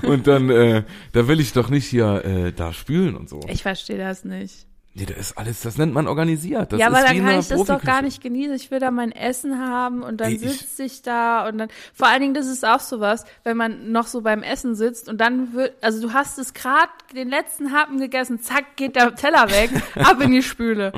und 0.03 0.27
dann, 0.27 0.49
äh, 0.49 0.83
da 1.11 1.27
will 1.27 1.39
ich 1.39 1.53
doch 1.53 1.69
nicht 1.69 1.85
hier 1.87 2.23
äh, 2.23 2.53
da 2.53 2.71
spülen 2.73 3.15
und 3.15 3.29
so. 3.29 3.41
Ich 3.47 3.63
verstehe 3.63 3.97
das 3.97 4.23
nicht. 4.23 4.65
Nee, 4.95 5.05
das 5.07 5.17
ist 5.17 5.37
alles, 5.39 5.61
das 5.61 5.77
nennt 5.79 5.91
man 5.91 6.07
organisiert. 6.07 6.71
Das 6.71 6.79
ja, 6.79 6.85
aber 6.85 7.01
dann 7.01 7.17
kann 7.25 7.39
ich 7.39 7.47
das 7.47 7.63
doch 7.63 7.81
gar 7.81 8.03
nicht 8.03 8.21
genießen. 8.21 8.53
Ich 8.53 8.69
will 8.69 8.79
da 8.79 8.91
mein 8.91 9.11
Essen 9.11 9.59
haben 9.59 10.03
und 10.03 10.17
dann 10.17 10.27
Ey, 10.29 10.35
ich- 10.35 10.59
sitze 10.59 10.83
ich 10.83 11.01
da 11.01 11.47
und 11.47 11.57
dann, 11.57 11.69
vor 11.95 12.07
allen 12.07 12.21
Dingen, 12.21 12.33
das 12.35 12.45
ist 12.45 12.63
auch 12.63 12.79
sowas, 12.79 13.25
wenn 13.43 13.57
man 13.57 13.91
noch 13.91 14.05
so 14.05 14.21
beim 14.21 14.43
Essen 14.43 14.75
sitzt 14.75 15.09
und 15.09 15.17
dann 15.19 15.53
wird, 15.53 15.73
also 15.81 15.99
du 16.07 16.13
hast 16.13 16.37
es 16.37 16.53
gerade 16.53 16.89
den 17.15 17.27
letzten 17.29 17.71
Happen 17.73 17.97
gegessen, 17.97 18.39
zack, 18.39 18.75
geht 18.75 18.95
der 18.95 19.15
Teller 19.15 19.49
weg, 19.49 19.71
ab 19.95 20.21
in 20.21 20.29
die 20.31 20.43
Spüle. 20.43 20.93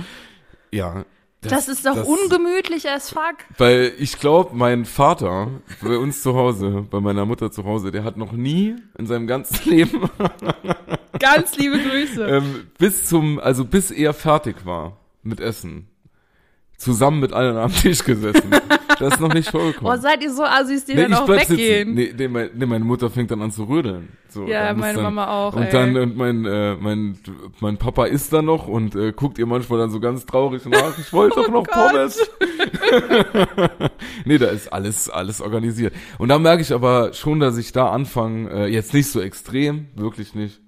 Ja. 0.72 1.06
Das, 1.50 1.68
ist 1.68 1.86
doch 1.86 1.96
das- 1.96 2.08
ungemütlich 2.08 2.90
as 2.90 3.10
fuck. 3.10 3.36
Weil 3.58 3.94
ich 3.98 4.20
glaube, 4.20 4.56
mein 4.56 4.86
Vater 4.86 5.50
bei 5.82 5.98
uns 5.98 6.22
zu 6.22 6.36
Hause, 6.36 6.86
bei 6.90 7.00
meiner 7.00 7.26
Mutter 7.26 7.52
zu 7.52 7.64
Hause, 7.66 7.92
der 7.92 8.04
hat 8.04 8.18
noch 8.18 8.32
nie 8.32 8.76
in 8.98 9.08
seinem 9.08 9.28
ganzen 9.28 9.70
Leben 9.70 10.10
Ganz 11.20 11.56
liebe 11.58 11.80
Grüße. 11.80 12.26
ähm, 12.30 12.68
bis 12.78 13.06
zum, 13.06 13.40
also 13.40 13.66
bis 13.66 13.92
er 13.92 14.14
fertig 14.14 14.66
war 14.66 14.98
mit 15.24 15.40
Essen, 15.40 15.88
zusammen 16.78 17.20
mit 17.20 17.34
allen 17.34 17.58
am 17.58 17.74
Tisch 17.74 18.04
gesessen. 18.04 18.52
Das 19.00 19.14
ist 19.16 19.20
noch 19.20 19.34
nicht 19.34 19.52
Boah, 19.52 19.60
vorgekommen. 19.62 20.02
seid 20.02 20.24
ihr 20.24 20.32
so 20.32 20.44
Assis, 20.44 20.86
die 20.86 20.96
dann 20.96 21.14
auch 21.14 21.28
weggehen? 21.28 21.94
Nee, 21.94 22.14
nee, 22.18 22.28
mein, 22.28 22.50
nee, 22.54 22.66
meine 22.66 22.86
Mutter 22.86 23.10
fängt 23.10 23.32
dann 23.32 23.42
an 23.42 23.52
zu 23.52 23.64
rödeln. 23.66 24.10
So, 24.30 24.46
Ja, 24.48 24.74
meine 24.74 24.96
dann, 24.96 25.04
Mama 25.04 25.28
auch, 25.28 25.56
Und 25.56 25.64
ey. 25.64 25.72
dann, 25.72 25.96
und 25.98 26.18
mein, 26.18 26.46
äh, 26.46 26.76
mein, 26.76 27.18
mein 27.62 27.78
Papa 27.78 28.06
isst 28.06 28.34
dann 28.34 28.46
noch 28.46 28.68
und 28.68 28.96
äh, 28.96 29.12
guckt 29.14 29.38
ihr 29.40 29.46
manchmal 29.46 29.80
dann 29.80 29.92
so 29.92 30.00
ganz 30.00 30.26
traurig 30.26 30.66
nach, 30.66 30.98
ich 30.98 31.12
wollte 31.14 31.36
doch 31.38 31.50
noch 31.50 31.62
Oh 31.62 31.64
Gott. 31.72 31.92
Pommes. 31.92 32.20
nee, 34.26 34.38
da 34.38 34.48
ist 34.48 34.72
alles, 34.72 35.10
alles 35.10 35.42
organisiert. 35.42 35.94
Und 36.18 36.30
da 36.30 36.40
merke 36.40 36.62
ich 36.62 36.74
aber 36.74 37.14
schon, 37.14 37.40
dass 37.40 37.58
ich 37.58 37.72
da 37.72 37.90
anfange, 37.90 38.50
äh, 38.52 38.68
jetzt 38.68 38.94
nicht 38.94 39.10
so 39.10 39.22
extrem, 39.22 39.88
wirklich 39.96 40.36
nicht. 40.36 40.60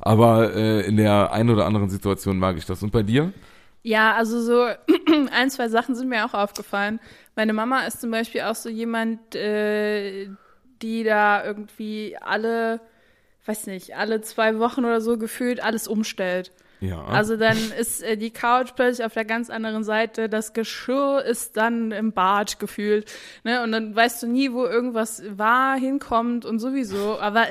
Aber 0.00 0.54
äh, 0.54 0.86
in 0.86 0.96
der 0.96 1.32
einen 1.32 1.50
oder 1.50 1.66
anderen 1.66 1.88
Situation 1.88 2.38
mag 2.38 2.56
ich 2.58 2.66
das. 2.66 2.82
Und 2.82 2.92
bei 2.92 3.02
dir? 3.02 3.32
Ja, 3.84 4.14
also 4.14 4.40
so 4.40 4.64
ein, 5.30 5.50
zwei 5.50 5.68
Sachen 5.68 5.94
sind 5.94 6.08
mir 6.08 6.24
auch 6.24 6.32
aufgefallen. 6.32 7.00
Meine 7.36 7.52
Mama 7.52 7.80
ist 7.80 8.00
zum 8.00 8.10
Beispiel 8.10 8.40
auch 8.40 8.54
so 8.54 8.70
jemand, 8.70 9.36
äh, 9.36 10.28
die 10.80 11.04
da 11.04 11.44
irgendwie 11.44 12.16
alle, 12.18 12.80
weiß 13.44 13.66
nicht, 13.66 13.94
alle 13.94 14.22
zwei 14.22 14.58
Wochen 14.58 14.86
oder 14.86 15.02
so 15.02 15.18
gefühlt 15.18 15.62
alles 15.62 15.86
umstellt. 15.86 16.50
Ja. 16.80 17.04
Also 17.04 17.36
dann 17.36 17.58
ist 17.78 18.02
äh, 18.02 18.16
die 18.16 18.30
Couch 18.30 18.70
plötzlich 18.74 19.04
auf 19.04 19.12
der 19.12 19.26
ganz 19.26 19.50
anderen 19.50 19.84
Seite, 19.84 20.30
das 20.30 20.54
Geschirr 20.54 21.22
ist 21.22 21.58
dann 21.58 21.92
im 21.92 22.12
Bad 22.12 22.58
gefühlt, 22.58 23.10
ne? 23.42 23.62
Und 23.62 23.72
dann 23.72 23.94
weißt 23.94 24.22
du 24.22 24.26
nie, 24.26 24.52
wo 24.52 24.64
irgendwas 24.64 25.22
war, 25.36 25.76
hinkommt 25.76 26.46
und 26.46 26.58
sowieso. 26.58 27.18
Aber 27.20 27.46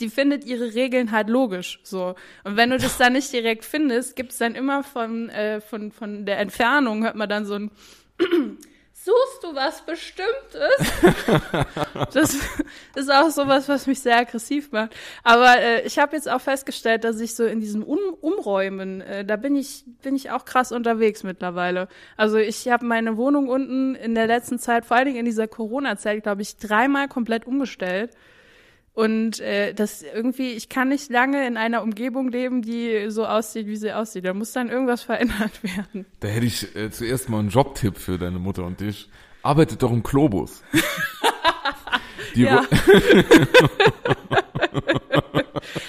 die 0.00 0.08
findet 0.08 0.44
ihre 0.44 0.74
Regeln 0.74 1.12
halt 1.12 1.28
logisch 1.28 1.80
so. 1.82 2.14
Und 2.44 2.56
wenn 2.56 2.70
du 2.70 2.78
das 2.78 2.98
dann 2.98 3.14
nicht 3.14 3.32
direkt 3.32 3.64
findest, 3.64 4.16
gibt's 4.16 4.38
dann 4.38 4.54
immer 4.54 4.82
von, 4.82 5.28
äh, 5.30 5.60
von, 5.60 5.92
von 5.92 6.26
der 6.26 6.38
Entfernung, 6.38 7.04
hört 7.04 7.16
man 7.16 7.28
dann 7.28 7.44
so 7.44 7.54
ein 7.54 7.70
Suchst 9.00 9.44
du 9.44 9.54
was 9.54 9.80
Bestimmtes? 9.86 10.92
das 12.12 12.34
ist 12.96 13.10
auch 13.10 13.30
sowas, 13.30 13.68
was 13.68 13.86
mich 13.86 14.00
sehr 14.00 14.18
aggressiv 14.18 14.72
macht. 14.72 14.94
Aber 15.22 15.56
äh, 15.58 15.86
ich 15.86 15.98
habe 15.98 16.16
jetzt 16.16 16.28
auch 16.28 16.40
festgestellt, 16.40 17.04
dass 17.04 17.20
ich 17.20 17.34
so 17.34 17.44
in 17.44 17.60
diesem 17.60 17.84
um 17.84 17.98
Umräumen, 18.20 19.00
äh, 19.00 19.24
da 19.24 19.36
bin 19.36 19.54
ich, 19.54 19.84
bin 20.02 20.16
ich 20.16 20.30
auch 20.32 20.44
krass 20.44 20.72
unterwegs 20.72 21.22
mittlerweile. 21.22 21.88
Also 22.16 22.38
ich 22.38 22.68
habe 22.68 22.84
meine 22.84 23.16
Wohnung 23.16 23.48
unten 23.48 23.94
in 23.94 24.14
der 24.14 24.26
letzten 24.26 24.58
Zeit, 24.58 24.84
vor 24.84 24.96
allen 24.96 25.06
Dingen 25.06 25.20
in 25.20 25.26
dieser 25.26 25.46
Corona-Zeit, 25.46 26.24
glaube 26.24 26.42
ich, 26.42 26.56
dreimal 26.56 27.06
komplett 27.06 27.46
umgestellt. 27.46 28.10
Und 28.98 29.38
äh, 29.38 29.74
das 29.74 30.02
irgendwie, 30.02 30.54
ich 30.54 30.68
kann 30.68 30.88
nicht 30.88 31.08
lange 31.08 31.46
in 31.46 31.56
einer 31.56 31.84
Umgebung 31.84 32.32
leben, 32.32 32.62
die 32.62 33.10
so 33.10 33.26
aussieht, 33.26 33.68
wie 33.68 33.76
sie 33.76 33.92
aussieht. 33.92 34.24
Da 34.24 34.34
muss 34.34 34.50
dann 34.50 34.70
irgendwas 34.70 35.02
verändert 35.02 35.62
werden. 35.62 36.04
Da 36.18 36.26
hätte 36.26 36.46
ich 36.46 36.74
äh, 36.74 36.90
zuerst 36.90 37.28
mal 37.28 37.38
einen 37.38 37.50
Jobtipp 37.50 37.96
für 37.96 38.18
deine 38.18 38.40
Mutter 38.40 38.64
und 38.64 38.80
dich. 38.80 39.08
Arbeitet 39.44 39.84
doch 39.84 39.92
im 39.92 40.02
Globus. 40.02 40.64
Die 42.34 42.42
Ja. 42.42 42.64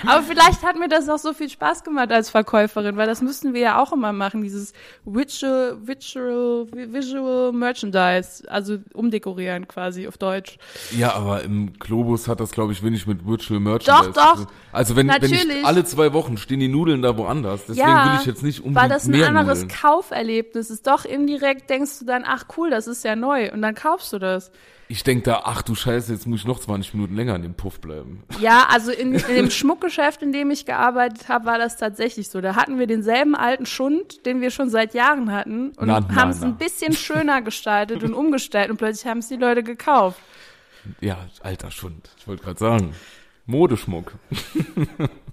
Aber 0.06 0.24
vielleicht 0.24 0.64
hat 0.64 0.78
mir 0.78 0.88
das 0.88 1.10
auch 1.10 1.18
so 1.18 1.34
viel 1.34 1.50
Spaß 1.50 1.84
gemacht 1.84 2.12
als 2.12 2.30
Verkäuferin, 2.30 2.98
weil 2.98 3.08
das 3.08 3.22
müssten 3.22 3.54
wir 3.54 3.62
ja 3.62 3.82
auch 3.82 3.92
immer 3.92 4.14
machen, 4.14 4.42
dieses 4.42 4.74
Visual, 5.06 5.78
Visual, 5.82 6.68
Visual 6.72 7.52
Merchandise, 7.52 8.44
also 8.50 8.78
umdekorieren 8.94 9.68
quasi 9.68 10.08
auf 10.08 10.18
Deutsch. 10.18 10.58
ja, 10.98 11.14
aber 11.14 11.44
im 11.44 11.74
Globus 11.74 12.28
hat 12.28 12.40
das, 12.40 12.52
glaube 12.52 12.74
ich, 12.74 12.84
wenig 12.84 13.08
mit 13.08 13.26
Virtual 13.26 13.60
Merchandise. 13.60 14.12
Doch, 14.14 14.36
doch. 14.36 14.48
Also 14.72 14.96
wenn, 14.96 15.08
wenn 15.08 15.24
ich 15.24 15.32
Natürlich. 15.32 15.66
alle 15.66 15.84
zwei 15.84 16.14
Wochen 16.14 16.38
stehen 16.38 16.60
die 16.60 16.68
Nudeln 16.68 17.02
da 17.02 17.18
woanders. 17.18 17.66
Deswegen 17.68 17.88
ja, 17.88 18.12
will 18.12 18.20
ich 18.22 18.26
jetzt 18.26 18.44
nicht 18.44 18.60
unbedingt 18.60 18.82
weil 18.82 18.90
das 18.90 19.06
ein 19.06 19.12
mehr 19.12 19.28
anderes 19.28 19.62
Nudeln. 19.62 19.80
Kauferlebnis 19.80 20.70
ist. 20.70 20.88
Doch 20.88 21.06
indirekt 21.06 21.70
denkst 21.70 22.00
du 22.00 22.06
dann, 22.06 22.24
ach 22.26 22.46
cool, 22.58 22.70
das 22.70 22.88
ist 22.88 23.04
ja 23.04 23.16
neu 23.16 23.52
und 23.52 23.62
dann 23.62 23.76
kaufst 23.76 24.14
du 24.14 24.20
das. 24.20 24.52
Ich 24.92 25.04
denk 25.04 25.24
da, 25.24 25.44
ach 25.46 25.62
du 25.62 25.76
Scheiße, 25.76 26.12
jetzt 26.12 26.26
muss 26.26 26.40
ich 26.40 26.48
noch 26.48 26.60
20 26.60 26.96
Minuten 26.96 27.16
länger 27.16 27.36
in 27.36 27.44
dem 27.44 27.54
Puff 27.54 27.80
bleiben. 27.80 28.24
Ja, 28.40 28.66
also 28.72 28.92
in, 28.92 29.14
in 29.14 29.36
dem 29.36 29.52
Schmuckgeschäft, 29.52 30.24
in 30.24 30.34
dem 30.34 30.50
ich 30.50 30.66
gearbeitet 30.66 31.30
habe, 31.30 31.46
war 31.46 31.60
das 31.60 31.78
tatsächlich 31.78 32.30
so. 32.30 32.42
Da 32.42 32.56
hatten 32.56 32.80
wir 32.80 32.88
denselben 32.88 33.36
alten 33.36 33.68
Schund, 33.68 34.26
den 34.26 34.42
wir 34.42 34.50
schon 34.50 34.72
seit 34.72 34.96
Jahren 34.96 35.32
hatten 35.32 35.74
und 35.78 35.92
haben 35.92 36.32
es 36.32 36.42
ein 36.42 36.58
bisschen 36.58 36.94
schöner 36.94 37.44
gestaltet 37.44 38.04
und 38.04 38.16
umgestellt 38.16 38.72
und 38.72 38.78
plötzlich 38.78 39.06
haben 39.06 39.20
es 39.20 39.28
die 39.28 39.36
Leute 39.36 39.62
gekauft. 39.62 40.20
Ja, 41.02 41.20
alter 41.44 41.70
Schund. 41.70 42.10
Ich 42.18 42.28
wollte 42.28 42.44
gerade 42.44 42.60
sagen. 42.60 42.96
Modeschmuck. 43.46 44.14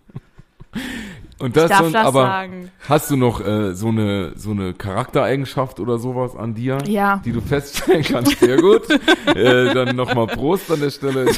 Und 1.38 1.54
das, 1.56 1.70
und, 1.80 1.92
das 1.92 2.06
aber 2.06 2.22
sagen. 2.22 2.70
hast 2.88 3.10
du 3.10 3.16
noch 3.16 3.46
äh, 3.46 3.74
so 3.74 3.88
eine 3.88 4.32
so 4.36 4.52
eine 4.52 4.72
Charaktereigenschaft 4.72 5.80
oder 5.80 5.98
sowas 5.98 6.34
an 6.34 6.54
dir, 6.54 6.78
Ja. 6.86 7.20
die 7.24 7.32
du 7.32 7.42
feststellen 7.42 8.02
kannst? 8.04 8.38
Sehr 8.40 8.56
gut. 8.56 8.88
äh, 9.34 9.74
dann 9.74 9.94
nochmal 9.96 10.28
Prost 10.28 10.70
an 10.70 10.80
der 10.80 10.90
Stelle. 10.90 11.26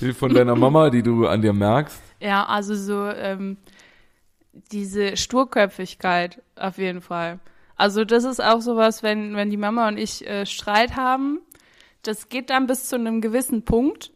Die 0.00 0.12
von 0.12 0.32
deiner 0.34 0.54
Mama, 0.54 0.90
die 0.90 1.02
du 1.02 1.26
an 1.26 1.42
dir 1.42 1.52
merkst. 1.52 2.00
Ja, 2.20 2.44
also 2.46 2.74
so 2.74 3.06
ähm, 3.08 3.56
diese 4.72 5.16
Sturköpfigkeit 5.16 6.42
auf 6.56 6.78
jeden 6.78 7.00
Fall. 7.00 7.38
Also 7.76 8.04
das 8.04 8.24
ist 8.24 8.42
auch 8.42 8.60
sowas, 8.60 9.02
wenn 9.02 9.34
wenn 9.34 9.50
die 9.50 9.56
Mama 9.56 9.88
und 9.88 9.96
ich 9.98 10.26
äh, 10.26 10.46
Streit 10.46 10.96
haben, 10.96 11.40
das 12.02 12.28
geht 12.28 12.50
dann 12.50 12.66
bis 12.66 12.88
zu 12.88 12.96
einem 12.96 13.20
gewissen 13.20 13.64
Punkt 13.64 14.12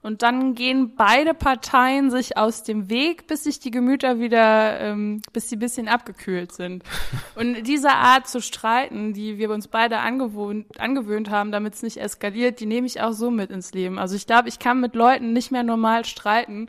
und 0.00 0.22
dann 0.22 0.54
gehen 0.54 0.94
beide 0.96 1.34
Parteien 1.34 2.10
sich 2.10 2.36
aus 2.36 2.62
dem 2.62 2.88
Weg, 2.88 3.26
bis 3.26 3.44
sich 3.44 3.58
die 3.58 3.72
Gemüter 3.72 4.20
wieder, 4.20 4.78
ähm, 4.80 5.22
bis 5.32 5.48
sie 5.48 5.56
ein 5.56 5.58
bisschen 5.58 5.88
abgekühlt 5.88 6.52
sind. 6.52 6.84
Und 7.34 7.64
diese 7.64 7.90
Art 7.90 8.28
zu 8.28 8.40
streiten, 8.40 9.12
die 9.12 9.38
wir 9.38 9.50
uns 9.50 9.66
beide 9.66 9.98
angewohnt, 9.98 10.66
angewöhnt 10.80 11.30
haben, 11.30 11.50
damit 11.50 11.74
es 11.74 11.82
nicht 11.82 11.96
eskaliert, 11.96 12.60
die 12.60 12.66
nehme 12.66 12.86
ich 12.86 13.00
auch 13.00 13.12
so 13.12 13.30
mit 13.30 13.50
ins 13.50 13.72
Leben. 13.72 13.98
Also 13.98 14.14
ich 14.14 14.26
glaube, 14.26 14.48
ich 14.48 14.60
kann 14.60 14.80
mit 14.80 14.94
Leuten 14.94 15.32
nicht 15.32 15.50
mehr 15.50 15.64
normal 15.64 16.04
streiten, 16.04 16.68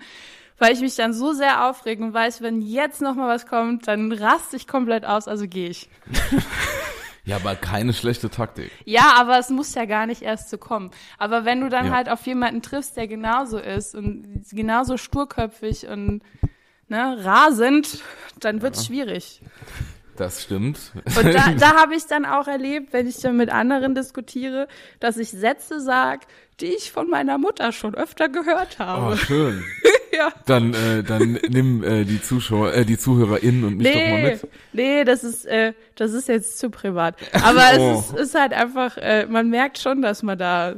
weil 0.58 0.74
ich 0.74 0.82
mich 0.82 0.96
dann 0.96 1.14
so 1.14 1.32
sehr 1.32 1.70
aufrege 1.70 2.04
und 2.04 2.14
weiß, 2.14 2.42
wenn 2.42 2.62
jetzt 2.62 3.02
noch 3.02 3.16
mal 3.16 3.28
was 3.28 3.46
kommt, 3.46 3.88
dann 3.88 4.12
raste 4.12 4.56
ich 4.58 4.68
komplett 4.68 5.06
aus, 5.06 5.28
also 5.28 5.48
gehe 5.48 5.70
ich. 5.70 5.88
Ja, 7.30 7.36
aber 7.38 7.56
keine 7.56 7.94
schlechte 7.94 8.30
Taktik. 8.30 8.72
Ja, 8.86 9.14
aber 9.18 9.38
es 9.40 9.50
muss 9.50 9.74
ja 9.76 9.86
gar 9.86 10.06
nicht 10.08 10.22
erst 10.22 10.50
so 10.50 10.58
kommen. 10.58 10.92
Aber 11.18 11.46
wenn 11.46 11.62
du 11.62 11.70
dann 11.70 11.88
Ja. 11.88 11.92
halt 11.94 12.10
auf 12.10 12.26
jemanden 12.26 12.62
triffst, 12.62 12.98
der 12.98 13.08
genauso 13.08 13.60
ist 13.60 13.94
und 13.96 14.44
genauso 14.52 14.98
sturköpfig 14.98 15.88
und 15.88 16.22
ne, 16.88 17.18
rasend, 17.24 18.00
dann 18.40 18.62
wird's 18.62 18.86
schwierig. 18.88 19.42
Das 20.18 20.44
stimmt. 20.44 20.92
Und 21.06 21.34
da, 21.34 21.52
da 21.58 21.76
habe 21.76 21.96
ich 21.96 22.06
dann 22.08 22.26
auch 22.26 22.48
erlebt, 22.48 22.92
wenn 22.94 23.08
ich 23.08 23.18
dann 23.22 23.38
mit 23.38 23.50
anderen 23.52 23.96
diskutiere, 23.96 24.68
dass 25.00 25.18
ich 25.18 25.30
Sätze 25.30 25.80
sag, 25.80 26.26
die 26.60 26.66
ich 26.66 26.92
von 26.92 27.10
meiner 27.10 27.38
Mutter 27.38 27.72
schon 27.72 27.96
öfter 27.96 28.28
gehört 28.28 28.78
Oh, 28.80 28.84
habe. 28.84 29.18
schön. 29.18 29.64
Ja. 30.18 30.30
Dann, 30.46 30.74
äh, 30.74 31.04
dann 31.04 31.40
nimm 31.50 31.84
äh, 31.84 32.04
die 32.04 32.22
Zuschauer, 32.22 32.74
äh, 32.74 32.84
die 32.86 32.98
ZuhörerInnen 32.98 33.64
und 33.64 33.78
mich 33.78 33.88
doch 33.88 33.96
mal 33.96 34.22
Nee, 34.24 34.30
mit. 34.32 34.48
nee, 34.74 35.04
das 35.04 35.24
ist, 35.24 35.46
äh, 35.46 35.74
das 35.96 36.14
ist 36.14 36.28
jetzt 36.28 36.58
zu 36.60 36.70
privat. 36.70 37.16
Aber 37.34 37.62
Oh. 37.78 38.00
es 38.00 38.12
ist, 38.12 38.20
ist 38.20 38.36
halt 38.36 38.54
einfach, 38.54 38.98
äh, 38.98 39.26
man 39.28 39.50
merkt 39.50 39.78
schon, 39.78 40.02
dass 40.02 40.24
man 40.24 40.38
da, 40.38 40.76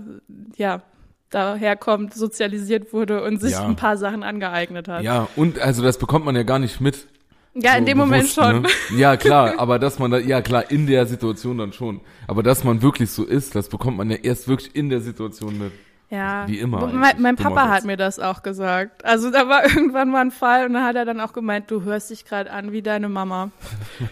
ja, 0.58 0.82
daherkommt, 1.30 2.13
sozialisiert 2.13 2.94
wurde 2.94 3.24
und 3.24 3.39
sich 3.41 3.54
Ja. 3.54 3.65
ein 3.65 3.76
paar 3.78 3.98
Sachen 3.98 4.24
angeeignet 4.24 4.88
hat. 4.88 5.04
Ja, 5.04 5.28
und 5.36 5.60
also 5.60 5.82
das 5.82 5.98
bekommt 5.98 6.26
man 6.26 6.36
ja 6.36 6.44
gar 6.44 6.60
nicht 6.60 6.82
mit. 6.82 7.08
Ja, 7.54 7.74
in 7.76 7.80
so 7.84 7.86
dem 7.88 7.98
Moment 7.98 8.24
bewusst, 8.24 8.36
schon. 8.36 8.62
Ne? 8.63 8.70
Ja, 8.98 9.17
klar, 9.17 9.54
aber 9.58 9.80
dass 9.80 9.98
man 10.00 10.12
da, 10.12 10.17
ja 10.20 10.41
klar, 10.41 10.70
in 10.72 10.88
der 10.88 11.06
Situation 11.06 11.58
dann 11.58 11.74
schon. 11.74 12.02
Aber 12.28 12.44
dass 12.44 12.63
man 12.63 12.82
wirklich 12.82 13.12
so 13.12 13.24
ist, 13.24 13.56
das 13.56 13.70
bekommt 13.70 13.98
man 13.98 14.10
ja 14.10 14.17
erst 14.17 14.48
wirklich 14.48 14.76
in 14.76 14.89
der 14.89 15.02
Situation 15.02 15.58
mit. 15.58 15.72
Ja. 16.12 16.45
Wie 16.47 16.60
immer 16.60 16.88
Mein, 16.88 17.21
mein 17.21 17.36
Papa 17.38 17.69
hat 17.69 17.86
mir 17.86 17.95
das 17.95 18.19
auch 18.19 18.43
gesagt. 18.43 19.04
Also 19.06 19.32
da 19.32 19.47
war 19.47 19.63
irgendwann 19.76 20.10
mal 20.10 20.21
ein 20.21 20.32
Fall 20.32 20.65
und 20.67 20.74
da 20.74 20.84
hat 20.84 20.95
er 20.97 21.06
dann 21.06 21.21
auch 21.21 21.34
gemeint, 21.34 21.71
du 21.71 21.84
hörst 21.84 22.10
dich 22.10 22.26
gerade 22.26 22.52
an 22.52 22.71
wie 22.71 22.84
deine 22.84 23.10
Mama. 23.10 23.50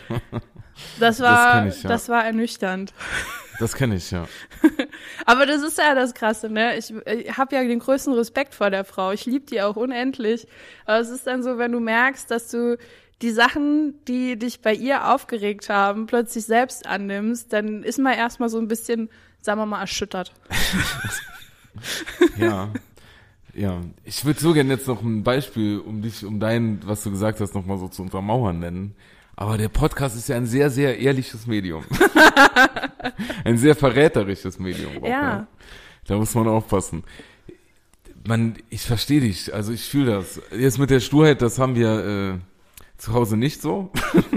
Das 0.97 1.19
war, 1.19 1.59
kenn 1.59 1.67
ich, 1.67 1.83
ja. 1.83 1.89
das 1.89 2.07
war 2.07 2.23
ernüchternd. 2.23 2.93
Das 3.59 3.73
kenne 3.73 3.97
ich, 3.97 4.11
ja. 4.11 4.25
Aber 5.25 5.45
das 5.45 5.61
ist 5.61 5.77
ja 5.77 5.93
das 5.93 6.13
Krasse, 6.13 6.49
ne? 6.49 6.77
Ich, 6.77 6.93
ich 7.05 7.37
habe 7.37 7.53
ja 7.53 7.61
den 7.61 7.79
größten 7.79 8.13
Respekt 8.13 8.55
vor 8.55 8.69
der 8.69 8.85
Frau. 8.85 9.11
Ich 9.11 9.25
liebe 9.25 9.45
die 9.45 9.61
auch 9.61 9.75
unendlich. 9.75 10.47
Aber 10.85 10.99
es 10.99 11.09
ist 11.09 11.27
dann 11.27 11.43
so, 11.43 11.57
wenn 11.57 11.73
du 11.73 11.81
merkst, 11.81 12.31
dass 12.31 12.47
du 12.47 12.77
die 13.21 13.31
Sachen, 13.31 13.95
die 14.05 14.39
dich 14.39 14.61
bei 14.61 14.73
ihr 14.73 15.09
aufgeregt 15.09 15.67
haben, 15.67 16.05
plötzlich 16.05 16.45
selbst 16.45 16.87
annimmst, 16.87 17.51
dann 17.51 17.83
ist 17.83 17.99
man 17.99 18.13
erstmal 18.13 18.47
so 18.47 18.57
ein 18.57 18.69
bisschen, 18.69 19.09
sagen 19.41 19.59
wir 19.59 19.65
mal, 19.65 19.81
erschüttert. 19.81 20.31
Ja. 22.37 22.69
Ja, 23.53 23.81
ich 24.05 24.23
würde 24.25 24.39
so 24.39 24.53
gerne 24.53 24.73
jetzt 24.73 24.87
noch 24.87 25.01
ein 25.01 25.23
Beispiel, 25.23 25.79
um 25.79 26.01
dich, 26.01 26.23
um 26.23 26.39
dein, 26.39 26.79
was 26.85 27.03
du 27.03 27.11
gesagt 27.11 27.39
hast, 27.39 27.55
nochmal 27.55 27.77
so 27.77 27.87
zu 27.87 28.03
untermauern 28.03 28.59
nennen. 28.59 28.95
Aber 29.35 29.57
der 29.57 29.69
Podcast 29.69 30.15
ist 30.15 30.29
ja 30.29 30.35
ein 30.35 30.45
sehr, 30.45 30.69
sehr 30.69 30.99
ehrliches 30.99 31.47
Medium. 31.47 31.83
ein 33.43 33.57
sehr 33.57 33.75
verräterisches 33.75 34.59
Medium. 34.59 35.01
auch, 35.01 35.07
Ja. 35.07 35.47
Da 36.05 36.17
muss 36.17 36.35
man 36.35 36.47
aufpassen. 36.47 37.03
Man, 38.27 38.57
ich 38.69 38.81
verstehe 38.81 39.21
dich, 39.21 39.53
also 39.53 39.71
ich 39.71 39.83
fühle 39.83 40.11
das. 40.11 40.41
Jetzt 40.51 40.77
mit 40.77 40.89
der 40.89 40.99
Sturheit, 40.99 41.41
das 41.41 41.57
haben 41.57 41.75
wir 41.75 42.05
äh, 42.05 42.39
zu 42.97 43.13
Hause 43.13 43.37
nicht 43.37 43.61
so. 43.61 43.91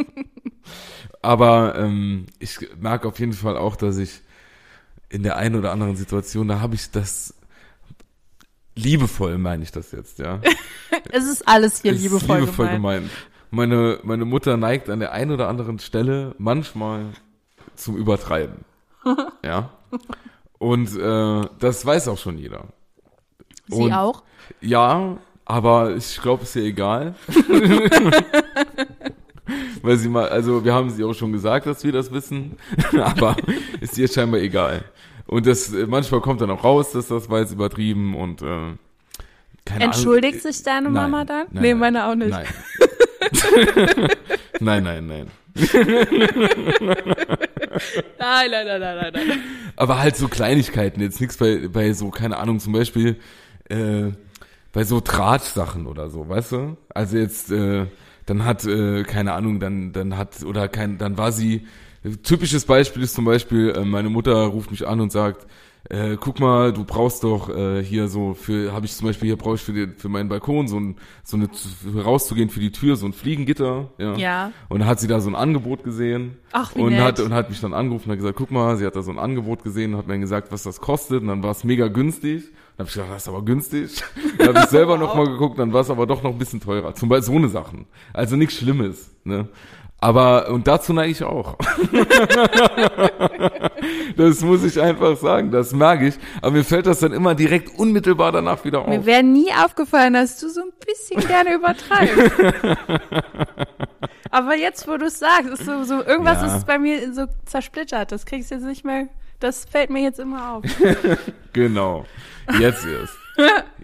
Aber 1.22 1.76
ähm, 1.76 2.26
ich 2.38 2.58
merke 2.78 3.08
auf 3.08 3.18
jeden 3.18 3.32
Fall 3.34 3.56
auch, 3.56 3.76
dass 3.76 3.98
ich 3.98 4.20
in 5.10 5.22
der 5.22 5.36
einen 5.36 5.56
oder 5.56 5.72
anderen 5.72 5.96
Situation, 5.96 6.48
da 6.48 6.60
habe 6.60 6.74
ich 6.76 6.90
das 6.90 7.34
liebevoll, 8.76 9.36
meine 9.38 9.62
ich 9.64 9.72
das 9.72 9.92
jetzt, 9.92 10.18
ja. 10.18 10.40
Es 11.12 11.24
ist 11.24 11.46
alles 11.46 11.82
hier 11.82 11.92
Es 11.92 11.98
ist 11.98 12.04
liebevoll, 12.04 12.40
liebevoll 12.40 12.68
gemeint. 12.68 13.02
gemeint. 13.08 13.10
Meine, 13.50 13.98
meine 14.04 14.24
Mutter 14.24 14.56
neigt 14.56 14.88
an 14.88 15.00
der 15.00 15.12
einen 15.12 15.32
oder 15.32 15.48
anderen 15.48 15.78
Stelle 15.80 16.34
manchmal 16.38 17.06
zum 17.74 17.96
Übertreiben. 17.96 18.64
ja. 19.44 19.70
Und 20.58 20.96
äh, 20.96 21.48
das 21.58 21.84
weiß 21.84 22.08
auch 22.08 22.18
schon 22.18 22.38
jeder. 22.38 22.64
Sie 23.68 23.74
Und- 23.82 23.92
auch? 23.92 24.22
Ja, 24.60 25.16
aber 25.44 25.96
ich 25.96 26.20
glaube, 26.22 26.42
ist 26.44 26.54
ihr 26.56 26.62
egal. 26.64 27.14
Weil 29.82 29.96
sie 29.96 30.08
mal, 30.08 30.28
also 30.28 30.64
wir 30.64 30.74
haben 30.74 30.90
sie 30.90 31.04
auch 31.04 31.14
schon 31.14 31.32
gesagt, 31.32 31.66
dass 31.66 31.84
wir 31.84 31.92
das 31.92 32.12
wissen, 32.12 32.56
aber 33.00 33.36
ist 33.80 33.96
ihr 33.98 34.08
scheinbar 34.08 34.40
egal. 34.40 34.84
Und 35.26 35.46
das 35.46 35.72
äh, 35.72 35.86
manchmal 35.86 36.20
kommt 36.20 36.40
dann 36.40 36.50
auch 36.50 36.64
raus, 36.64 36.92
dass 36.92 37.08
das 37.08 37.30
war 37.30 37.40
jetzt 37.40 37.52
übertrieben 37.52 38.14
und 38.14 38.42
äh, 38.42 38.72
keine 39.64 39.84
Entschuldigt 39.84 40.40
Ahnung. 40.40 40.52
sich 40.52 40.62
deine 40.62 40.90
Nein, 40.90 41.10
Mama 41.10 41.24
dann? 41.24 41.46
nein, 41.50 41.62
nee, 41.62 41.74
meine 41.74 42.06
auch 42.06 42.14
nicht. 42.14 42.30
Nein. 42.30 42.46
nein, 44.60 44.82
nein, 44.82 45.06
nein. 45.06 45.26
Nein, 48.18 48.50
nein, 48.50 48.66
nein, 48.66 48.80
nein, 48.80 48.96
nein, 48.96 49.12
nein. 49.12 49.40
Aber 49.76 49.98
halt 49.98 50.16
so 50.16 50.28
Kleinigkeiten, 50.28 51.00
jetzt 51.00 51.20
nichts 51.20 51.36
bei, 51.36 51.68
bei 51.68 51.92
so, 51.92 52.10
keine 52.10 52.38
Ahnung, 52.38 52.60
zum 52.60 52.72
Beispiel 52.72 53.16
äh, 53.68 54.12
bei 54.72 54.84
so 54.84 55.00
Drahtsachen 55.00 55.86
oder 55.86 56.08
so, 56.10 56.28
weißt 56.28 56.52
du? 56.52 56.76
Also 56.94 57.16
jetzt, 57.16 57.50
äh, 57.50 57.86
dann 58.26 58.44
hat, 58.44 58.64
äh, 58.66 59.02
keine 59.04 59.32
Ahnung, 59.32 59.60
dann, 59.60 59.92
dann 59.92 60.16
hat, 60.16 60.42
oder 60.44 60.68
kein, 60.68 60.98
dann 60.98 61.18
war 61.18 61.32
sie, 61.32 61.66
typisches 62.22 62.64
Beispiel 62.64 63.02
ist 63.02 63.14
zum 63.14 63.24
Beispiel, 63.24 63.70
äh, 63.70 63.84
meine 63.84 64.10
Mutter 64.10 64.34
ruft 64.34 64.70
mich 64.70 64.86
an 64.86 65.00
und 65.00 65.12
sagt, 65.12 65.46
äh, 65.88 66.16
guck 66.20 66.40
mal, 66.40 66.72
du 66.72 66.84
brauchst 66.84 67.24
doch 67.24 67.48
äh, 67.48 67.82
hier 67.82 68.08
so 68.08 68.34
für, 68.34 68.72
habe 68.72 68.86
ich 68.86 68.94
zum 68.94 69.06
Beispiel 69.06 69.28
hier 69.28 69.36
brauche 69.36 69.54
ich 69.54 69.62
für, 69.62 69.72
die, 69.72 69.88
für 69.96 70.08
meinen 70.08 70.28
Balkon 70.28 70.68
so 70.68 70.78
ein, 70.78 70.96
so 71.24 71.36
eine, 71.36 71.48
rauszugehen 72.04 72.50
für 72.50 72.60
die 72.60 72.70
Tür 72.70 72.96
so 72.96 73.06
ein 73.06 73.12
Fliegengitter, 73.12 73.90
ja. 73.98 74.14
Ja. 74.16 74.52
Und 74.68 74.80
dann 74.80 74.88
hat 74.88 75.00
sie 75.00 75.08
da 75.08 75.20
so 75.20 75.30
ein 75.30 75.34
Angebot 75.34 75.82
gesehen 75.82 76.36
Ach, 76.52 76.74
wie 76.74 76.82
und 76.82 76.90
nett. 76.90 77.02
hat 77.02 77.20
und 77.20 77.32
hat 77.32 77.48
mich 77.48 77.60
dann 77.60 77.72
angerufen 77.72 78.08
und 78.08 78.12
hat 78.12 78.18
gesagt, 78.18 78.36
guck 78.36 78.50
mal, 78.50 78.76
sie 78.76 78.86
hat 78.86 78.94
da 78.94 79.02
so 79.02 79.10
ein 79.10 79.18
Angebot 79.18 79.64
gesehen, 79.64 79.94
und 79.94 79.98
hat 79.98 80.06
mir 80.06 80.18
gesagt, 80.18 80.52
was 80.52 80.62
das 80.62 80.80
kostet 80.80 81.22
und 81.22 81.28
dann 81.28 81.42
war 81.42 81.52
es 81.52 81.64
mega 81.64 81.88
günstig. 81.88 82.44
Dann 82.76 82.86
habe 82.86 82.88
ich 82.88 82.94
gedacht, 82.94 83.10
das 83.12 83.22
ist 83.22 83.28
aber 83.28 83.44
günstig. 83.44 84.02
Dann 84.38 84.48
habe 84.48 84.60
ich 84.60 84.70
selber 84.70 84.96
noch 84.96 85.14
mal 85.14 85.26
geguckt, 85.26 85.58
dann 85.58 85.74
war 85.74 85.82
es 85.82 85.90
aber 85.90 86.06
doch 86.06 86.22
noch 86.22 86.30
ein 86.30 86.38
bisschen 86.38 86.62
teurer. 86.62 86.94
Zum 86.94 87.10
Beispiel 87.10 87.26
so 87.26 87.36
eine 87.36 87.50
Sachen. 87.50 87.84
Also 88.14 88.36
nichts 88.36 88.54
Schlimmes, 88.54 89.10
ne? 89.24 89.48
Aber, 90.02 90.48
und 90.50 90.66
dazu 90.66 90.94
neige 90.94 91.12
ich 91.12 91.22
auch. 91.22 91.56
das 94.16 94.40
muss 94.40 94.64
ich 94.64 94.80
einfach 94.80 95.16
sagen, 95.16 95.50
das 95.50 95.72
mag 95.72 96.02
ich. 96.02 96.14
Aber 96.40 96.52
mir 96.52 96.64
fällt 96.64 96.86
das 96.86 97.00
dann 97.00 97.12
immer 97.12 97.34
direkt 97.34 97.78
unmittelbar 97.78 98.32
danach 98.32 98.64
wieder 98.64 98.86
Mir 98.86 99.00
auf. 99.00 99.06
wäre 99.06 99.22
nie 99.22 99.50
aufgefallen, 99.52 100.14
dass 100.14 100.38
du 100.40 100.48
so 100.48 100.62
ein 100.62 100.70
bisschen 100.86 101.20
gerne 101.28 101.54
übertreibst. 101.54 102.32
Aber 104.30 104.56
jetzt, 104.56 104.86
wo 104.88 104.96
du 104.96 105.06
es 105.06 105.18
sagst, 105.18 105.48
ist 105.48 105.64
so, 105.66 105.82
so 105.84 106.02
irgendwas 106.02 106.40
Ja. 106.42 106.56
ist 106.56 106.66
bei 106.66 106.78
mir 106.78 107.12
so 107.12 107.26
zersplittert. 107.44 108.12
Das 108.12 108.24
kriegst 108.24 108.50
du 108.50 108.54
jetzt 108.54 108.64
nicht 108.64 108.84
mehr. 108.84 109.08
Das 109.40 109.64
fällt 109.64 109.90
mir 109.90 110.02
jetzt 110.02 110.20
immer 110.20 110.52
auf. 110.54 110.64
Genau. 111.52 112.06
Jetzt 112.60 112.86
erst. 112.86 113.14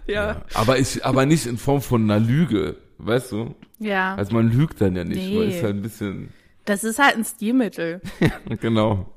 Ja. 0.07 0.37
Aber 0.53 0.79
ich, 0.79 1.05
aber 1.05 1.25
nicht 1.25 1.45
in 1.47 1.57
Form 1.57 1.81
von 1.81 2.09
einer 2.09 2.17
Lüge, 2.25 2.77
weißt 2.97 3.31
du? 3.31 3.55
Ja. 3.79 4.15
Also 4.15 4.33
man 4.35 4.49
lügt 4.51 4.81
dann 4.81 4.95
ja 4.95 5.03
nicht, 5.03 5.17
Nee. 5.17 5.37
weil 5.39 5.49
es 5.49 5.63
halt 5.63 5.75
ein 5.75 5.81
bisschen, 5.81 6.29
Das 6.65 6.83
ist 6.83 6.99
halt 6.99 7.15
ein 7.17 7.25
Stilmittel. 7.25 8.01
genau. 8.61 9.13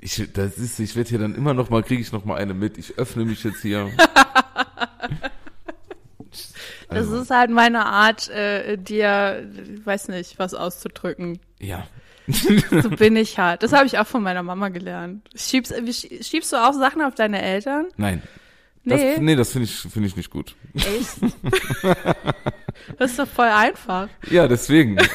Ich, 0.00 0.22
das 0.34 0.58
ist, 0.58 0.78
ich 0.78 0.94
werde 0.96 1.08
hier 1.10 1.18
dann 1.18 1.34
immer 1.34 1.54
noch 1.54 1.70
mal, 1.70 1.82
kriege 1.82 2.00
ich 2.02 2.12
noch 2.12 2.24
mal 2.24 2.36
eine 2.36 2.54
mit. 2.54 2.78
Ich 2.78 2.98
öffne 2.98 3.24
mich 3.24 3.42
jetzt 3.44 3.62
hier. 3.62 3.90
Das 6.88 6.98
Also, 6.98 7.22
ist 7.22 7.30
halt 7.30 7.50
meine 7.50 7.84
Art, 7.86 8.28
äh, 8.30 8.76
dir, 8.76 9.44
weiß 9.84 10.06
nicht, 10.08 10.38
was 10.38 10.54
auszudrücken. 10.54 11.38
ja. 11.58 11.86
So 12.28 12.90
bin 12.90 13.14
ich 13.16 13.38
halt. 13.38 13.62
Das 13.62 13.72
habe 13.72 13.86
ich 13.86 13.98
auch 13.98 14.06
von 14.06 14.20
meiner 14.22 14.42
Mama 14.42 14.68
gelernt. 14.68 15.28
Schiebst, 15.36 15.72
wie- 15.82 16.22
schiebst 16.24 16.52
du 16.52 16.56
auch 16.56 16.72
Sachen 16.72 17.02
auf 17.02 17.14
deine 17.14 17.40
Eltern? 17.40 17.86
Nein. 17.96 18.20
Nee. 18.82 19.12
Das, 19.14 19.20
nee, 19.20 19.36
das 19.36 19.52
finde 19.52 19.64
ich, 19.66 19.76
finde 19.78 20.08
ich 20.08 20.16
nicht 20.16 20.30
gut. 20.30 20.54
Echt? 20.74 21.18
Das 22.98 23.10
ist 23.12 23.18
doch 23.18 23.28
voll 23.28 23.46
einfach. 23.48 24.08
Ja, 24.30 24.48
deswegen. 24.48 24.98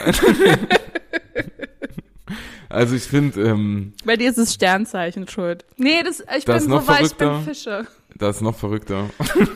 also 2.69 2.95
ich 2.95 3.03
finde, 3.03 3.41
ähm, 3.41 3.93
Bei 4.05 4.15
dir 4.17 4.29
ist 4.29 4.37
es 4.37 4.53
Sternzeichen 4.53 5.27
schuld. 5.27 5.65
Nee, 5.77 6.03
das, 6.03 6.21
ich 6.37 6.45
Das 6.45 6.63
bin 6.67 6.71
so 6.71 6.87
weit, 6.87 7.05
ich 7.05 7.15
bin. 7.15 7.41
Fische. 7.43 7.87
das 8.15 8.37
ist 8.37 8.41
noch 8.41 8.57
verrückter. 8.57 9.09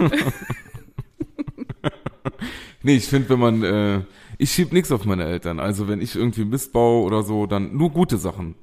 nee, 2.84 2.96
ich 2.96 3.08
finde, 3.08 3.30
wenn 3.30 3.40
man, 3.40 3.64
äh, 3.64 4.02
ich 4.38 4.52
schieb 4.52 4.74
nichts 4.74 4.92
auf 4.92 5.06
meine 5.06 5.26
Eltern. 5.26 5.60
Also 5.60 5.88
wenn 5.88 6.02
ich 6.02 6.16
irgendwie 6.16 6.46
Mist 6.46 6.74
baue 6.74 7.04
oder 7.04 7.24
so, 7.24 7.46
dann 7.46 7.76
nur 7.76 7.92
gute 7.92 8.18
Sachen. 8.18 8.56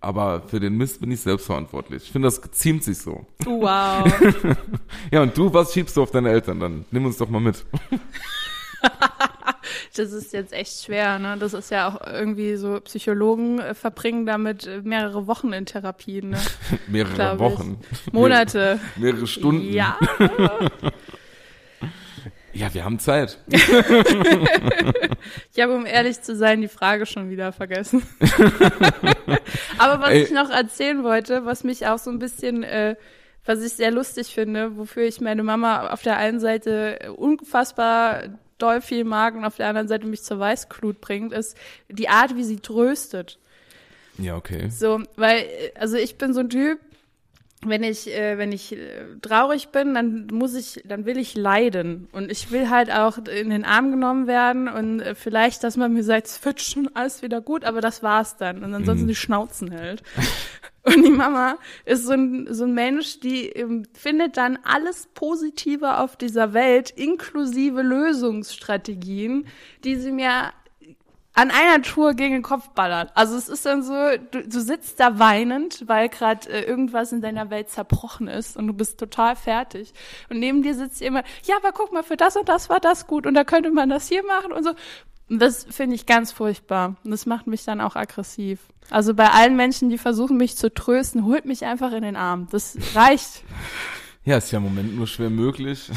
Aber 0.00 0.42
für 0.48 0.60
den 0.60 0.76
Mist 0.76 1.00
bin 1.00 1.10
ich 1.10 1.20
selbst 1.20 1.46
verantwortlich. 1.46 2.02
Ich 2.04 2.12
finde, 2.12 2.26
das 2.26 2.40
ziemt 2.52 2.84
sich 2.84 2.98
so. 2.98 3.26
Wow. 3.46 4.04
Ja, 5.10 5.22
und 5.22 5.36
du, 5.36 5.52
was 5.52 5.72
schiebst 5.72 5.96
du 5.96 6.02
auf 6.02 6.10
deine 6.10 6.30
Eltern 6.30 6.60
dann? 6.60 6.84
Nimm 6.90 7.06
uns 7.06 7.16
doch 7.16 7.28
mal 7.30 7.40
mit. 7.40 7.64
Das 9.96 10.12
ist 10.12 10.32
jetzt 10.32 10.52
echt 10.52 10.84
schwer, 10.84 11.18
ne? 11.18 11.36
Das 11.38 11.54
ist 11.54 11.70
ja 11.70 11.88
auch 11.88 12.06
irgendwie 12.06 12.56
so, 12.56 12.80
Psychologen 12.80 13.60
äh, 13.60 13.74
verbringen 13.74 14.26
damit 14.26 14.66
äh, 14.66 14.80
mehrere 14.82 15.26
Wochen 15.26 15.52
in 15.52 15.66
Therapien, 15.66 16.30
ne? 16.30 16.40
Mehrere. 16.88 17.38
Wochen. 17.38 17.80
Monate. 18.12 18.80
Mehrere 18.96 19.26
Stunden. 19.26 19.72
Ja. 19.72 19.98
Ja, 22.52 22.72
wir 22.72 22.84
haben 22.84 23.00
Zeit. 23.00 23.38
Ich 23.48 23.68
habe, 25.60 25.74
um 25.74 25.86
ehrlich 25.86 26.22
zu 26.22 26.36
sein, 26.36 26.60
die 26.60 26.68
Frage 26.68 27.04
schon 27.04 27.30
wieder 27.30 27.52
vergessen. 27.52 28.04
Aber 29.78 30.02
was 30.02 30.10
Ey. 30.10 30.22
ich 30.22 30.30
noch 30.30 30.50
erzählen 30.50 31.02
wollte, 31.02 31.46
was 31.46 31.64
mich 31.64 31.88
auch 31.88 31.98
so 31.98 32.10
ein 32.10 32.20
bisschen, 32.20 32.62
äh, 32.62 32.94
was 33.44 33.60
ich 33.60 33.72
sehr 33.72 33.90
lustig 33.90 34.28
finde, 34.28 34.76
wofür 34.76 35.02
ich 35.02 35.20
meine 35.20 35.42
Mama 35.42 35.88
auf 35.88 36.02
der 36.02 36.16
einen 36.16 36.38
Seite 36.38 37.12
unfassbar 37.16 38.22
doll 38.58 38.80
viel 38.80 39.04
mag 39.04 39.34
und 39.34 39.44
auf 39.44 39.56
der 39.56 39.68
anderen 39.68 39.88
Seite 39.88 40.06
mich 40.06 40.22
zur 40.22 40.38
Weißglut 40.38 41.00
bringt, 41.00 41.32
ist 41.32 41.56
die 41.88 42.08
Art, 42.08 42.36
wie 42.36 42.44
sie 42.44 42.60
tröstet. 42.60 43.38
Ja, 44.18 44.36
okay. 44.36 44.68
So, 44.70 45.02
weil, 45.16 45.46
also 45.74 45.96
ich 45.96 46.16
bin 46.16 46.34
so 46.34 46.40
ein 46.40 46.50
Typ, 46.50 46.78
wenn 47.66 47.82
ich, 47.82 48.08
äh, 48.08 48.38
wenn 48.38 48.52
ich 48.52 48.72
äh, 48.72 49.04
traurig 49.22 49.68
bin, 49.68 49.94
dann 49.94 50.28
muss 50.32 50.54
ich, 50.54 50.82
dann 50.84 51.06
will 51.06 51.18
ich 51.18 51.34
leiden. 51.34 52.08
Und 52.12 52.30
ich 52.30 52.50
will 52.50 52.70
halt 52.70 52.90
auch 52.92 53.18
in 53.26 53.50
den 53.50 53.64
Arm 53.64 53.90
genommen 53.90 54.26
werden 54.26 54.68
und 54.68 55.00
äh, 55.00 55.14
vielleicht, 55.14 55.64
dass 55.64 55.76
man 55.76 55.92
mir 55.92 56.04
sagt, 56.04 56.26
es 56.26 56.44
wird 56.44 56.60
schon 56.60 56.90
alles 56.94 57.22
wieder 57.22 57.40
gut, 57.40 57.64
aber 57.64 57.80
das 57.80 58.02
war's 58.02 58.36
dann. 58.36 58.62
Und 58.64 58.74
ansonsten 58.74 59.04
Mhm. 59.04 59.08
die 59.08 59.14
Schnauzen 59.16 59.70
hält. 59.70 60.02
Und 60.86 61.02
die 61.02 61.10
Mama 61.10 61.56
ist 61.86 62.04
so 62.04 62.12
ein, 62.12 62.46
so 62.50 62.64
ein 62.64 62.74
Mensch, 62.74 63.18
die 63.20 63.48
ähm, 63.48 63.84
findet 63.94 64.36
dann 64.36 64.58
alles 64.64 65.08
Positive 65.14 65.96
auf 65.96 66.14
dieser 66.16 66.52
Welt, 66.52 66.90
inklusive 66.90 67.80
Lösungsstrategien, 67.80 69.46
die 69.82 69.96
sie 69.96 70.12
mir 70.12 70.52
an 71.34 71.50
einer 71.50 71.82
Tour 71.82 72.14
gegen 72.14 72.32
den 72.34 72.42
Kopf 72.42 72.68
ballert. 72.70 73.10
Also 73.14 73.36
es 73.36 73.48
ist 73.48 73.66
dann 73.66 73.82
so, 73.82 73.92
du, 74.30 74.46
du 74.46 74.60
sitzt 74.60 75.00
da 75.00 75.18
weinend, 75.18 75.82
weil 75.88 76.08
gerade 76.08 76.48
äh, 76.48 76.62
irgendwas 76.64 77.10
in 77.12 77.20
deiner 77.20 77.50
Welt 77.50 77.70
zerbrochen 77.70 78.28
ist 78.28 78.56
und 78.56 78.66
du 78.68 78.72
bist 78.72 78.98
total 78.98 79.34
fertig. 79.34 79.92
Und 80.30 80.38
neben 80.38 80.62
dir 80.62 80.74
sitzt 80.74 81.02
immer, 81.02 81.24
ja, 81.44 81.56
aber 81.56 81.72
guck 81.72 81.92
mal, 81.92 82.04
für 82.04 82.16
das 82.16 82.36
und 82.36 82.48
das 82.48 82.68
war 82.70 82.78
das 82.80 83.06
gut 83.08 83.26
und 83.26 83.34
da 83.34 83.42
könnte 83.44 83.70
man 83.72 83.88
das 83.88 84.08
hier 84.08 84.24
machen 84.24 84.52
und 84.52 84.62
so. 84.64 84.70
Und 85.28 85.40
das 85.40 85.64
finde 85.70 85.96
ich 85.96 86.06
ganz 86.06 86.30
furchtbar. 86.32 86.96
Und 87.02 87.10
das 87.10 87.26
macht 87.26 87.46
mich 87.46 87.64
dann 87.64 87.80
auch 87.80 87.96
aggressiv. 87.96 88.60
Also 88.90 89.14
bei 89.14 89.30
allen 89.30 89.56
Menschen, 89.56 89.88
die 89.88 89.96
versuchen, 89.98 90.36
mich 90.36 90.56
zu 90.56 90.72
trösten, 90.72 91.24
holt 91.24 91.46
mich 91.46 91.64
einfach 91.64 91.92
in 91.92 92.02
den 92.02 92.16
Arm. 92.16 92.48
Das 92.50 92.76
reicht. 92.94 93.42
Ja, 94.26 94.38
ist 94.38 94.50
ja 94.52 94.56
im 94.56 94.64
Moment 94.64 94.96
nur 94.96 95.06
schwer 95.06 95.28
möglich. 95.28 95.90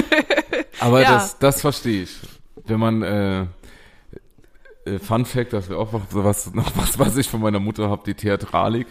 Aber 0.80 1.00
Ja. 1.00 1.14
das, 1.14 1.38
das 1.38 1.62
verstehe 1.62 2.02
ich. 2.02 2.16
Wenn 2.66 2.78
man, 2.78 3.02
äh, 3.02 3.46
Fun 4.98 5.24
Fact, 5.24 5.52
das 5.52 5.68
wäre 5.68 5.78
auch 5.78 5.88
was, 6.10 6.52
noch 6.54 6.70
was, 6.76 6.98
was 6.98 7.16
ich 7.16 7.28
von 7.28 7.40
meiner 7.40 7.60
Mutter 7.60 7.88
habe, 7.88 8.02
die 8.06 8.14
Theatralik. 8.14 8.86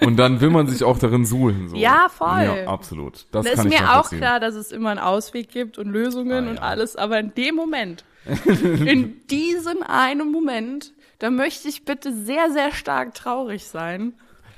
Und 0.00 0.16
dann 0.18 0.40
will 0.40 0.50
man 0.50 0.66
sich 0.66 0.84
auch 0.84 0.98
darin 0.98 1.24
suhlen. 1.24 1.68
So. 1.70 1.76
Ja, 1.76 2.08
voll. 2.14 2.42
Ja, 2.42 2.66
absolut. 2.66 3.26
Das 3.32 3.46
Da 3.46 3.52
ist 3.52 3.64
mir 3.64 3.98
auch 3.98 4.10
klar, 4.10 4.38
dass 4.38 4.54
es 4.54 4.70
immer 4.70 4.90
einen 4.90 5.00
Ausweg 5.00 5.48
gibt 5.50 5.78
und 5.78 5.88
Lösungen 5.88 6.46
Ah, 6.46 6.50
und 6.50 6.56
ja. 6.56 6.62
alles, 6.62 6.96
aber 6.96 7.18
in 7.18 7.32
dem 7.34 7.54
Moment, 7.54 8.04
in 8.44 9.26
diesem 9.28 9.82
einen 9.82 10.30
Moment, 10.30 10.92
da 11.20 11.30
möchte 11.30 11.68
ich 11.68 11.84
bitte 11.86 12.12
sehr, 12.12 12.50
sehr 12.50 12.72
stark 12.72 13.14
traurig 13.14 13.64
sein 13.64 14.12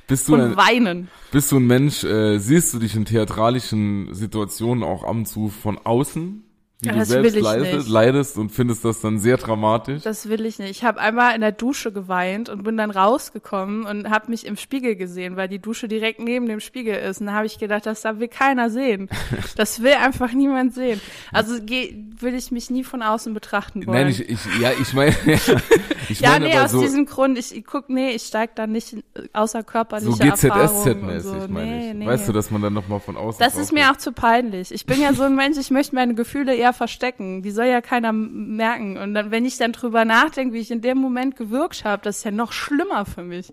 Bist 0.09 0.29
du, 0.29 0.35
und 0.35 0.41
ein, 0.41 0.57
weinen. 0.57 1.09
bist 1.31 1.53
du 1.53 1.59
ein 1.59 1.67
Mensch, 1.67 2.03
äh, 2.03 2.39
siehst 2.39 2.75
du 2.75 2.79
dich 2.81 2.97
in 2.97 3.05
theatralischen 3.05 4.13
Situationen 4.15 4.83
auch 4.83 5.05
ab 5.05 5.11
und 5.11 5.27
zu 5.27 5.49
von 5.49 5.79
außen? 5.79 6.43
Wie 6.81 6.89
Ja, 6.89 6.93
du 6.93 6.99
das 6.99 7.09
selbst 7.09 7.33
will 7.33 7.39
ich 7.39 7.45
leidest, 7.45 7.73
nicht. 7.73 7.89
leidest 7.89 8.37
und 8.37 8.51
findest 8.51 8.85
das 8.85 9.01
dann 9.01 9.19
sehr 9.19 9.39
dramatisch? 9.39 10.03
Das 10.03 10.29
will 10.29 10.45
ich 10.45 10.59
nicht. 10.59 10.71
Ich 10.71 10.85
habe 10.85 11.01
einmal 11.01 11.35
in 11.35 11.41
der 11.41 11.53
Dusche 11.53 11.91
geweint 11.91 12.51
und 12.51 12.65
bin 12.65 12.77
dann 12.77 12.91
rausgekommen 12.91 13.87
und 13.87 14.11
habe 14.11 14.31
mich 14.31 14.45
im 14.47 14.57
Spiegel 14.59 14.95
gesehen, 14.95 15.37
weil 15.37 15.49
die 15.49 15.59
Dusche 15.59 15.89
direkt 15.89 16.21
neben 16.21 16.47
dem 16.47 16.61
Spiegel 16.61 16.97
ist. 16.97 17.21
Und 17.23 17.29
da 17.29 17.33
habe 17.33 17.47
ich 17.47 17.59
gedacht, 17.59 17.87
das 17.87 18.03
da 18.03 18.19
will 18.21 18.29
keiner 18.29 18.69
sehen. 18.71 19.09
Das 19.57 19.81
will 19.83 19.95
einfach 19.95 20.33
niemand 20.33 20.75
sehen. 20.75 21.01
Also 21.33 21.55
geh, 21.65 21.97
will 22.21 22.35
ich 22.35 22.51
mich 22.51 22.69
nie 22.69 22.85
von 22.85 23.01
außen 23.03 23.33
betrachten 23.33 23.87
wollen. 23.87 23.97
Nein, 23.97 24.09
ich, 24.09 24.29
ich, 24.29 24.39
ja, 24.61 24.71
ich 24.79 24.93
meine, 24.93 25.15
Ich 26.09 26.21
ja, 26.21 26.31
meine 26.31 26.47
nee, 26.47 26.55
aber 26.55 26.67
aus 26.67 26.71
so, 26.73 26.81
diesem 26.83 27.07
Grund, 27.07 27.37
ich, 27.39 27.55
ich 27.57 27.65
guck, 27.65 27.89
nee, 27.89 28.11
ich 28.11 28.23
steig 28.23 28.55
da 28.55 28.67
nicht 28.67 28.97
außer 29.33 29.63
körperliche 29.65 30.13
so 30.13 30.23
GZSZ-mäßig, 30.23 31.21
so. 31.23 31.49
meine 31.49 31.67
Nee, 31.71 31.89
ich. 31.91 31.95
nee. 31.97 32.07
Weißt 32.07 32.29
du, 32.29 32.33
dass 32.33 32.51
man 32.51 32.63
dann 32.63 32.75
nochmal 32.75 33.01
von 33.01 33.17
außen 33.17 33.41
Das 33.43 33.57
ist 33.57 33.73
mir 33.73 33.91
auch 33.91 33.97
zu 33.97 34.13
peinlich. 34.13 34.73
Ich 34.73 34.87
bin 34.87 35.01
ja 35.01 35.13
so 35.15 35.25
ein 35.25 35.35
Mensch, 35.35 35.57
ich 35.59 35.71
möchte 35.71 35.95
meine 35.95 36.15
Gefühle 36.15 36.55
eher 36.55 36.66
verstecken. 36.73 37.43
Die 37.43 37.51
soll 37.51 37.67
ja 37.67 37.81
keiner 37.81 38.13
merken. 38.13 38.97
Und 38.97 39.15
dann, 39.15 39.31
wenn 39.31 39.45
ich 39.45 39.57
dann 39.59 39.73
drüber 39.73 40.05
nachdenke, 40.05 40.55
wie 40.55 40.61
ich 40.61 40.71
in 40.71 40.83
dem 40.83 40.99
Moment 40.99 41.37
gewirkt 41.37 41.85
habe, 41.85 42.03
das 42.03 42.19
ist 42.19 42.25
ja 42.25 42.31
noch 42.31 42.53
schlimmer 42.53 43.05
für 43.07 43.23
mich. 43.23 43.53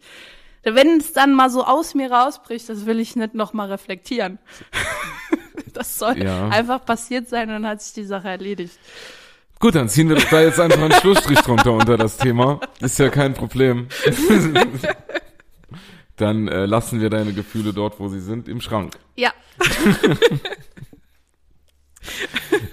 Wenn 0.64 1.00
es 1.00 1.14
dann 1.14 1.34
mal 1.34 1.50
so 1.50 1.66
aus 1.66 1.94
mir 1.94 2.12
rausbricht, 2.12 2.70
das 2.70 2.86
will 2.86 3.00
ich 3.00 3.16
nicht 3.16 3.34
noch 3.34 3.54
mal 3.54 3.70
reflektieren. 3.70 4.40
Das 5.74 5.98
soll 5.98 6.22
Ja. 6.24 6.50
einfach 6.50 6.86
passiert 6.86 7.28
sein 7.30 7.50
und 7.50 7.64
dann 7.64 7.68
hat 7.68 7.82
sich 7.82 7.94
die 7.94 8.04
Sache 8.04 8.28
erledigt. 8.28 8.78
Gut, 9.60 9.74
dann 9.74 9.90
ziehen 9.90 10.08
wir 10.08 10.18
da 10.18 10.42
jetzt 10.42 10.60
einfach 10.60 10.80
einen 10.80 10.92
Schlussstrich 10.94 11.40
drunter 11.40 11.74
unter 11.74 11.98
das 11.98 12.18
Thema. 12.18 12.60
Ist 12.80 13.00
ja 13.00 13.10
kein 13.10 13.34
Problem. 13.34 13.88
dann 16.18 16.48
äh, 16.48 16.68
lassen 16.68 17.02
wir 17.02 17.10
deine 17.10 17.34
Gefühle 17.34 17.74
dort, 17.74 18.00
wo 18.00 18.08
sie 18.08 18.20
sind, 18.20 18.48
im 18.48 18.62
Schrank. 18.62 19.00
Ja, 19.16 19.32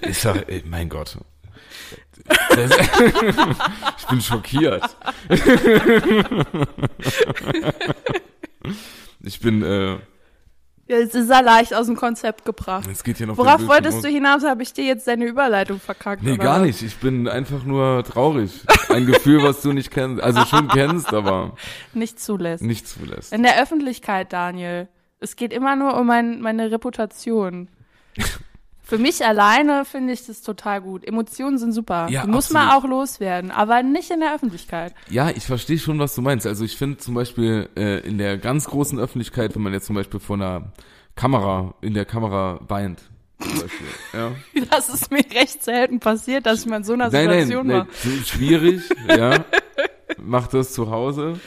Ich 0.03 0.19
sag, 0.19 0.49
ey, 0.49 0.63
mein 0.67 0.89
Gott. 0.89 1.19
Das, 2.51 2.71
ich 3.99 4.07
bin 4.07 4.21
schockiert. 4.21 4.97
ich 9.23 9.41
bin, 9.41 9.63
äh, 9.63 9.97
jetzt 10.87 11.15
ist 11.15 11.31
er 11.31 11.43
leicht 11.43 11.73
aus 11.75 11.87
dem 11.87 11.97
Konzept 11.97 12.45
gebracht. 12.45 12.89
es 12.91 13.03
geht 13.03 13.17
hier 13.19 13.27
noch 13.27 13.39
Worauf 13.39 13.67
wolltest 13.67 14.05
du 14.05 14.09
hinaus? 14.09 14.45
Habe 14.45 14.63
ich 14.63 14.73
dir 14.73 14.85
jetzt 14.85 15.07
deine 15.07 15.25
Überleitung 15.27 15.81
verkackt? 15.81 16.23
Nee, 16.23 16.33
oder 16.33 16.43
gar 16.43 16.59
nicht. 16.61 16.83
Ich 16.83 16.97
bin 16.99 17.27
einfach 17.29 17.65
nur 17.65 18.05
traurig. 18.05 18.65
Ein 18.89 19.07
Gefühl, 19.07 19.43
was 19.43 19.63
du 19.63 19.73
nicht 19.73 19.91
kennst. 19.91 20.23
Also 20.23 20.45
schon 20.45 20.69
kennst, 20.69 21.13
aber 21.15 21.57
Nicht 21.95 22.21
zulässt. 22.21 22.63
nicht 22.63 22.87
zulässt. 22.89 23.33
In 23.33 23.43
der 23.43 23.63
Öffentlichkeit, 23.63 24.33
Daniel. 24.33 24.89
Es 25.21 25.37
geht 25.37 25.53
immer 25.53 25.77
nur 25.77 25.99
um 25.99 26.07
mein, 26.07 26.41
meine 26.41 26.71
Reputation. 26.71 27.69
Für 28.91 28.99
mich 28.99 29.25
alleine 29.25 29.85
finde 29.85 30.13
ich 30.13 30.27
das 30.27 30.43
total 30.43 30.81
gut. 30.81 31.07
Emotionen 31.07 31.59
sind 31.59 31.73
super. 31.73 32.09
Ja, 32.11 32.25
Die 32.25 32.29
muss 32.29 32.51
man 32.51 32.71
auch 32.71 32.85
loswerden, 32.85 33.53
aber 33.53 33.85
nicht 33.85 34.11
in 34.11 34.19
der 34.19 34.35
Öffentlichkeit. 34.35 34.95
Ja, 35.09 35.31
ich 35.31 35.45
verstehe 35.47 35.79
schon, 35.79 36.01
was 36.01 36.17
du 36.17 36.23
meinst. 36.23 36.45
Also 36.45 36.65
ich 36.65 36.77
finde 36.77 36.99
zum 36.99 37.15
Beispiel 37.15 37.69
äh, 37.77 38.01
in 38.01 38.19
der 38.19 38.37
ganz 38.37 38.65
großen 38.67 38.99
Öffentlichkeit, 38.99 39.55
wenn 39.55 39.63
man 39.63 39.73
jetzt 39.73 39.87
zum 39.87 39.95
Beispiel 39.95 40.19
vor 40.19 40.35
einer 40.35 40.73
Kamera, 41.15 41.73
in 41.83 41.95
der 41.95 42.05
Kamera 42.05 42.59
weint, 42.67 43.01
zum 43.39 43.61
Beispiel, 43.61 43.87
ja. 44.13 44.33
Das 44.73 44.89
ist 44.89 45.13
mir 45.13 45.25
recht 45.35 45.63
selten 45.63 46.01
passiert, 46.01 46.47
dass 46.47 46.61
ich 46.63 46.67
mal 46.67 46.79
in 46.79 46.85
so 46.85 46.93
einer 46.95 47.11
Nein, 47.11 47.27
nein, 47.27 47.41
Situation 47.47 47.67
nein, 47.69 47.79
war. 47.79 47.87
so 47.93 48.11
schwierig, 48.25 48.83
ja. 49.07 49.45
Mach 50.19 50.49
das 50.49 50.73
zu 50.73 50.91
Hause. 50.91 51.39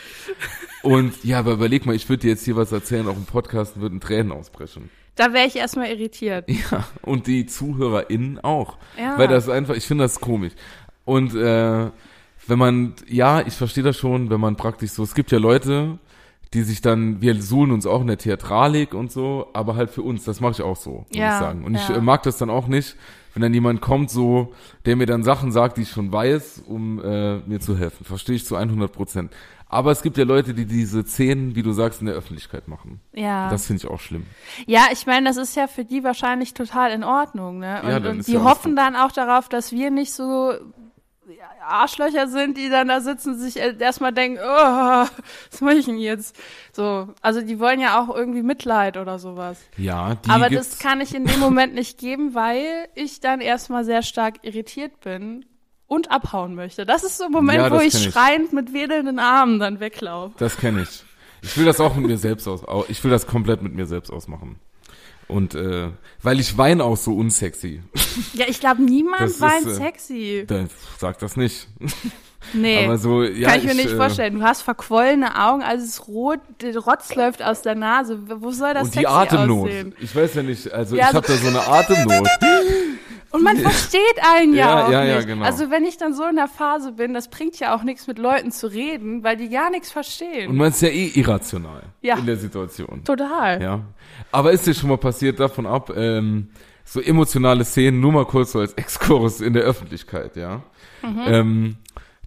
Und 0.82 1.24
ja, 1.26 1.40
aber 1.40 1.52
überleg 1.52 1.86
mal, 1.86 1.94
ich 1.94 2.08
würde 2.08 2.22
dir 2.22 2.30
jetzt 2.30 2.46
hier 2.46 2.56
was 2.56 2.72
erzählen, 2.72 3.06
auch 3.10 3.18
im 3.18 3.26
Podcast 3.26 3.82
würden 3.82 4.00
Tränen 4.00 4.32
ausbrechen. 4.32 4.90
Da 5.16 5.32
wäre 5.34 5.46
ich 5.46 5.56
erstmal 5.56 5.90
irritiert. 5.90 6.46
Ja, 6.50 6.86
und 7.04 7.28
die 7.28 7.46
ZuhörerInnen 7.46 8.40
auch. 8.40 8.78
Ja. 8.98 9.18
Weil 9.18 9.28
das 9.28 9.48
einfach, 9.50 9.76
ich 9.76 9.86
finde 9.86 10.06
das 10.06 10.20
komisch. 10.20 10.54
Und 11.06 11.36
äh, 11.36 11.90
wenn 12.48 12.60
man, 12.60 12.94
ja, 13.08 13.42
ich 13.42 13.54
verstehe 13.54 13.84
das 13.84 13.98
schon, 13.98 14.30
wenn 14.30 14.40
man 14.40 14.56
praktisch 14.56 14.92
so, 14.92 15.04
es 15.04 15.14
gibt 15.14 15.32
ja 15.32 15.38
Leute, 15.38 16.00
die 16.54 16.64
sich 16.64 16.82
dann, 16.82 17.22
wir 17.22 17.42
suhlen 17.42 17.72
uns 17.72 17.86
auch 17.86 18.02
in 18.02 18.08
der 18.08 18.18
Theatralik 18.18 18.94
und 18.94 19.12
so, 19.12 19.48
aber 19.54 19.76
halt 19.76 19.90
für 19.90 20.02
uns, 20.02 20.24
das 20.24 20.40
mache 20.40 20.54
ich 20.54 20.62
auch 20.62 20.78
so, 20.78 20.92
muss 20.92 21.08
Ja, 21.14 21.34
ich 21.34 21.40
sagen. 21.40 21.64
Und 21.64 21.76
ich 21.76 21.90
ja. 21.90 21.96
äh, 21.98 22.02
mag 22.02 22.24
das 22.24 22.38
dann 22.38 22.50
auch 22.50 22.68
nicht, 22.68 22.96
wenn 23.34 23.42
dann 23.42 23.54
jemand 23.54 23.82
kommt 23.82 24.10
so, 24.10 24.54
der 24.86 24.96
mir 24.96 25.06
dann 25.06 25.24
Sachen 25.24 25.52
sagt, 25.52 25.78
die 25.78 25.82
ich 25.82 25.90
schon 25.92 26.12
weiß, 26.12 26.64
um 26.68 27.04
äh, 27.04 27.38
mir 27.40 27.60
zu 27.60 27.78
helfen. 27.78 28.06
Verstehe 28.06 28.36
ich 28.36 28.46
zu 28.46 28.56
100 28.56 28.92
Prozent. 28.92 29.32
Aber 29.74 29.92
es 29.92 30.04
gibt 30.04 30.18
ja 30.20 30.24
Leute, 30.24 30.54
die 30.54 30.66
diese 30.66 31.04
Szenen, 31.04 31.56
wie 31.56 31.64
du 31.64 31.72
sagst, 31.72 32.00
in 32.00 32.06
der 32.06 32.16
Öffentlichkeit 32.16 32.68
machen. 32.68 33.00
Ja. 33.12 33.50
Das 33.50 33.66
finde 33.66 33.84
ich 33.84 33.90
auch 33.90 34.00
schlimm. 34.00 34.28
Ja, 34.68 34.86
ich 34.92 35.08
meine, 35.08 35.28
das 35.28 35.38
ist 35.38 35.56
ja 35.56 35.66
für 35.66 35.84
die 35.84 36.04
wahrscheinlich 36.04 36.54
total 36.54 36.92
in 36.92 37.04
Ordnung, 37.04 37.58
ne? 37.58 37.82
Und, 37.82 37.90
Ja, 37.90 38.00
dann 38.00 38.12
und 38.12 38.20
ist 38.20 38.30
die 38.30 38.38
hoffen 38.38 38.76
dann 38.76 38.96
auch 38.96 39.12
darauf, 39.12 39.50
dass 39.50 39.72
wir 39.72 39.90
nicht 39.90 40.14
so 40.14 40.54
Arschlöcher 41.66 42.28
sind, 42.28 42.58
die 42.58 42.70
dann 42.70 42.88
da 42.88 43.00
sitzen 43.02 43.34
und 43.34 43.40
sich 43.40 43.60
äh, 43.60 43.76
erstmal 43.80 44.12
denken, 44.14 44.40
oh, 44.44 45.06
was 45.52 45.62
mache 45.62 45.76
ich 45.76 45.86
denn 45.86 45.98
jetzt? 45.98 46.36
So, 46.72 47.08
also 47.22 47.42
die 47.42 47.60
wollen 47.60 47.80
ja 47.80 48.02
auch 48.02 48.14
irgendwie 48.14 48.44
Mitleid 48.44 48.98
oder 48.98 49.20
sowas. 49.20 49.60
Ja, 49.78 50.16
die 50.16 50.30
Aber 50.30 50.50
gibt's. 50.50 50.72
das 50.72 50.80
kann 50.80 51.02
ich 51.02 51.14
in 51.16 51.26
dem 51.26 51.40
Moment 51.40 51.74
nicht 51.76 51.98
geben, 51.98 52.34
weil 52.36 52.88
ich 52.96 53.20
dann 53.20 53.42
erstmal 53.42 53.84
sehr 53.86 54.02
stark 54.02 54.36
irritiert 54.44 55.00
bin 55.02 55.46
und 55.88 56.12
abhauen 56.12 56.56
möchte. 56.56 56.86
Das 56.86 57.04
ist 57.04 57.18
so 57.18 57.26
ein 57.26 57.32
Moment, 57.32 57.60
Ja, 57.60 57.72
wo 57.72 57.80
ich 57.80 57.94
schreiend 57.94 58.54
mit 58.54 58.74
wedelnden 58.74 59.20
Armen 59.20 59.60
dann 59.60 59.80
weglaufe. 59.80 60.34
Das 60.38 60.58
kenne 60.58 60.82
ich. 60.84 61.04
Ich 61.42 61.58
will 61.58 61.66
das 61.66 61.80
auch 61.82 61.96
mit 61.96 62.08
mir 62.08 62.18
selbst 62.18 62.48
aus. 62.48 62.66
au- 62.68 62.86
Ich 62.88 63.04
will 63.04 63.12
das 63.12 63.28
komplett 63.28 63.62
mit 63.62 63.74
mir 63.76 63.86
selbst 63.86 64.12
ausmachen. 64.12 64.60
Und 65.34 65.56
äh, 65.56 65.90
weil 66.22 66.40
ich 66.40 66.58
weine 66.58 66.84
auch 66.84 66.98
so 66.98 67.16
unsexy. 67.16 67.82
Ja, 68.34 68.46
ich 68.48 68.60
glaube, 68.60 68.82
niemand 68.84 69.42
weint 69.42 69.66
äh, 69.66 69.74
sexy. 69.74 70.44
Dann 70.48 70.70
sag 71.00 71.18
das 71.20 71.36
nicht. 71.36 71.68
Nee. 72.52 72.84
Aber 72.86 72.98
so, 72.98 73.24
ja, 73.24 73.52
Kann 73.52 73.60
ich 73.60 73.66
mir 73.66 73.74
nicht 73.74 73.94
äh, 73.94 73.96
vorstellen. 73.96 74.36
Du 74.36 74.42
hast 74.44 74.64
verquollene 74.64 75.42
Augen, 75.42 75.64
alles 75.64 75.86
ist 75.86 76.08
rot, 76.10 76.40
der 76.62 76.78
Rotz 76.78 77.16
läuft 77.16 77.42
aus 77.42 77.62
der 77.62 77.74
Nase. 77.74 78.20
Wo 78.42 78.52
soll 78.52 78.74
das 78.74 78.84
Und 78.84 78.96
die 78.96 79.00
sexy 79.00 79.14
Atemnot. 79.14 79.68
aussehen? 79.70 79.96
Ich 80.02 80.14
weiß 80.14 80.34
ja 80.36 80.44
nicht, 80.44 80.70
also 80.72 80.98
Ja, 80.98 81.06
ich 81.06 81.10
so- 81.12 81.16
habe 81.18 81.28
da 81.28 81.34
so 81.38 81.48
eine 81.48 81.66
Atemnot. 81.66 82.28
Und 83.34 83.44
man 83.44 83.58
versteht 83.70 84.00
einen 84.36 84.54
ja, 84.54 84.60
Ja, 84.80 84.86
auch 84.88 84.92
ja, 84.92 85.04
ja, 85.04 85.16
nicht. 85.18 85.28
genau. 85.28 85.44
Also 85.44 85.70
wenn 85.70 85.84
ich 85.84 85.98
dann 85.98 86.14
so 86.14 86.24
in 86.26 86.36
der 86.38 86.48
Phase 86.48 86.94
bin, 86.94 87.14
das 87.14 87.28
bringt 87.30 87.60
ja 87.60 87.76
auch 87.76 87.84
nichts 87.84 88.08
mit 88.08 88.18
Leuten 88.20 88.52
zu 88.52 88.68
reden, 88.68 89.24
weil 89.24 89.36
die 89.36 89.50
gar 89.50 89.70
nichts 89.70 89.92
verstehen. 89.92 90.50
Und 90.52 90.58
man 90.58 90.70
ist 90.70 90.82
ja 90.82 90.88
eh 90.90 91.08
irrational 91.16 91.82
Ja. 92.02 92.16
in 92.18 92.26
der 92.26 92.38
Situation. 92.38 93.04
Total. 93.04 93.62
Ja. 93.62 93.82
Aber 94.32 94.52
ist 94.52 94.66
dir 94.66 94.74
schon 94.74 94.90
mal 94.90 94.98
passiert 94.98 95.40
davon 95.40 95.66
ab, 95.66 95.92
ähm, 95.96 96.50
so 96.86 97.02
emotionale 97.02 97.64
Szenen, 97.66 98.00
nur 98.00 98.12
mal 98.12 98.26
kurz 98.26 98.52
so 98.54 98.60
als 98.60 98.74
Exkurs 98.74 99.42
in 99.42 99.54
der 99.54 99.64
Öffentlichkeit, 99.64 100.36
ja. 100.36 100.62
Mhm. 101.02 101.22
Ähm, 101.26 101.76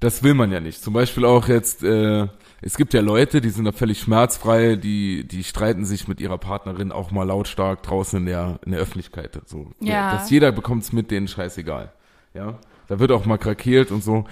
das 0.01 0.23
will 0.23 0.35
man 0.35 0.51
ja 0.53 0.61
nicht. 0.61 0.83
Zum 0.83 0.93
Beispiel 0.93 1.25
auch 1.25 1.49
jetzt, 1.49 1.83
äh, 1.83 2.27
es 2.63 2.77
gibt 2.77 2.95
ja 2.95 3.01
Leute, 3.01 3.41
die 3.41 3.51
sind 3.51 3.65
da 3.65 3.73
völlig 3.73 4.01
schmerzfrei, 4.01 4.77
die, 4.77 5.27
die 5.27 5.45
streiten 5.45 5.85
sich 5.85 6.09
mit 6.09 6.21
ihrer 6.21 6.39
Partnerin 6.39 6.91
auch 6.91 7.11
mal 7.11 7.25
lautstark 7.25 7.83
draußen 7.83 8.21
in 8.21 8.27
der, 8.27 8.59
in 8.65 8.73
der 8.73 8.81
Öffentlichkeit. 8.81 9.39
So. 9.47 9.71
Ja. 9.81 10.13
Dass 10.13 10.31
jeder 10.31 10.53
bekommt's 10.53 10.93
mit, 10.93 11.11
denen 11.11 11.29
scheißegal. 11.29 11.93
Ja. 12.35 12.59
Da 12.89 12.99
wird 12.99 13.13
auch 13.13 13.27
mal 13.27 13.39
krakeelt 13.39 13.91
und 13.91 14.03
so. 14.03 14.25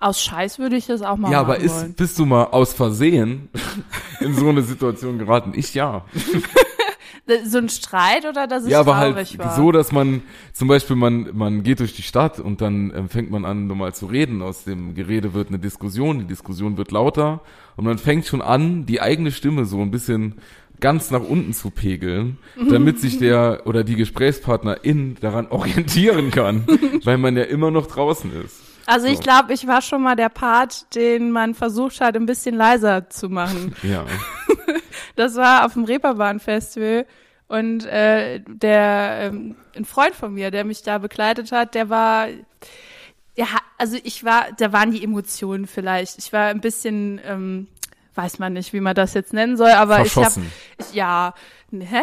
Aus 0.00 0.22
Scheiß 0.22 0.58
würde 0.58 0.76
ich 0.76 0.86
das 0.86 1.02
auch 1.02 1.16
mal 1.16 1.30
ja, 1.32 1.40
aber 1.40 1.54
machen 1.54 1.64
ist, 1.64 1.80
wollen. 1.80 1.94
bist 1.94 2.18
du 2.18 2.26
mal 2.26 2.44
aus 2.44 2.72
Versehen 2.72 3.48
in 4.20 4.34
so 4.34 4.48
eine 4.48 4.62
Situation 4.62 5.18
geraten? 5.18 5.52
Ich 5.54 5.74
ja. 5.74 6.04
So 7.44 7.58
ein 7.58 7.68
Streit 7.68 8.26
oder 8.26 8.46
dass 8.46 8.64
ich 8.64 8.70
Ja, 8.70 8.80
aber 8.80 8.96
halt 8.96 9.38
war? 9.38 9.56
so, 9.56 9.72
dass 9.72 9.92
man 9.92 10.22
zum 10.52 10.68
Beispiel 10.68 10.96
man 10.96 11.30
man 11.34 11.62
geht 11.62 11.80
durch 11.80 11.94
die 11.94 12.02
Stadt 12.02 12.40
und 12.40 12.60
dann 12.60 12.92
ähm, 12.96 13.08
fängt 13.08 13.30
man 13.30 13.44
an 13.44 13.66
normal 13.66 13.94
zu 13.94 14.06
reden. 14.06 14.42
Aus 14.42 14.64
dem 14.64 14.94
Gerede 14.94 15.34
wird 15.34 15.48
eine 15.48 15.58
Diskussion, 15.58 16.18
die 16.20 16.26
Diskussion 16.26 16.76
wird 16.78 16.90
lauter 16.90 17.40
und 17.76 17.84
man 17.84 17.98
fängt 17.98 18.26
schon 18.26 18.42
an, 18.42 18.86
die 18.86 19.00
eigene 19.00 19.30
Stimme 19.30 19.64
so 19.64 19.80
ein 19.80 19.90
bisschen 19.90 20.36
ganz 20.80 21.10
nach 21.10 21.22
unten 21.22 21.52
zu 21.52 21.70
pegeln, 21.70 22.38
damit 22.70 23.00
sich 23.00 23.18
der 23.18 23.62
oder 23.66 23.84
die 23.84 23.96
Gesprächspartnerin 23.96 25.16
daran 25.20 25.46
orientieren 25.50 26.30
kann, 26.30 26.64
weil 27.04 27.18
man 27.18 27.36
ja 27.36 27.44
immer 27.44 27.70
noch 27.70 27.86
draußen 27.86 28.32
ist. 28.44 28.62
Also 28.86 29.06
ich 29.06 29.20
glaube, 29.20 29.52
ich 29.52 29.66
war 29.66 29.82
schon 29.82 30.02
mal 30.02 30.16
der 30.16 30.30
Part, 30.30 30.94
den 30.94 31.30
man 31.30 31.52
versucht 31.54 32.00
hat, 32.00 32.16
ein 32.16 32.24
bisschen 32.24 32.54
leiser 32.54 33.10
zu 33.10 33.28
machen. 33.28 33.74
Ja. 33.82 34.06
Das 35.18 35.34
war 35.36 35.66
auf 35.66 35.74
dem 35.74 35.84
Reeperbahn-Festival 35.84 37.06
und 37.48 37.86
äh, 37.86 38.40
der 38.46 39.30
ähm, 39.32 39.56
ein 39.76 39.84
Freund 39.84 40.14
von 40.14 40.34
mir, 40.34 40.50
der 40.50 40.64
mich 40.64 40.82
da 40.82 40.98
begleitet 40.98 41.50
hat, 41.52 41.74
der 41.74 41.88
war 41.88 42.28
ja, 43.38 43.46
also 43.78 43.96
ich 44.02 44.24
war, 44.24 44.48
da 44.58 44.72
waren 44.72 44.90
die 44.90 45.04
Emotionen 45.04 45.68
vielleicht. 45.68 46.18
Ich 46.18 46.32
war 46.32 46.46
ein 46.48 46.60
bisschen, 46.60 47.20
ähm, 47.24 47.68
weiß 48.16 48.40
man 48.40 48.52
nicht, 48.52 48.72
wie 48.72 48.80
man 48.80 48.96
das 48.96 49.14
jetzt 49.14 49.32
nennen 49.32 49.56
soll, 49.56 49.70
aber 49.70 50.04
ich 50.04 50.16
habe, 50.16 50.42
ja, 50.92 51.34
hä? 51.70 52.02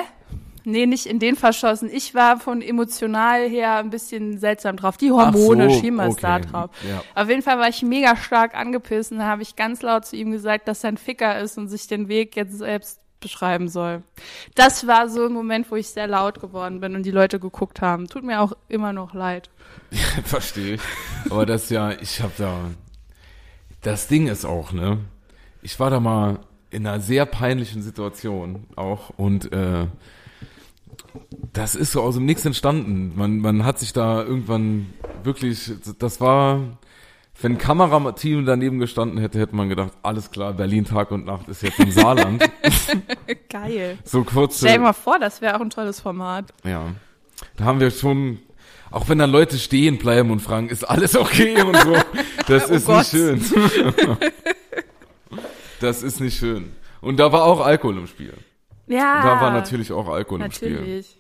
Nee, 0.64 0.86
nicht 0.86 1.06
in 1.06 1.20
den 1.20 1.36
verschossen. 1.36 1.90
Ich 1.92 2.16
war 2.16 2.40
von 2.40 2.62
emotional 2.62 3.48
her 3.50 3.76
ein 3.76 3.90
bisschen 3.90 4.40
seltsam 4.40 4.78
drauf. 4.78 4.96
Die 4.96 5.12
Hormone 5.12 5.70
so, 5.70 5.80
schieben 5.80 6.00
es 6.00 6.16
da 6.16 6.38
okay. 6.38 6.48
drauf. 6.50 6.70
Ja. 6.90 7.04
Auf 7.22 7.30
jeden 7.30 7.42
Fall 7.42 7.60
war 7.60 7.68
ich 7.68 7.84
mega 7.84 8.16
stark 8.16 8.56
angepisst 8.56 9.12
und 9.12 9.20
da 9.20 9.26
habe 9.26 9.42
ich 9.42 9.58
ganz 9.58 9.82
laut 9.82 10.06
zu 10.06 10.16
ihm 10.16 10.32
gesagt, 10.32 10.70
dass 10.70 10.86
er 10.86 10.94
ein 10.94 10.98
Ficker 10.98 11.38
ist 11.40 11.58
und 11.58 11.68
sich 11.68 11.86
den 11.88 12.08
Weg 12.08 12.36
jetzt 12.38 12.58
selbst 12.58 13.00
beschreiben 13.26 13.70
soll. 13.70 14.04
Das 14.54 14.86
war 14.86 15.10
so 15.10 15.26
ein 15.26 15.34
Moment, 15.34 15.72
wo 15.72 15.76
ich 15.76 15.88
sehr 15.88 16.06
laut 16.06 16.40
geworden 16.40 16.80
bin 16.80 16.96
und 16.96 17.04
die 17.04 17.12
Leute 17.12 17.40
geguckt 17.40 17.82
haben. 17.82 18.08
Tut 18.08 18.24
mir 18.24 18.40
auch 18.40 18.54
immer 18.70 18.94
noch 18.94 19.16
leid. 19.16 19.50
Verstehe 20.24 20.76
ich. 20.76 20.82
Aber 21.32 21.48
das 21.48 21.72
ja, 21.72 21.92
ich 21.92 22.22
habe 22.22 22.34
da. 22.38 22.60
Das 23.82 24.08
Ding 24.08 24.28
ist 24.28 24.46
auch, 24.46 24.72
ne? 24.72 25.00
Ich 25.64 25.80
war 25.80 25.90
da 25.90 26.00
mal 26.00 26.40
in 26.70 26.86
einer 26.86 27.00
sehr 27.00 27.26
peinlichen 27.26 27.82
Situation 27.82 28.68
auch 28.76 29.10
und 29.18 29.52
äh, 29.52 29.88
das 31.54 31.74
ist 31.74 31.94
so 31.94 32.02
aus 32.02 32.16
dem 32.16 32.26
Nix 32.26 32.46
entstanden. 32.46 33.14
Man, 33.16 33.40
man 33.40 33.66
hat 33.66 33.80
sich 33.80 33.92
da 33.92 34.22
irgendwann 34.22 34.94
wirklich, 35.24 35.72
das 35.98 36.22
war 36.22 36.78
Wenn 37.42 37.54
ein 37.54 37.58
Kamerateam 37.58 38.46
daneben 38.46 38.80
gestanden 38.80 39.18
hätte, 39.20 39.40
hätte 39.40 39.56
man 39.56 39.68
gedacht, 39.68 39.92
alles 40.04 40.32
klar, 40.32 40.54
Berlin 40.54 40.86
Tag 40.86 41.12
und 41.12 41.26
Nacht 41.26 41.48
ist 41.50 41.62
jetzt 41.64 41.80
im 41.80 41.92
Saarland. 41.92 42.50
Geil. 43.50 43.98
so 44.06 44.24
kurze. 44.24 44.60
Stell 44.60 44.78
dir 44.78 44.84
mal 44.84 44.94
vor, 44.94 45.20
das 45.20 45.42
wäre 45.42 45.56
auch 45.58 45.62
ein 45.62 45.70
tolles 45.70 46.00
Format. 46.00 46.54
Ja. 46.64 46.86
Da 47.58 47.66
haben 47.66 47.82
wir 47.82 47.92
schon, 47.92 48.40
auch 48.90 49.10
wenn 49.10 49.18
dann 49.20 49.32
Leute 49.32 49.58
stehen 49.58 49.98
bleiben 49.98 50.32
und 50.32 50.40
fragen, 50.40 50.70
ist 50.70 50.86
alles 50.86 51.16
okay 51.18 51.62
und 51.62 51.76
so, 51.76 51.96
das 52.48 52.70
ist 52.70 52.88
Oh 52.88 52.94
Gott. 52.94 53.00
nicht 53.00 53.10
schön. 53.12 53.42
das 55.82 56.04
ist 56.04 56.22
nicht 56.22 56.38
schön. 56.38 56.72
Und 57.02 57.18
da 57.20 57.32
war 57.32 57.44
auch 57.44 57.60
Alkohol 57.66 57.98
im 57.98 58.08
Spiel. 58.08 58.34
Ja. 58.88 59.22
Da 59.22 59.42
war 59.42 59.52
natürlich 59.52 59.92
auch 59.92 60.08
Alkohol 60.08 60.42
im 60.42 60.52
Spiel. 60.52 60.72
Natürlich. 60.72 61.18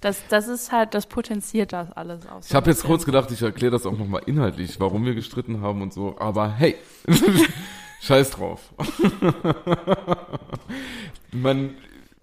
Das, 0.00 0.22
das 0.28 0.46
ist 0.46 0.70
halt, 0.70 0.94
das 0.94 1.06
potenziert 1.06 1.72
das 1.72 1.90
alles 1.92 2.26
aus. 2.26 2.46
Ich 2.48 2.54
habe 2.54 2.70
jetzt 2.70 2.84
kurz 2.84 3.04
gedacht, 3.04 3.30
ich 3.32 3.42
erkläre 3.42 3.72
das 3.72 3.84
auch 3.84 3.96
nochmal 3.98 4.22
inhaltlich, 4.26 4.78
warum 4.78 5.04
wir 5.04 5.14
gestritten 5.14 5.60
haben 5.60 5.82
und 5.82 5.92
so, 5.92 6.16
aber 6.18 6.52
hey, 6.52 6.76
scheiß 8.00 8.30
drauf. 8.30 8.60
man, 11.32 11.74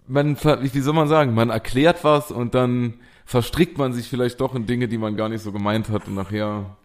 man, 0.06 0.36
wie 0.36 0.80
soll 0.80 0.94
man 0.94 1.08
sagen, 1.08 1.34
man 1.34 1.50
erklärt 1.50 2.02
was 2.02 2.30
und 2.30 2.54
dann 2.54 2.94
verstrickt 3.26 3.76
man 3.76 3.92
sich 3.92 4.08
vielleicht 4.08 4.40
doch 4.40 4.54
in 4.54 4.66
Dinge, 4.66 4.88
die 4.88 4.98
man 4.98 5.16
gar 5.16 5.28
nicht 5.28 5.42
so 5.42 5.52
gemeint 5.52 5.90
hat 5.90 6.06
und 6.06 6.14
nachher 6.14 6.76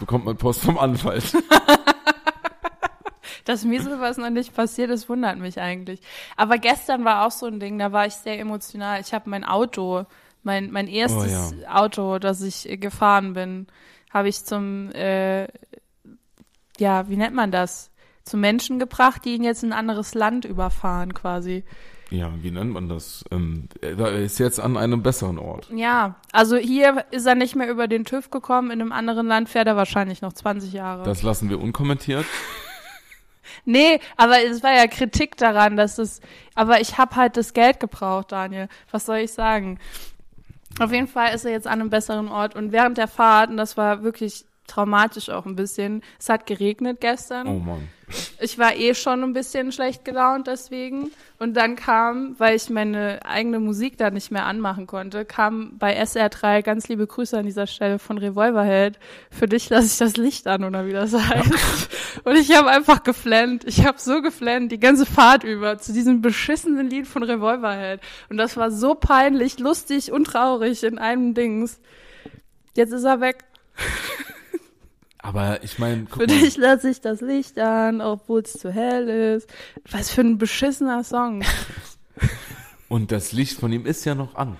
bekommt 0.00 0.24
man 0.24 0.36
Post 0.36 0.62
vom 0.62 0.78
Anwalt. 0.78 1.32
Dass 3.44 3.64
mir 3.64 3.82
sowas 3.82 4.16
noch 4.16 4.30
nicht 4.30 4.54
passiert 4.54 4.90
ist, 4.90 5.08
wundert 5.08 5.38
mich 5.38 5.60
eigentlich. 5.60 6.00
Aber 6.36 6.58
gestern 6.58 7.04
war 7.04 7.26
auch 7.26 7.30
so 7.30 7.46
ein 7.46 7.60
Ding, 7.60 7.78
da 7.78 7.92
war 7.92 8.06
ich 8.06 8.14
sehr 8.14 8.38
emotional. 8.38 9.00
Ich 9.00 9.12
habe 9.12 9.30
mein 9.30 9.44
Auto, 9.44 10.06
mein, 10.42 10.70
mein 10.70 10.88
erstes 10.88 11.54
Oh 11.54 11.66
Auto, 11.68 12.18
das 12.18 12.42
ich 12.42 12.68
äh, 12.68 12.76
gefahren 12.76 13.34
bin, 13.34 13.66
habe 14.10 14.28
ich 14.28 14.44
zum, 14.44 14.90
äh, 14.92 15.46
ja, 16.78 17.08
wie 17.08 17.16
nennt 17.16 17.34
man 17.34 17.50
das? 17.50 17.90
Zu 18.24 18.36
Menschen 18.36 18.78
gebracht, 18.78 19.24
die 19.24 19.34
ihn 19.34 19.44
jetzt 19.44 19.62
in 19.62 19.72
ein 19.72 19.78
anderes 19.78 20.14
Land 20.14 20.44
überfahren 20.44 21.14
quasi. 21.14 21.64
Ja, 22.10 22.32
wie 22.42 22.50
nennt 22.50 22.72
man 22.72 22.88
das? 22.88 23.24
Ähm, 23.30 23.68
da 23.80 24.08
ist 24.08 24.38
jetzt 24.40 24.58
an 24.58 24.76
einem 24.76 25.02
besseren 25.02 25.38
Ort. 25.38 25.70
Ja, 25.74 26.16
also 26.32 26.56
hier 26.56 27.04
ist 27.12 27.26
er 27.26 27.36
nicht 27.36 27.54
mehr 27.54 27.70
über 27.70 27.86
den 27.86 28.04
TÜV 28.04 28.30
gekommen, 28.30 28.72
in 28.72 28.80
einem 28.80 28.92
anderen 28.92 29.28
Land 29.28 29.48
fährt 29.48 29.68
er 29.68 29.76
wahrscheinlich 29.76 30.20
noch 30.20 30.32
20 30.32 30.72
Jahre. 30.72 31.04
Das 31.04 31.22
lassen 31.22 31.48
wir 31.48 31.60
unkommentiert. 31.60 32.26
Nee, 33.64 34.00
aber 34.16 34.44
es 34.44 34.62
war 34.62 34.72
ja 34.72 34.86
Kritik 34.86 35.36
daran, 35.36 35.76
dass 35.76 35.98
es, 35.98 36.20
aber 36.54 36.80
ich 36.80 36.98
habe 36.98 37.16
halt 37.16 37.36
das 37.36 37.52
Geld 37.52 37.80
gebraucht, 37.80 38.32
Daniel. 38.32 38.68
Was 38.90 39.06
soll 39.06 39.18
ich 39.18 39.32
sagen? 39.32 39.78
Auf 40.78 40.92
jeden 40.92 41.08
Fall 41.08 41.34
ist 41.34 41.44
er 41.44 41.50
jetzt 41.50 41.66
an 41.66 41.80
einem 41.80 41.90
besseren 41.90 42.28
Ort 42.28 42.54
und 42.54 42.72
während 42.72 42.96
der 42.96 43.08
Fahrt, 43.08 43.50
und 43.50 43.56
das 43.56 43.76
war 43.76 44.02
wirklich 44.02 44.44
traumatisch 44.70 45.28
auch 45.30 45.46
ein 45.46 45.56
bisschen, 45.56 46.02
es 46.18 46.28
hat 46.28 46.46
geregnet 46.46 47.00
gestern. 47.00 47.46
Oh 47.46 47.58
Mann. 47.58 47.88
Ich 48.40 48.58
war 48.58 48.74
eh 48.74 48.94
schon 48.94 49.22
ein 49.22 49.32
bisschen 49.32 49.72
schlecht 49.72 50.04
gelaunt 50.04 50.46
deswegen. 50.46 51.10
Und 51.38 51.54
dann 51.54 51.76
kam, 51.76 52.34
weil 52.38 52.56
ich 52.56 52.68
meine 52.68 53.20
eigene 53.24 53.60
Musik 53.60 53.96
da 53.98 54.10
nicht 54.10 54.30
mehr 54.30 54.46
anmachen 54.46 54.86
konnte, 54.86 55.24
kam 55.24 55.78
bei 55.78 56.00
SR3 56.00 56.62
ganz 56.62 56.88
liebe 56.88 57.06
Grüße 57.06 57.38
an 57.38 57.46
dieser 57.46 57.66
Stelle 57.66 57.98
von 57.98 58.18
Revolverheld. 58.18 58.98
Für 59.30 59.46
dich 59.46 59.70
lasse 59.70 59.86
ich 59.86 59.98
das 59.98 60.16
Licht 60.16 60.46
an 60.46 60.64
oder 60.64 60.86
wie 60.86 60.92
das 60.92 61.12
heißt. 61.14 61.90
Und 62.24 62.36
ich 62.36 62.54
habe 62.56 62.68
einfach 62.70 63.02
geflennt. 63.02 63.64
Ich 63.64 63.86
habe 63.86 63.98
so 63.98 64.22
geflennt, 64.22 64.72
die 64.72 64.80
ganze 64.80 65.06
Fahrt 65.06 65.44
über 65.44 65.78
zu 65.78 65.92
diesem 65.92 66.20
beschissenen 66.20 66.90
Lied 66.90 67.06
von 67.06 67.22
Revolverheld. 67.22 68.00
Und 68.28 68.36
das 68.36 68.56
war 68.56 68.70
so 68.70 68.94
peinlich, 68.94 69.58
lustig 69.58 70.12
und 70.12 70.24
traurig 70.24 70.82
in 70.82 70.98
einem 70.98 71.34
Dings. 71.34 71.80
Jetzt 72.74 72.92
ist 72.92 73.04
er 73.04 73.20
weg. 73.20 73.44
Aber 75.22 75.62
ich 75.62 75.78
meine, 75.78 76.04
guck 76.04 76.22
Für 76.22 76.26
mal. 76.28 76.38
dich 76.40 76.56
lasse 76.56 76.88
ich 76.90 77.00
das 77.00 77.20
Licht 77.20 77.58
an, 77.58 78.00
obwohl 78.00 78.40
es 78.40 78.54
zu 78.54 78.70
hell 78.72 79.08
ist. 79.36 79.48
Was 79.90 80.10
für 80.10 80.22
ein 80.22 80.38
beschissener 80.38 81.04
Song. 81.04 81.42
Und 82.88 83.12
das 83.12 83.32
Licht 83.32 83.58
von 83.58 83.72
ihm 83.72 83.86
ist 83.86 84.04
ja 84.04 84.14
noch 84.14 84.34
an. 84.34 84.56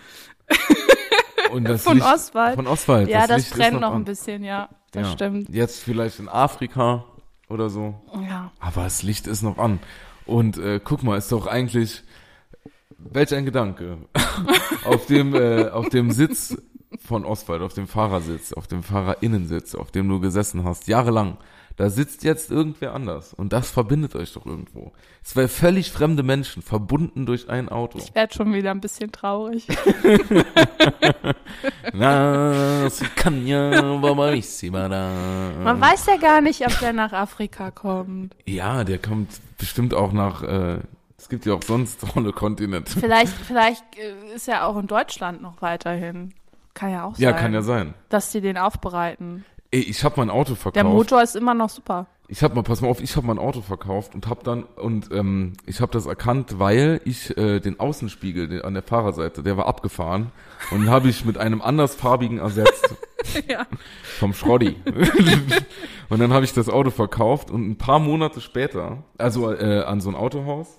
Und 1.52 1.64
das 1.64 1.82
Von 1.82 1.96
Licht, 1.96 2.06
Oswald. 2.06 2.54
Von 2.56 2.66
Oswald. 2.66 3.08
ja, 3.08 3.26
das, 3.26 3.42
ist 3.42 3.54
brennt 3.56 3.80
noch 3.80 3.90
an. 3.92 4.02
ein 4.02 4.04
bisschen, 4.04 4.44
ja. 4.44 4.68
Das 4.92 5.06
Ja. 5.08 5.12
stimmt. 5.12 5.48
Jetzt 5.48 5.82
vielleicht 5.82 6.18
in 6.20 6.28
Afrika 6.28 7.04
oder 7.48 7.70
so. 7.70 8.00
Ja. 8.28 8.52
Aber 8.60 8.84
das 8.84 9.02
Licht 9.02 9.26
ist 9.26 9.42
noch 9.42 9.58
an. 9.58 9.80
Und 10.26 10.58
äh, 10.58 10.80
guck 10.82 11.02
mal, 11.02 11.16
ist 11.16 11.32
doch 11.32 11.46
eigentlich 11.46 12.02
welch 12.98 13.34
ein 13.34 13.44
Gedanke. 13.46 13.98
auf 14.84 15.06
dem 15.06 15.34
äh, 15.34 15.68
auf 15.70 15.88
dem 15.88 16.10
Sitz 16.12 16.56
von 16.98 17.24
Oswald, 17.24 17.62
auf 17.62 17.74
dem 17.74 17.86
Fahrersitz, 17.86 18.52
auf 18.52 18.66
dem 18.66 18.82
Fahrerinnensitz, 18.82 19.74
auf 19.74 19.90
dem 19.90 20.08
du 20.08 20.20
gesessen 20.20 20.64
hast, 20.64 20.88
jahrelang. 20.88 21.36
Da 21.76 21.88
sitzt 21.88 22.24
jetzt 22.24 22.50
irgendwer 22.50 22.92
anders 22.92 23.32
und 23.32 23.54
das 23.54 23.70
verbindet 23.70 24.14
euch 24.14 24.34
doch 24.34 24.44
irgendwo. 24.44 24.92
Zwei 25.22 25.48
völlig 25.48 25.90
fremde 25.90 26.22
Menschen, 26.22 26.62
verbunden 26.62 27.24
durch 27.24 27.48
ein 27.48 27.70
Auto. 27.70 27.98
Ich 27.98 28.14
werde 28.14 28.34
schon 28.34 28.52
wieder 28.52 28.72
ein 28.72 28.82
bisschen 28.82 29.12
traurig. 29.12 29.64
Na, 31.94 32.90
sie 32.90 33.06
kann 33.16 33.46
ja, 33.46 33.96
bravissima 33.96 34.88
da. 34.88 35.52
Man 35.62 35.80
weiß 35.80 36.06
ja 36.06 36.16
gar 36.18 36.42
nicht, 36.42 36.66
ob 36.66 36.78
der 36.80 36.92
nach 36.92 37.12
Afrika 37.12 37.70
kommt. 37.70 38.34
Ja, 38.46 38.84
der 38.84 38.98
kommt 38.98 39.30
bestimmt 39.56 39.94
auch 39.94 40.12
nach, 40.12 40.42
äh, 40.42 40.80
es 41.16 41.30
gibt 41.30 41.46
ja 41.46 41.54
auch 41.54 41.62
sonst 41.62 42.00
tolle 42.12 42.32
Kontinente. 42.32 42.98
Vielleicht, 42.98 43.32
vielleicht 43.32 43.84
äh, 43.96 44.34
ist 44.34 44.48
er 44.48 44.66
auch 44.66 44.76
in 44.76 44.86
Deutschland 44.86 45.40
noch 45.40 45.62
weiterhin. 45.62 46.34
Kann 46.74 46.90
ja 46.90 47.04
auch 47.04 47.14
sein. 47.14 47.22
Ja, 47.22 47.32
kann 47.32 47.52
ja 47.52 47.62
sein. 47.62 47.94
Dass 48.08 48.30
die 48.30 48.40
den 48.40 48.56
aufbereiten. 48.58 49.44
Ey, 49.70 49.80
ich 49.80 50.02
habe 50.04 50.14
mein 50.18 50.30
Auto 50.30 50.54
verkauft. 50.54 50.76
Der 50.76 50.84
Motor 50.84 51.22
ist 51.22 51.36
immer 51.36 51.54
noch 51.54 51.68
super. 51.68 52.06
Ich 52.26 52.44
habe 52.44 52.54
mal, 52.54 52.62
pass 52.62 52.80
mal 52.80 52.88
auf, 52.88 53.00
ich 53.00 53.16
habe 53.16 53.26
mein 53.26 53.40
Auto 53.40 53.60
verkauft 53.60 54.14
und 54.14 54.28
habe 54.28 54.44
dann 54.44 54.62
und 54.62 55.10
ähm, 55.10 55.54
ich 55.66 55.80
habe 55.80 55.90
das 55.90 56.06
erkannt, 56.06 56.60
weil 56.60 57.00
ich 57.04 57.36
äh, 57.36 57.58
den 57.58 57.80
Außenspiegel 57.80 58.46
den, 58.46 58.62
an 58.62 58.74
der 58.74 58.84
Fahrerseite, 58.84 59.42
der 59.42 59.56
war 59.56 59.66
abgefahren 59.66 60.30
und 60.70 60.88
habe 60.88 61.08
ich 61.08 61.24
mit 61.24 61.38
einem 61.38 61.60
andersfarbigen 61.60 62.38
ersetzt 62.38 62.94
ja. 63.48 63.66
vom 64.18 64.32
Schroddi. 64.32 64.76
und 66.08 66.20
dann 66.20 66.32
habe 66.32 66.44
ich 66.44 66.52
das 66.52 66.68
Auto 66.68 66.90
verkauft 66.90 67.50
und 67.50 67.68
ein 67.68 67.78
paar 67.78 67.98
Monate 67.98 68.40
später, 68.40 69.02
also 69.18 69.52
äh, 69.52 69.82
an 69.82 70.00
so 70.00 70.08
ein 70.08 70.14
Autohaus 70.14 70.78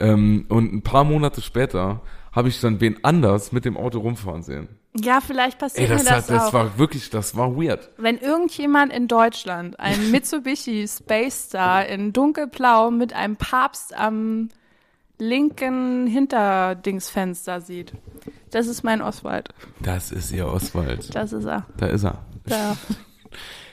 ähm, 0.00 0.46
und 0.48 0.72
ein 0.72 0.82
paar 0.82 1.04
Monate 1.04 1.40
später 1.40 2.00
habe 2.32 2.48
ich 2.48 2.60
dann 2.60 2.80
wen 2.80 3.04
anders 3.04 3.52
mit 3.52 3.64
dem 3.64 3.76
Auto 3.76 4.00
rumfahren 4.00 4.42
sehen. 4.42 4.79
Ja, 4.96 5.20
vielleicht 5.20 5.54
Ey, 5.54 5.58
passiert 5.60 5.90
das, 5.90 6.02
mir 6.02 6.08
das, 6.08 6.28
hat, 6.28 6.30
das 6.36 6.42
auch. 6.48 6.52
war 6.52 6.78
wirklich, 6.78 7.10
das 7.10 7.36
war 7.36 7.56
weird. 7.56 7.90
Wenn 7.96 8.18
irgendjemand 8.18 8.92
in 8.92 9.06
Deutschland 9.08 9.78
einen 9.78 10.10
Mitsubishi 10.12 10.86
Space 10.88 11.44
Star 11.46 11.86
in 11.86 12.12
dunkelblau 12.12 12.90
mit 12.90 13.12
einem 13.12 13.36
Papst 13.36 13.96
am 13.96 14.48
linken 15.18 16.06
Hinterdingsfenster 16.06 17.60
sieht. 17.60 17.92
Das 18.50 18.66
ist 18.66 18.82
mein 18.82 19.00
Oswald. 19.02 19.50
Das 19.80 20.10
ist 20.10 20.32
ihr 20.32 20.46
Oswald. 20.48 21.14
Das 21.14 21.32
ist 21.32 21.44
er. 21.44 21.66
Da 21.76 21.86
ist 21.86 22.04
er. 22.04 22.18
Da. 22.46 22.76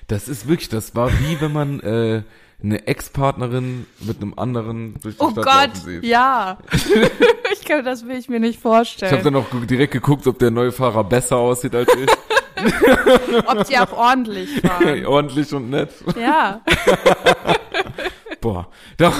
Das 0.10 0.30
ist 0.30 0.48
wirklich, 0.48 0.70
das 0.70 0.96
war 0.96 1.12
wie 1.12 1.42
wenn 1.42 1.52
man 1.52 1.82
äh, 1.82 2.24
eine 2.64 2.88
Ex-Partnerin 2.88 3.86
mit 4.00 4.22
einem 4.22 4.36
anderen 4.38 4.94
durch 5.02 5.18
die 5.18 5.22
Oh 5.22 5.32
Stadt 5.32 5.44
Gott, 5.44 5.76
sieht. 5.84 6.04
ja. 6.06 6.58
ich 7.68 7.76
kann, 7.76 7.86
das 7.86 8.06
will 8.08 8.18
ich 8.18 8.30
mir 8.30 8.40
nicht 8.40 8.56
Ich 8.56 8.60
vorstellen. 8.62 9.12
habe 9.12 9.24
dann 9.24 9.36
auch 9.36 9.46
direkt 9.66 9.94
geguckt, 9.94 10.26
ob 10.28 10.40
der 10.40 10.52
neue 10.52 10.72
Fahrer 10.72 11.04
besser 11.04 11.38
aussieht 11.38 11.76
als 11.76 11.90
ich. 11.96 12.10
Ob 13.46 13.66
die 13.68 13.78
auch 13.78 13.92
ordentlich 13.94 14.64
waren. 14.64 15.06
Ordentlich 15.06 15.54
und 15.54 15.70
nett. 15.70 15.92
ja. 16.20 16.60
Boah, 18.42 18.68
da, 18.98 19.12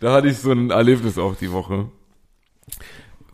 da 0.00 0.12
hatte 0.12 0.28
ich 0.28 0.38
so 0.38 0.50
ein 0.52 0.70
Erlebnis 0.70 1.18
auch 1.18 1.36
die 1.36 1.52
Woche. 1.52 1.90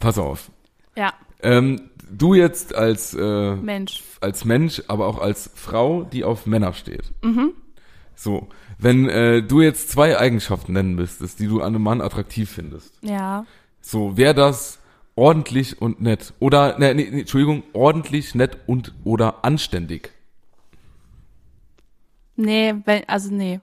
Pass 0.00 0.18
auf. 0.18 0.50
Ja, 0.96 1.12
Ähm, 1.42 1.90
du 2.10 2.34
jetzt 2.34 2.74
als 2.74 3.14
äh, 3.14 3.54
Mensch. 3.56 4.02
als 4.20 4.44
Mensch, 4.44 4.82
aber 4.88 5.06
auch 5.06 5.18
als 5.20 5.50
Frau, 5.54 6.02
die 6.02 6.24
auf 6.24 6.46
Männer 6.46 6.72
steht. 6.72 7.12
So, 8.16 8.48
wenn 8.78 9.08
äh, 9.08 9.42
du 9.42 9.60
jetzt 9.60 9.90
zwei 9.90 10.18
Eigenschaften 10.18 10.72
nennen 10.72 10.94
müsstest, 10.96 11.38
die 11.38 11.46
du 11.46 11.60
an 11.60 11.74
einem 11.74 11.82
Mann 11.84 12.00
attraktiv 12.00 12.50
findest, 12.50 12.92
Ja. 13.02 13.44
So 13.90 14.16
wäre 14.16 14.34
das 14.34 14.78
ordentlich 15.16 15.82
und 15.82 16.00
nett 16.00 16.32
oder 16.38 16.78
ne, 16.78 16.94
nee, 16.94 17.08
nee, 17.10 17.20
Entschuldigung, 17.20 17.64
ordentlich, 17.72 18.34
nett 18.34 18.58
und 18.66 18.94
oder 19.04 19.44
anständig. 19.44 20.12
Nee, 22.36 22.74
wenn, 22.84 23.08
also 23.08 23.34
nee. 23.34 23.60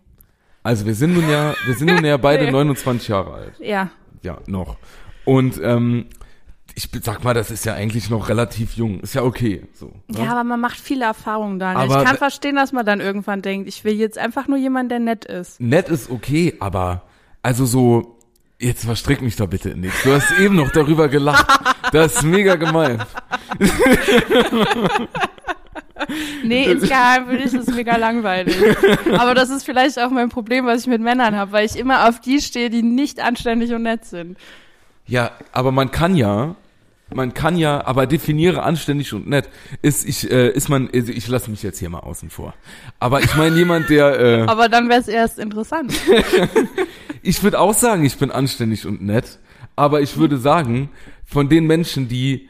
Also 0.63 0.86
wir 0.86 0.95
sind 0.95 1.13
nun 1.13 1.30
ja, 1.30 1.55
wir 1.65 1.75
sind 1.75 1.88
nun 1.88 2.03
ja 2.03 2.17
beide 2.17 2.43
Nee. 2.45 2.51
29 2.51 3.07
Jahre 3.07 3.34
alt. 3.34 3.53
Ja. 3.59 3.89
Ja, 4.21 4.39
noch. 4.47 4.78
Und 5.23 5.59
ähm, 5.63 6.07
ich 6.75 6.89
sag 7.01 7.23
mal, 7.23 7.34
das 7.34 7.49
ist 7.49 7.65
ja 7.65 7.73
eigentlich 7.73 8.09
noch 8.09 8.28
relativ 8.30 8.73
jung. 8.73 8.99
Ist 8.99 9.15
ja 9.15 9.23
okay. 9.23 9.65
So. 9.73 9.93
ne? 10.07 10.19
Ja, 10.25 10.32
aber 10.32 10.43
man 10.43 10.59
macht 10.59 10.80
viele 10.80 11.05
Erfahrungen 11.05 11.57
dann. 11.57 11.78
Aber 11.78 11.99
ich 11.99 12.05
kann 12.05 12.17
verstehen, 12.17 12.55
dass 12.55 12.73
man 12.73 12.86
dann 12.86 12.99
irgendwann 12.99 13.41
denkt, 13.41 13.67
ich 13.67 13.84
will 13.84 13.93
jetzt 13.93 14.17
einfach 14.17 14.47
nur 14.47 14.57
jemanden, 14.57 14.89
der 14.89 14.99
nett 14.99 15.25
ist. 15.25 15.59
Nett 15.61 15.89
ist 15.89 16.11
okay, 16.11 16.55
aber 16.59 17.03
also 17.41 17.65
so, 17.65 18.16
jetzt 18.59 18.85
verstrick 18.85 19.21
mich 19.21 19.35
da 19.35 19.45
bitte 19.45 19.69
in 19.71 19.81
nichts. 19.81 20.03
Du 20.03 20.13
hast 20.13 20.31
eben 20.39 20.55
noch 20.55 20.71
darüber 20.71 21.07
gelacht. 21.07 21.45
Das 21.91 22.15
ist 22.15 22.23
mega 22.23 22.55
gemein. 22.55 23.03
nee, 26.43 26.65
insgeheim 26.65 27.27
finde 27.27 27.43
ich 27.43 27.51
das 27.51 27.67
mega 27.67 27.95
langweilig. 27.95 28.57
Aber 29.17 29.33
das 29.35 29.49
ist 29.49 29.63
vielleicht 29.63 29.99
auch 29.99 30.09
mein 30.09 30.29
Problem, 30.29 30.65
was 30.65 30.81
ich 30.81 30.87
mit 30.87 31.01
Männern 31.01 31.35
habe, 31.35 31.51
weil 31.51 31.65
ich 31.65 31.77
immer 31.77 32.07
auf 32.09 32.19
die 32.19 32.41
stehe, 32.41 32.69
die 32.69 32.83
nicht 32.83 33.19
anständig 33.19 33.71
und 33.73 33.83
nett 33.83 34.05
sind. 34.05 34.37
Ja, 35.05 35.31
aber 35.51 35.71
man 35.71 35.91
kann 35.91 36.15
ja, 36.15 36.55
man 37.13 37.33
kann 37.33 37.57
ja, 37.57 37.85
aber 37.85 38.05
definiere 38.05 38.63
anständig 38.63 39.13
und 39.13 39.27
nett. 39.27 39.49
Ist 39.81 40.07
ich, 40.07 40.29
äh, 40.29 40.49
ist 40.49 40.67
man, 40.67 40.89
also 40.93 41.11
ich 41.11 41.27
lasse 41.27 41.49
mich 41.49 41.63
jetzt 41.63 41.79
hier 41.79 41.89
mal 41.89 41.99
außen 41.99 42.29
vor. 42.29 42.53
Aber 42.99 43.21
ich 43.21 43.33
meine 43.35 43.55
jemand, 43.55 43.89
der, 43.89 44.19
äh, 44.19 44.41
Aber 44.41 44.67
dann 44.67 44.89
wäre 44.89 44.99
es 44.99 45.07
erst 45.07 45.39
interessant. 45.39 45.93
ich 47.21 47.41
würde 47.43 47.59
auch 47.59 47.73
sagen, 47.73 48.03
ich 48.03 48.17
bin 48.17 48.29
anständig 48.29 48.85
und 48.85 49.01
nett. 49.01 49.39
Aber 49.75 50.01
ich 50.01 50.17
würde 50.17 50.37
sagen, 50.37 50.89
von 51.23 51.47
den 51.47 51.65
Menschen, 51.65 52.09
die, 52.09 52.49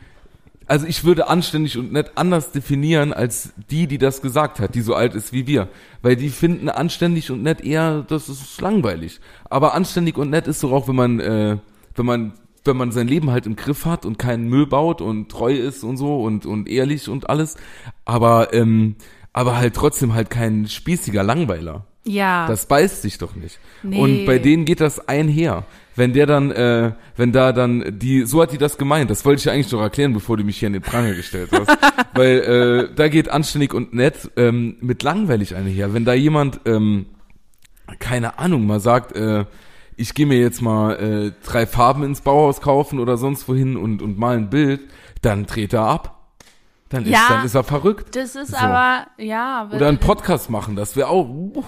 also 0.65 0.87
ich 0.87 1.03
würde 1.03 1.27
anständig 1.27 1.77
und 1.77 1.91
nett 1.91 2.13
anders 2.15 2.51
definieren 2.51 3.13
als 3.13 3.53
die, 3.69 3.85
die 3.85 3.99
das 3.99 4.21
gesagt 4.21 4.59
hat, 4.59 4.73
die 4.73 4.81
so 4.81 4.95
alt 4.95 5.13
ist 5.13 5.33
wie 5.33 5.45
wir. 5.45 5.67
Weil 6.01 6.15
die 6.15 6.29
finden 6.29 6.69
anständig 6.69 7.29
und 7.29 7.43
nett 7.43 7.61
eher, 7.61 8.05
das 8.07 8.27
ist 8.27 8.59
langweilig. 8.59 9.19
Aber 9.49 9.75
anständig 9.75 10.17
und 10.17 10.31
nett 10.31 10.47
ist 10.47 10.63
doch 10.63 10.71
auch, 10.71 10.87
wenn 10.87 10.95
man, 10.95 11.19
äh, 11.19 11.57
wenn 11.95 12.05
man 12.05 12.33
wenn 12.67 12.77
man 12.77 12.91
sein 12.91 13.07
Leben 13.07 13.31
halt 13.31 13.45
im 13.45 13.55
Griff 13.55 13.85
hat 13.85 14.05
und 14.05 14.19
keinen 14.19 14.47
Müll 14.49 14.67
baut 14.67 15.01
und 15.01 15.29
treu 15.29 15.53
ist 15.53 15.83
und 15.83 15.97
so 15.97 16.21
und, 16.21 16.45
und 16.45 16.69
ehrlich 16.69 17.09
und 17.09 17.29
alles, 17.29 17.57
aber, 18.05 18.53
ähm, 18.53 18.95
aber 19.33 19.57
halt 19.57 19.73
trotzdem 19.73 20.13
halt 20.13 20.29
kein 20.29 20.67
spießiger 20.67 21.23
Langweiler. 21.23 21.85
Ja. 22.07 22.47
Das 22.47 22.65
beißt 22.65 23.01
sich 23.01 23.17
doch 23.17 23.35
nicht. 23.35 23.59
Nee. 23.83 23.99
Und 23.99 24.25
bei 24.25 24.39
denen 24.39 24.65
geht 24.65 24.79
das 24.79 25.07
einher. 25.07 25.65
Wenn 25.95 26.13
der 26.13 26.25
dann, 26.25 26.51
äh, 26.51 26.93
wenn 27.15 27.31
da 27.31 27.51
dann 27.51 27.99
die, 27.99 28.23
so 28.23 28.41
hat 28.41 28.51
die 28.51 28.57
das 28.57 28.77
gemeint, 28.77 29.09
das 29.09 29.25
wollte 29.25 29.39
ich 29.39 29.45
ja 29.45 29.51
eigentlich 29.51 29.71
noch 29.71 29.81
erklären, 29.81 30.13
bevor 30.13 30.37
du 30.37 30.43
mich 30.43 30.57
hier 30.57 30.67
in 30.67 30.73
den 30.73 30.81
Pranger 30.81 31.13
gestellt 31.13 31.49
hast. 31.51 31.75
Weil 32.13 32.39
äh, 32.39 32.95
da 32.95 33.07
geht 33.07 33.29
anständig 33.29 33.73
und 33.73 33.93
nett 33.93 34.31
ähm, 34.37 34.77
mit 34.79 35.03
langweilig 35.03 35.55
einher. 35.55 35.93
Wenn 35.93 36.05
da 36.05 36.13
jemand, 36.13 36.61
ähm, 36.65 37.07
keine 37.99 38.39
Ahnung, 38.39 38.67
mal 38.67 38.79
sagt, 38.79 39.15
äh, 39.15 39.45
ich 39.97 40.13
gehe 40.13 40.25
mir 40.25 40.39
jetzt 40.39 40.61
mal 40.61 40.93
äh, 40.95 41.31
drei 41.45 41.65
Farben 41.65 42.03
ins 42.03 42.21
Bauhaus 42.21 42.61
kaufen 42.61 42.99
oder 42.99 43.17
sonst 43.17 43.47
wohin 43.49 43.75
und, 43.75 44.01
und 44.01 44.17
mal 44.17 44.37
ein 44.37 44.49
Bild, 44.49 44.81
dann 45.21 45.45
dreht 45.45 45.73
er 45.73 45.81
ab. 45.83 46.13
Dann 46.89 47.03
ist, 47.03 47.09
Ja. 47.09 47.25
dann 47.29 47.45
ist 47.45 47.55
er 47.55 47.63
verrückt. 47.63 48.15
Das 48.15 48.35
ist 48.35 48.51
So. 48.51 48.57
aber, 48.57 49.07
ja, 49.17 49.61
aber 49.61 49.75
Oder 49.75 49.89
einen 49.89 49.97
Podcast 49.97 50.49
machen, 50.49 50.75
das 50.77 50.95
wäre 50.95 51.09
auch 51.09 51.27
uh, 51.27 51.63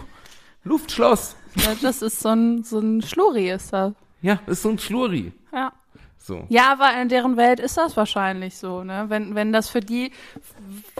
Luftschloss. 0.64 1.36
das 1.82 2.02
ist 2.02 2.20
so 2.22 2.30
ein, 2.30 2.64
so 2.64 2.80
ein 2.80 3.02
Schluri 3.02 3.50
ist 3.52 3.74
das. 3.74 3.94
Ja, 4.22 4.40
ist 4.48 4.62
so 4.62 4.70
ein 4.70 4.80
Schluri. 4.80 5.34
Ja. 5.52 5.74
So. 6.18 6.46
Ja, 6.50 6.74
aber 6.74 7.02
in 7.02 7.10
deren 7.10 7.38
Welt 7.38 7.60
ist 7.60 7.78
das 7.78 7.98
wahrscheinlich 7.98 8.58
so, 8.58 8.84
ne? 8.84 9.06
Wenn, 9.08 9.34
wenn 9.34 9.52
das 9.52 9.70
für 9.70 9.80
die 9.80 10.12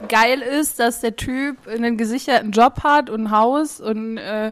geil 0.08 0.42
ist, 0.42 0.80
dass 0.80 1.02
der 1.02 1.16
Typ 1.18 1.68
einen 1.68 1.98
gesicherten 1.98 2.52
Job 2.52 2.84
hat 2.84 3.10
und 3.10 3.26
ein 3.26 3.32
Haus 3.32 3.80
und 3.80 4.18
äh, 4.18 4.52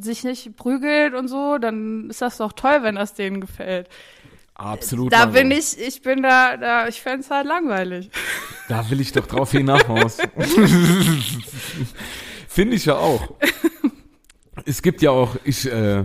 sich 0.00 0.24
nicht 0.24 0.56
prügelt 0.56 1.14
und 1.14 1.28
so, 1.28 1.58
dann 1.58 2.10
ist 2.10 2.22
das 2.22 2.36
doch 2.36 2.52
toll, 2.52 2.78
wenn 2.82 2.96
das 2.96 3.14
denen 3.14 3.40
gefällt. 3.40 3.88
Absolut. 4.54 5.12
Da 5.12 5.24
langweilig. 5.24 5.48
bin 5.48 5.58
ich, 5.58 5.78
ich 5.78 6.02
bin 6.02 6.22
da, 6.22 6.56
da 6.56 6.88
ich 6.88 7.00
fänd's 7.00 7.30
halt 7.30 7.46
langweilig. 7.46 8.10
Da 8.68 8.90
will 8.90 9.00
ich 9.00 9.12
doch 9.12 9.28
drauf 9.28 9.52
hinaus. 9.52 10.18
Finde 12.48 12.74
ich 12.74 12.86
ja 12.86 12.96
auch. 12.96 13.32
Es 14.64 14.82
gibt 14.82 15.02
ja 15.02 15.12
auch, 15.12 15.36
ich, 15.44 15.70
äh, 15.70 16.02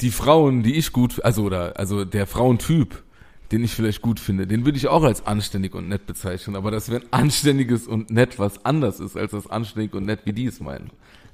die 0.00 0.10
Frauen, 0.10 0.64
die 0.64 0.74
ich 0.74 0.92
gut, 0.92 1.24
also 1.24 1.44
oder, 1.44 1.78
also 1.78 2.04
der 2.04 2.26
Frauentyp, 2.26 3.04
den 3.52 3.62
ich 3.62 3.76
vielleicht 3.76 4.02
gut 4.02 4.18
finde, 4.18 4.48
den 4.48 4.64
würde 4.64 4.76
ich 4.76 4.88
auch 4.88 5.04
als 5.04 5.24
anständig 5.24 5.76
und 5.76 5.88
nett 5.88 6.04
bezeichnen. 6.06 6.56
Aber 6.56 6.72
das 6.72 6.90
wäre 6.90 7.02
ein 7.02 7.12
anständiges 7.12 7.86
und 7.86 8.10
nett, 8.10 8.40
was 8.40 8.64
anders 8.64 8.98
ist 8.98 9.16
als 9.16 9.30
das 9.30 9.46
anständig 9.46 9.94
und 9.94 10.04
nett, 10.04 10.22
wie 10.24 10.32
die 10.32 10.46
es 10.46 10.58
meinen. 10.58 10.90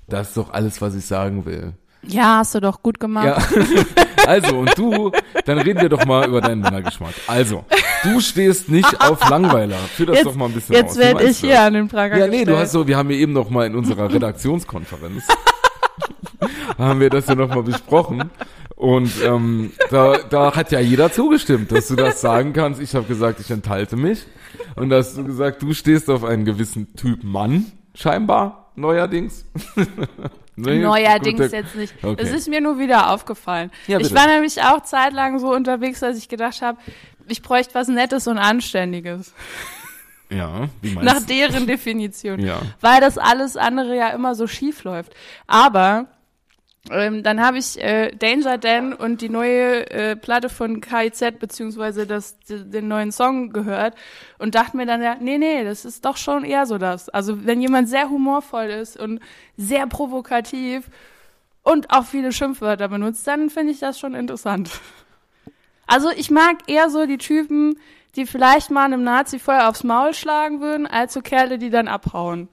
Das 0.08 0.28
ist 0.28 0.36
doch 0.36 0.52
alles, 0.52 0.80
was 0.80 0.94
ich 0.94 1.04
sagen 1.06 1.44
will. 1.46 1.74
Ja, 2.06 2.38
hast 2.38 2.54
du 2.54 2.60
doch 2.60 2.82
gut 2.82 3.00
gemacht. 3.00 3.26
Ja. 3.26 3.38
Also, 4.26 4.56
und 4.56 4.78
du, 4.78 5.12
dann 5.44 5.58
reden 5.58 5.82
wir 5.82 5.90
doch 5.90 6.06
mal 6.06 6.26
über 6.26 6.40
deinen 6.40 6.62
Männergeschmack. 6.62 7.12
Also, 7.26 7.66
du 8.04 8.20
stehst 8.20 8.70
nicht 8.70 8.98
auf 9.02 9.28
Langweiler. 9.28 9.76
Führ 9.76 10.06
das 10.06 10.16
Jetzt, 10.16 10.24
doch 10.24 10.34
mal 10.34 10.46
ein 10.46 10.52
bisschen 10.52 10.74
jetzt 10.74 10.92
aus. 10.92 10.96
Wie 10.96 11.00
werde 11.00 11.24
ich 11.24 11.40
du 11.42 11.46
hier 11.48 11.60
an 11.60 11.74
den 11.74 11.88
Prager 11.88 12.16
Ja, 12.16 12.26
nee, 12.26 12.38
du 12.38 12.44
gestellt. 12.46 12.58
hast 12.60 12.72
so, 12.72 12.86
wir 12.86 12.96
haben 12.96 13.10
ja 13.10 13.18
eben 13.18 13.34
noch 13.34 13.50
mal 13.50 13.66
in 13.66 13.74
unserer 13.74 14.10
Redaktionskonferenz 14.10 15.24
haben 16.78 17.00
wir 17.00 17.10
das 17.10 17.26
ja 17.26 17.34
noch 17.34 17.48
mal 17.48 17.62
besprochen 17.62 18.30
und 18.76 19.12
ähm, 19.22 19.72
da, 19.90 20.16
da 20.30 20.56
hat 20.56 20.72
ja 20.72 20.80
jeder 20.80 21.12
zugestimmt, 21.12 21.70
dass 21.70 21.88
du 21.88 21.94
das 21.96 22.22
sagen 22.22 22.54
kannst. 22.54 22.80
Ich 22.80 22.94
habe 22.94 23.06
gesagt, 23.06 23.40
ich 23.40 23.50
enthalte 23.50 23.96
mich 23.96 24.24
und 24.76 24.88
da 24.88 24.96
hast 24.96 25.18
du 25.18 25.24
gesagt, 25.24 25.62
du 25.62 25.74
stehst 25.74 26.08
auf 26.08 26.24
einen 26.24 26.46
gewissen 26.46 26.94
Typ 26.96 27.24
Mann, 27.24 27.66
scheinbar 27.94 28.63
neuerdings. 28.76 29.44
Nee, 30.56 30.78
Neuerdings 30.78 31.40
gut, 31.40 31.52
jetzt 31.52 31.74
nicht. 31.74 31.94
Okay. 32.00 32.14
Das 32.16 32.30
ist 32.30 32.46
mir 32.48 32.60
nur 32.60 32.78
wieder 32.78 33.10
aufgefallen. 33.10 33.72
Ja, 33.88 33.98
ich 33.98 34.14
war 34.14 34.28
nämlich 34.28 34.62
auch 34.62 34.82
zeitlang 34.84 35.40
so 35.40 35.52
unterwegs, 35.52 35.98
dass 35.98 36.16
ich 36.16 36.28
gedacht 36.28 36.62
habe, 36.62 36.78
ich 37.26 37.42
bräuchte 37.42 37.74
was 37.74 37.88
Nettes 37.88 38.26
und 38.28 38.38
Anständiges. 38.38 39.32
Ja, 40.30 40.68
wie 40.80 40.94
Nach 40.94 41.02
meinst 41.02 41.28
du? 41.28 41.34
deren 41.34 41.66
Definition. 41.66 42.40
Ja. 42.40 42.62
Weil 42.80 43.00
das 43.00 43.18
alles 43.18 43.58
andere 43.58 43.94
ja 43.94 44.08
immer 44.08 44.34
so 44.34 44.46
schief 44.46 44.82
läuft. 44.82 45.14
Aber 45.46 46.06
ähm, 46.90 47.22
dann 47.22 47.40
habe 47.40 47.56
ich 47.58 47.82
äh, 47.82 48.10
Danger 48.10 48.58
Dan 48.58 48.92
und 48.92 49.22
die 49.22 49.30
neue 49.30 49.90
äh, 49.90 50.16
Platte 50.16 50.50
von 50.50 50.82
KIZ 50.82 51.38
beziehungsweise 51.38 52.06
das, 52.06 52.36
den 52.48 52.88
neuen 52.88 53.10
Song 53.10 53.50
gehört 53.50 53.94
und 54.38 54.54
dachte 54.54 54.76
mir 54.76 54.84
dann, 54.84 55.02
ja, 55.02 55.16
nee, 55.18 55.38
nee, 55.38 55.64
das 55.64 55.86
ist 55.86 56.04
doch 56.04 56.18
schon 56.18 56.44
eher 56.44 56.66
so 56.66 56.76
das. 56.76 57.08
Also 57.08 57.46
wenn 57.46 57.62
jemand 57.62 57.88
sehr 57.88 58.10
humorvoll 58.10 58.66
ist 58.66 58.98
und 58.98 59.20
sehr 59.56 59.86
provokativ 59.86 60.90
und 61.62 61.90
auch 61.90 62.04
viele 62.04 62.32
Schimpfwörter 62.32 62.88
benutzt, 62.88 63.26
dann 63.26 63.48
finde 63.48 63.72
ich 63.72 63.80
das 63.80 63.98
schon 63.98 64.14
interessant. 64.14 64.70
Also 65.86 66.10
ich 66.10 66.30
mag 66.30 66.58
eher 66.66 66.90
so 66.90 67.06
die 67.06 67.18
Typen, 67.18 67.78
die 68.16 68.26
vielleicht 68.26 68.70
mal 68.70 68.84
einem 68.84 69.04
Nazi 69.04 69.38
vorher 69.38 69.68
aufs 69.68 69.84
Maul 69.84 70.12
schlagen 70.12 70.60
würden, 70.60 70.86
als 70.86 71.14
so 71.14 71.20
Kerle, 71.20 71.58
die 71.58 71.70
dann 71.70 71.88
abhauen. 71.88 72.48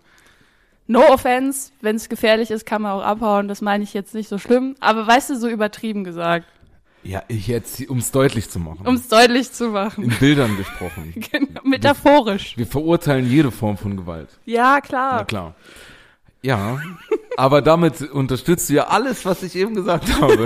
No 0.91 1.01
offense, 1.13 1.71
wenn 1.81 1.95
es 1.95 2.09
gefährlich 2.09 2.51
ist, 2.51 2.65
kann 2.65 2.81
man 2.81 2.91
auch 2.91 3.03
abhauen, 3.03 3.47
das 3.47 3.61
meine 3.61 3.83
ich 3.83 3.93
jetzt 3.93 4.13
nicht 4.13 4.27
so 4.29 4.37
schlimm, 4.37 4.75
aber 4.79 5.07
weißt 5.07 5.29
du, 5.29 5.35
so 5.37 5.47
übertrieben 5.47 6.03
gesagt, 6.03 6.45
Ja, 7.03 7.23
ich 7.29 7.47
jetzt, 7.47 7.87
um 7.89 7.99
es 7.99 8.11
deutlich 8.11 8.49
zu 8.49 8.59
machen. 8.59 8.85
um 8.85 8.95
es 8.95 9.07
deutlich 9.07 9.51
zu 9.51 9.69
machen. 9.69 10.03
in 10.03 10.09
Bildern 10.19 10.57
gesprochen. 10.57 11.13
Genau, 11.31 11.61
Metaphorisch. 11.63 12.57
Wir 12.57 12.67
verurteilen 12.67 13.29
jede 13.29 13.51
Form 13.51 13.77
von 13.77 13.95
Gewalt. 13.97 14.29
Ja, 14.45 14.73
Na 14.73 14.81
klar. 14.81 15.25
klar. 15.25 15.55
Ja, 16.43 16.79
aber 17.37 17.61
damit 17.61 18.01
unterstützt 18.01 18.69
du 18.69 18.73
ja 18.73 18.87
alles, 18.87 19.25
was 19.25 19.43
ich 19.43 19.55
eben 19.55 19.75
gesagt 19.75 20.05
habe. 20.21 20.45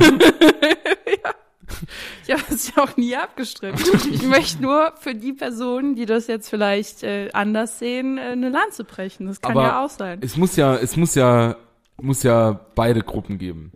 Ich 2.26 2.32
habe 2.32 2.44
es 2.50 2.74
ja 2.76 2.84
auch 2.84 2.98
nie 2.98 3.16
abgestritten. 3.16 3.82
Ich 4.12 4.24
möchte 4.24 4.62
nur 4.62 4.94
für 5.00 5.16
die 5.16 5.34
Personen, 5.34 5.96
die 5.96 6.06
das 6.06 6.28
jetzt 6.28 6.50
vielleicht 6.50 7.04
äh, 7.04 7.30
anders 7.34 7.80
sehen, 7.80 8.18
äh, 8.18 8.22
eine 8.22 8.50
Lanze 8.50 8.84
brechen. 8.84 9.28
Das 9.28 9.42
kann 9.42 9.52
Aber 9.52 9.64
ja 9.64 9.86
auch 9.86 9.90
sein. 9.90 10.20
Es 10.22 10.38
muss 10.38 10.56
ja, 10.56 10.76
es 10.76 10.96
muss 10.96 11.16
ja, 11.16 11.56
muss 12.02 12.24
ja 12.24 12.60
beide 12.76 13.02
Gruppen 13.02 13.38
geben. 13.38 13.72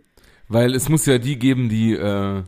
Weil 0.48 0.74
es 0.74 0.88
muss 0.88 1.06
ja 1.06 1.18
die 1.18 1.38
geben, 1.38 1.68
die, 1.68 1.92
äh, 1.92 2.42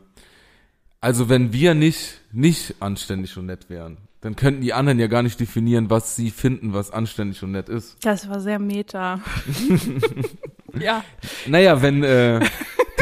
also 1.01 1.29
wenn 1.29 1.53
wir 1.53 1.75
nicht, 1.75 2.21
nicht 2.33 2.75
anständig 2.81 3.37
und 3.37 3.47
nett 3.47 3.71
wären, 3.71 3.99
dann 4.23 4.37
könnten 4.37 4.61
die 4.61 4.73
anderen 4.73 4.99
ja 4.99 5.09
gar 5.09 5.23
nicht 5.23 5.39
definieren, 5.39 5.91
was 5.91 6.17
sie 6.17 6.31
finden, 6.31 6.73
was 6.73 6.91
anständig 6.91 7.43
und 7.43 7.53
nett 7.53 7.69
ist. 7.69 7.97
Das 8.05 8.29
war 8.29 8.41
sehr 8.41 8.59
meta. 8.59 9.21
ja. 10.81 11.05
Naja, 11.47 11.83
wenn, 11.83 12.05
äh, 12.05 12.41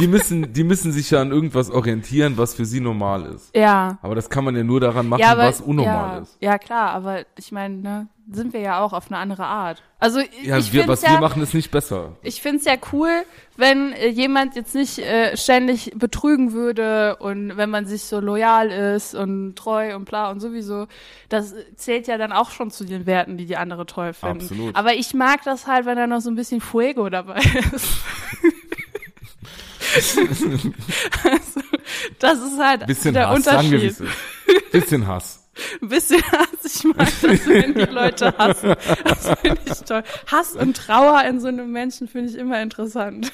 die 0.00 0.08
müssen, 0.08 0.52
die 0.52 0.64
müssen 0.64 0.92
sich 0.92 1.10
ja 1.10 1.20
an 1.20 1.30
irgendwas 1.30 1.70
orientieren, 1.70 2.36
was 2.36 2.54
für 2.54 2.64
sie 2.64 2.80
normal 2.80 3.26
ist. 3.26 3.54
Ja. 3.54 3.98
Aber 4.02 4.14
das 4.14 4.30
kann 4.30 4.44
man 4.44 4.56
ja 4.56 4.64
nur 4.64 4.80
daran 4.80 5.08
machen, 5.08 5.20
ja, 5.20 5.32
aber, 5.32 5.44
was 5.44 5.60
unnormal 5.60 6.16
ja, 6.16 6.18
ist. 6.18 6.36
Ja, 6.40 6.58
klar, 6.58 6.90
aber 6.90 7.24
ich 7.38 7.52
meine, 7.52 7.76
ne, 7.76 8.08
sind 8.32 8.52
wir 8.52 8.60
ja 8.60 8.80
auch 8.80 8.92
auf 8.92 9.10
eine 9.10 9.18
andere 9.18 9.44
Art. 9.44 9.82
Also 9.98 10.20
Ja, 10.42 10.56
ich 10.58 10.72
wir, 10.72 10.86
was 10.88 11.02
ja, 11.02 11.12
wir 11.12 11.20
machen, 11.20 11.42
ist 11.42 11.54
nicht 11.54 11.70
besser. 11.70 12.16
ich 12.22 12.40
find's 12.40 12.64
ja 12.64 12.74
cool, 12.92 13.10
wenn 13.56 13.92
äh, 13.92 14.08
jemand 14.08 14.56
jetzt 14.56 14.74
nicht 14.74 14.98
äh, 14.98 15.36
ständig 15.36 15.92
betrügen 15.96 16.52
würde 16.52 17.16
und 17.16 17.56
wenn 17.56 17.70
man 17.70 17.86
sich 17.86 18.04
so 18.04 18.20
loyal 18.20 18.70
ist 18.70 19.14
und 19.14 19.56
treu 19.56 19.94
und 19.96 20.04
bla 20.04 20.30
und 20.30 20.40
sowieso, 20.40 20.86
das 21.28 21.54
zählt 21.76 22.06
ja 22.06 22.18
dann 22.18 22.32
auch 22.32 22.50
schon 22.50 22.70
zu 22.70 22.84
den 22.84 23.06
Werten, 23.06 23.36
die 23.36 23.46
die 23.46 23.56
andere 23.56 23.86
toll 23.86 24.12
finden. 24.12 24.42
Absolut. 24.42 24.76
Aber 24.76 24.94
ich 24.94 25.12
mag 25.12 25.42
das 25.44 25.66
halt, 25.66 25.86
wenn 25.86 25.96
da 25.96 26.06
noch 26.06 26.20
so 26.20 26.30
ein 26.30 26.36
bisschen 26.36 26.60
Fuego 26.60 27.10
dabei 27.10 27.40
ist. 27.72 27.98
Also, 29.94 30.20
das 32.18 32.38
ist 32.38 32.58
halt 32.58 32.86
Bisschen 32.86 33.14
der 33.14 33.28
Hass, 33.28 33.44
sagen 33.44 33.70
wir, 33.70 33.78
Unterschied. 33.80 33.90
es 33.90 34.00
ist. 34.00 34.72
Bisschen 34.72 35.06
Hass. 35.06 35.48
Ein 35.82 35.88
bisschen 35.90 36.22
Hass. 36.22 36.48
Ich 36.64 36.84
mag 36.84 36.96
das, 36.98 37.22
wenn 37.46 37.74
die 37.74 37.80
Leute 37.82 38.34
hassen. 38.38 38.74
Das 39.04 39.28
finde 39.40 39.60
ich 39.66 39.78
toll. 39.80 40.02
Hass 40.26 40.56
und 40.56 40.76
Trauer 40.76 41.24
in 41.24 41.40
so 41.40 41.48
einem 41.48 41.70
Menschen 41.72 42.08
finde 42.08 42.30
ich 42.30 42.36
immer 42.38 42.62
interessant. 42.62 43.32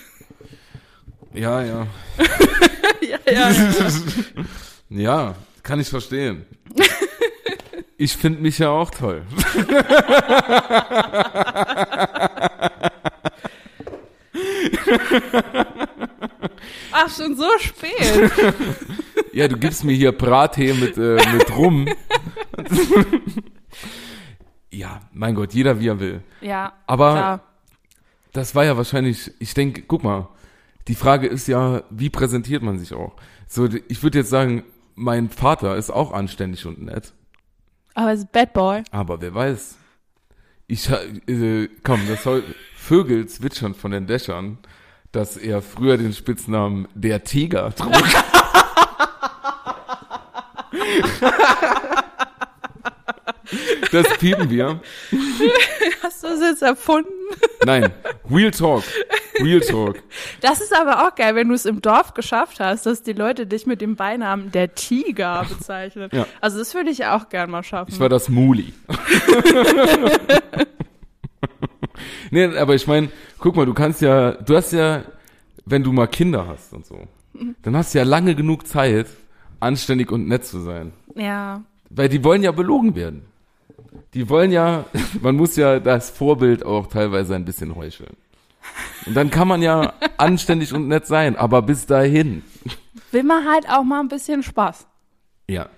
Ja, 1.34 1.62
ja. 1.62 1.86
ja, 3.00 3.18
ja, 3.30 3.50
ja. 3.50 3.70
Ja, 4.88 5.34
kann 5.62 5.80
ich 5.80 5.88
verstehen. 5.88 6.46
Ich 7.98 8.16
finde 8.16 8.40
mich 8.40 8.59
ja 8.59 8.70
auch 8.70 8.90
toll. 8.90 9.22
Ach, 16.99 17.11
schon 17.14 17.36
so 17.36 17.47
spät. 17.59 18.32
Ja, 19.32 19.49
du 19.49 19.59
gibst 19.59 19.84
mir 19.84 19.92
hier 19.92 20.12
Brattee 20.12 20.72
mit, 20.72 20.97
äh, 20.97 21.16
mit 21.30 21.55
Rum. 21.55 21.86
ja, 24.70 25.01
mein 25.12 25.34
Gott, 25.34 25.53
jeder 25.53 25.78
wie 25.80 25.88
er 25.88 26.01
will. 26.01 26.22
ja, 26.40 26.72
Aber 26.86 27.12
klar. 27.12 27.40
das 28.32 28.55
war 28.55 28.64
ja 28.64 28.78
wahrscheinlich, 28.78 29.32
ich 29.38 29.53
denke, 29.53 29.82
guck 29.82 30.05
mal, 30.05 30.28
die 30.88 30.94
Frage 30.94 31.26
ist 31.26 31.49
ja, 31.49 31.82
wie 31.90 32.09
präsentiert 32.09 32.62
man 32.62 32.78
sich 32.78 32.94
auch? 32.94 33.14
So, 33.47 33.68
ich 33.88 34.03
würde 34.03 34.18
jetzt 34.18 34.30
sagen, 34.30 34.62
mein 34.94 35.28
Vater 35.28 35.76
ist 35.76 35.90
auch 35.90 36.12
anständig 36.12 36.64
und 36.64 36.82
nett, 36.82 37.12
Aber 37.94 38.14
ist 38.14 38.32
Bad 38.32 38.55
Boy. 38.55 38.84
aber 38.90 39.20
wer 39.20 39.34
weiß. 39.34 39.76
Ich, 40.66 40.88
äh, 40.90 41.68
komm, 41.84 42.01
das 42.09 42.22
soll, 42.22 42.42
Vögel 42.74 43.26
zwitschern 43.26 43.74
von 43.74 43.90
den 43.90 44.07
Dächern, 44.07 44.59
dass 45.12 45.36
er 45.36 45.62
früher 45.62 45.96
den 45.96 46.12
Spitznamen 46.12 46.88
der 46.94 47.24
Tiger 47.24 47.74
trug. 47.74 47.92
das 53.92 54.07
piepen 54.18 54.50
wir. 54.50 54.80
Hast 56.02 56.22
du 56.22 56.28
das 56.28 56.40
jetzt 56.40 56.62
erfunden? 56.62 57.11
Nein, 57.64 57.92
Real 58.30 58.50
Talk. 58.50 58.84
Real 59.40 59.61
Talk. 59.61 60.02
Das 60.40 60.61
ist 60.61 60.74
aber 60.74 61.07
auch 61.07 61.14
geil, 61.14 61.34
wenn 61.34 61.48
du 61.48 61.54
es 61.54 61.66
im 61.66 61.80
Dorf 61.82 62.14
geschafft 62.14 62.61
hast, 62.61 62.86
dass 62.86 63.02
die 63.02 63.12
Leute 63.12 63.46
dich 63.46 63.66
mit 63.66 63.80
dem 63.80 63.96
Beinamen 63.96 64.50
der 64.50 64.74
Tiger 64.74 65.44
bezeichnen. 65.48 66.09
Ja. 66.12 66.26
Also 66.40 66.59
das 66.59 66.74
würde 66.74 66.90
ich 66.90 67.04
auch 67.07 67.28
gern 67.28 67.50
mal 67.50 67.62
schaffen. 67.62 67.92
Ich 67.92 68.00
war 68.00 68.09
das 68.09 68.28
Muli. 68.28 68.72
nee, 72.31 72.45
aber 72.57 72.74
ich 72.74 72.87
meine, 72.87 73.09
guck 73.39 73.57
mal, 73.57 73.66
du 73.66 73.74
kannst 73.74 74.01
ja, 74.03 74.33
du 74.33 74.57
hast 74.57 74.72
ja, 74.72 75.03
wenn 75.64 75.83
du 75.83 75.93
mal 75.93 76.07
Kinder 76.07 76.47
hast 76.47 76.72
und 76.72 76.87
so, 76.87 76.99
dann 77.62 77.77
hast 77.77 77.95
du 77.95 77.99
ja 77.99 78.05
lange 78.05 78.35
genug 78.35 78.66
Zeit, 78.66 79.07
anständig 79.61 80.11
und 80.11 80.29
nett 80.29 80.45
zu 80.45 80.61
sein. 80.61 80.93
ja. 81.14 81.62
Weil 81.89 82.09
die 82.09 82.24
wollen 82.24 82.43
ja 82.43 82.51
belogen 82.51 82.97
werden. 82.97 83.22
Die 84.12 84.29
wollen 84.29 84.51
ja, 84.51 84.87
man 85.22 85.37
muss 85.37 85.55
ja 85.55 85.79
das 85.79 86.11
Vorbild 86.11 86.66
auch 86.66 86.89
teilweise 86.89 87.37
ein 87.37 87.45
bisschen 87.45 87.77
heucheln. 87.77 88.16
Und 89.07 89.14
dann 89.14 89.31
kann 89.31 89.47
man 89.47 89.62
ja 89.62 89.93
anständig 90.16 90.72
und 90.74 90.89
nett 90.89 91.07
sein, 91.07 91.37
aber 91.37 91.62
bis 91.62 91.87
dahin. 91.87 92.43
Will 93.12 93.22
man 93.22 93.49
halt 93.49 93.68
auch 93.68 93.85
mal 93.85 94.01
ein 94.01 94.09
bisschen 94.09 94.43
Spaß. 94.43 94.87
Ja. 95.49 95.68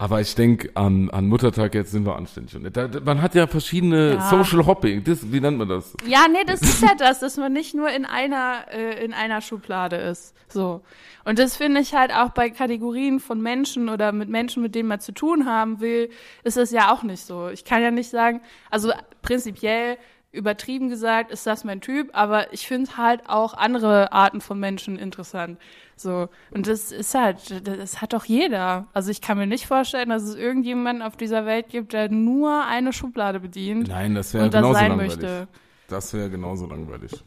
Aber 0.00 0.20
ich 0.20 0.36
denke, 0.36 0.70
an, 0.74 1.10
an 1.10 1.26
Muttertag 1.26 1.74
jetzt 1.74 1.90
sind 1.90 2.06
wir 2.06 2.14
anständig. 2.14 2.54
Und 2.54 2.76
da, 2.76 2.88
man 3.04 3.20
hat 3.20 3.34
ja 3.34 3.48
verschiedene 3.48 4.14
Ja. 4.14 4.30
Social 4.30 4.64
Hopping. 4.64 5.02
Das, 5.02 5.32
wie 5.32 5.40
nennt 5.40 5.58
man 5.58 5.68
das? 5.68 5.92
Ja, 6.06 6.26
nee, 6.30 6.44
das 6.46 6.62
ist 6.62 6.80
ja 6.82 6.94
das, 6.96 7.18
dass 7.18 7.36
man 7.36 7.52
nicht 7.52 7.74
nur 7.74 7.90
in 7.90 8.04
einer, 8.04 8.66
äh, 8.70 9.04
in 9.04 9.12
einer 9.12 9.40
Schublade 9.40 9.96
ist. 9.96 10.36
So. 10.48 10.82
Und 11.24 11.40
das 11.40 11.56
finde 11.56 11.80
ich 11.80 11.94
halt 11.94 12.14
auch 12.14 12.30
bei 12.30 12.48
Kategorien 12.48 13.18
von 13.18 13.40
Menschen 13.42 13.88
oder 13.88 14.12
mit 14.12 14.28
Menschen, 14.28 14.62
mit 14.62 14.76
denen 14.76 14.88
man 14.88 15.00
zu 15.00 15.12
tun 15.12 15.46
haben 15.46 15.80
will, 15.80 16.10
ist 16.44 16.56
es 16.56 16.70
ja 16.70 16.92
auch 16.92 17.02
nicht 17.02 17.26
so. 17.26 17.48
Ich 17.48 17.64
kann 17.64 17.82
ja 17.82 17.90
nicht 17.90 18.08
sagen, 18.08 18.40
also 18.70 18.92
prinzipiell 19.22 19.98
übertrieben 20.30 20.88
gesagt 20.90 21.30
ist 21.30 21.46
das 21.46 21.64
mein 21.64 21.80
Typ, 21.80 22.10
aber 22.12 22.52
ich 22.52 22.66
finde 22.66 22.96
halt 22.96 23.28
auch 23.28 23.54
andere 23.54 24.12
Arten 24.12 24.40
von 24.40 24.58
Menschen 24.60 24.98
interessant. 24.98 25.58
So. 25.96 26.28
Und 26.50 26.66
das 26.66 26.92
ist 26.92 27.14
halt, 27.14 27.66
das 27.66 28.02
hat 28.02 28.12
doch 28.12 28.24
jeder. 28.24 28.86
Also 28.92 29.10
ich 29.10 29.20
kann 29.20 29.38
mir 29.38 29.46
nicht 29.46 29.66
vorstellen, 29.66 30.10
dass 30.10 30.22
es 30.22 30.34
irgendjemanden 30.34 31.02
auf 31.02 31.16
dieser 31.16 31.46
Welt 31.46 31.70
gibt, 31.70 31.92
der 31.92 32.10
nur 32.10 32.64
eine 32.66 32.92
Schublade 32.92 33.40
bedient 33.40 33.88
Nein, 33.88 34.14
das 34.14 34.34
wäre 34.34 34.50
das 34.50 34.60
genauso 34.60 34.74
sein 34.74 34.88
langweilig. 34.90 35.16
möchte. 35.16 35.48
Das 35.88 36.12
wäre 36.12 36.30
genauso 36.30 36.66
langweilig. 36.66 37.24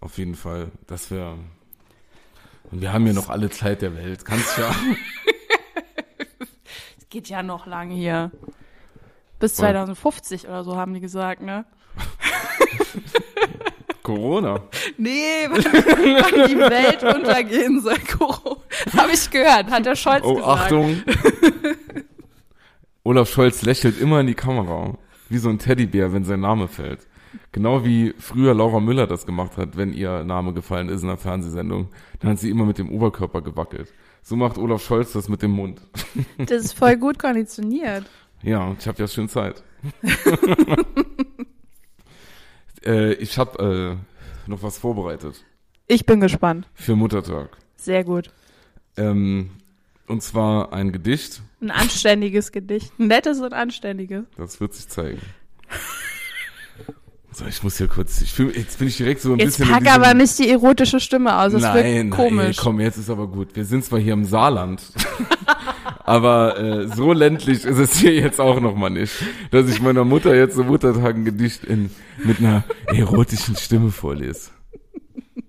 Auf 0.00 0.18
jeden 0.18 0.34
Fall. 0.34 0.72
Das 0.86 1.10
wäre. 1.10 1.38
Und 2.72 2.80
wir 2.80 2.92
haben 2.92 3.06
ja 3.06 3.12
noch 3.12 3.30
alle 3.30 3.48
Zeit 3.50 3.82
der 3.82 3.96
Welt. 3.96 4.24
Kannst 4.24 4.58
ja. 4.58 4.74
Es 6.98 7.08
geht 7.08 7.28
ja 7.28 7.42
noch 7.42 7.66
lang 7.66 7.90
hier. 7.90 8.32
Bis 9.38 9.54
Voll. 9.54 9.66
2050 9.66 10.48
oder 10.48 10.64
so 10.64 10.76
haben 10.76 10.92
die 10.92 11.00
gesagt, 11.00 11.40
ne? 11.40 11.64
Corona. 14.02 14.60
Nee, 14.98 15.10
wann 15.50 16.48
die 16.48 16.56
Welt 16.58 17.02
untergehen 17.02 17.80
soll. 17.80 17.94
Habe 18.96 19.12
ich 19.12 19.28
gehört, 19.30 19.68
hat 19.70 19.84
der 19.84 19.96
Scholz 19.96 20.22
Oh, 20.24 20.34
gesagt. 20.36 20.60
Achtung. 20.60 21.02
Olaf 23.02 23.28
Scholz 23.28 23.62
lächelt 23.62 24.00
immer 24.00 24.20
in 24.20 24.28
die 24.28 24.34
Kamera. 24.34 24.96
Wie 25.28 25.38
so 25.38 25.48
ein 25.48 25.58
Teddybär, 25.58 26.12
wenn 26.12 26.24
sein 26.24 26.40
Name 26.40 26.68
fällt. 26.68 27.00
Genau 27.50 27.84
wie 27.84 28.14
früher 28.18 28.54
Laura 28.54 28.78
Müller 28.80 29.06
das 29.08 29.26
gemacht 29.26 29.56
hat, 29.56 29.76
wenn 29.76 29.92
ihr 29.92 30.22
Name 30.24 30.52
gefallen 30.52 30.88
ist 30.88 31.02
in 31.02 31.08
einer 31.08 31.18
Fernsehsendung. 31.18 31.88
Dann 32.20 32.30
hat 32.30 32.38
sie 32.38 32.50
immer 32.50 32.64
mit 32.64 32.78
dem 32.78 32.90
Oberkörper 32.90 33.42
gewackelt. 33.42 33.92
So 34.22 34.36
macht 34.36 34.56
Olaf 34.58 34.84
Scholz 34.84 35.12
das 35.12 35.28
mit 35.28 35.42
dem 35.42 35.50
Mund. 35.52 35.80
Das 36.38 36.64
ist 36.64 36.72
voll 36.74 36.96
gut 36.96 37.18
konditioniert. 37.18 38.04
Ja, 38.42 38.74
ich 38.78 38.86
habe 38.86 38.98
ja 38.98 39.08
schön 39.08 39.28
Zeit. 39.28 39.62
Äh, 42.86 43.12
ich 43.14 43.36
habe 43.38 43.98
äh, 44.46 44.48
noch 44.50 44.62
was 44.62 44.78
vorbereitet 44.78 45.44
Ich 45.86 46.06
bin 46.06 46.20
gespannt. 46.20 46.66
für 46.74 46.96
Muttertag. 46.96 47.50
Sehr 47.76 48.04
gut. 48.04 48.30
Ähm, 48.96 49.50
und 50.06 50.22
zwar 50.22 50.72
ein 50.72 50.92
Gedicht, 50.92 51.42
Ein 51.60 51.70
anständiges 51.70 52.52
Gedicht. 52.52 52.92
Ein 52.98 53.08
nettes 53.08 53.40
und 53.40 53.52
anständiges. 53.52 54.24
das 54.36 54.60
wird 54.60 54.72
sich 54.74 54.88
zeigen. 54.88 55.20
So, 57.32 57.44
ich 57.44 57.62
muss 57.62 57.76
hier 57.76 57.88
kurz, 57.88 58.22
ich 58.22 58.32
fühl, 58.32 58.56
jetzt 58.56 58.78
bin 58.78 58.88
ich 58.88 58.96
direkt 58.96 59.20
so 59.20 59.34
ein 59.34 59.38
Jetzt 59.38 59.58
bisschen. 59.58 59.66
in 59.76 59.84
pack 59.84 59.94
aber 59.94 60.14
nicht 60.14 60.38
die 60.38 60.48
erotische 60.48 61.00
Stimme 61.00 61.36
aus. 61.38 61.52
Das 61.52 61.60
nein, 61.60 62.06
wird 62.06 62.10
komisch. 62.12 62.56
Nein, 62.56 62.64
komm, 62.64 62.80
jetzt 62.80 62.96
ist 62.96 63.10
aber 63.10 63.26
gut. 63.26 63.54
Wir 63.54 63.66
sind 63.66 63.84
zwar 63.84 63.98
hier 63.98 64.14
im 64.14 64.24
Saarland, 64.24 64.80
aber 66.06 66.58
äh, 66.58 66.88
so 66.88 67.12
ländlich 67.12 67.64
ist 67.64 67.78
es 67.78 67.96
hier 67.96 68.14
jetzt 68.14 68.40
auch 68.40 68.60
noch 68.60 68.76
mal 68.76 68.90
nicht, 68.90 69.12
dass 69.50 69.68
ich 69.68 69.82
meiner 69.82 70.04
Mutter 70.04 70.34
jetzt 70.34 70.54
zum 70.54 70.68
Muttertag 70.68 71.16
ein 71.16 71.24
Gedicht 71.24 71.64
in, 71.64 71.90
mit 72.24 72.38
einer 72.38 72.62
erotischen 72.86 73.56
Stimme 73.56 73.90
vorlese. 73.90 74.50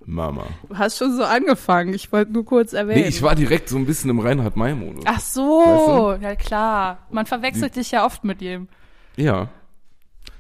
Mama. 0.04 0.48
Du 0.68 0.78
hast 0.78 0.98
schon 0.98 1.16
so 1.16 1.24
angefangen. 1.24 1.94
Ich 1.94 2.12
wollte 2.12 2.32
nur 2.32 2.46
kurz 2.46 2.74
erwähnen. 2.74 3.02
Nee, 3.02 3.08
ich 3.10 3.22
war 3.22 3.36
direkt 3.36 3.70
so 3.70 3.78
ein 3.78 3.86
bisschen 3.86 4.10
im 4.10 4.20
Reinhard-May-Modus. 4.20 5.04
Ach 5.06 5.20
so, 5.20 6.18
ja 6.20 6.36
klar. 6.36 7.00
Man 7.12 7.26
verwechselt 7.26 7.76
dich 7.76 7.92
ja 7.92 8.06
oft 8.06 8.24
mit 8.24 8.42
ihm. 8.42 8.68
Ja. 9.16 9.50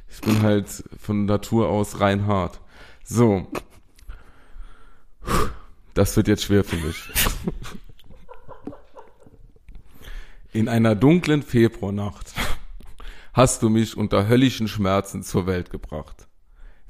Ich 0.10 0.22
bin 0.22 0.42
halt 0.42 0.84
von 1.00 1.26
Natur 1.26 1.70
aus 1.70 2.00
rein 2.00 2.26
hart. 2.26 2.60
So. 3.04 3.46
Das 5.94 6.16
wird 6.16 6.28
jetzt 6.28 6.44
schwer 6.44 6.64
für 6.64 6.78
mich. 6.78 6.96
In 10.58 10.70
einer 10.70 10.96
dunklen 10.96 11.44
Februarnacht 11.44 12.34
hast 13.32 13.62
du 13.62 13.70
mich 13.70 13.96
unter 13.96 14.28
höllischen 14.28 14.68
Schmerzen 14.68 15.22
zur 15.22 15.46
Welt 15.46 15.70
gebracht. 15.70 16.28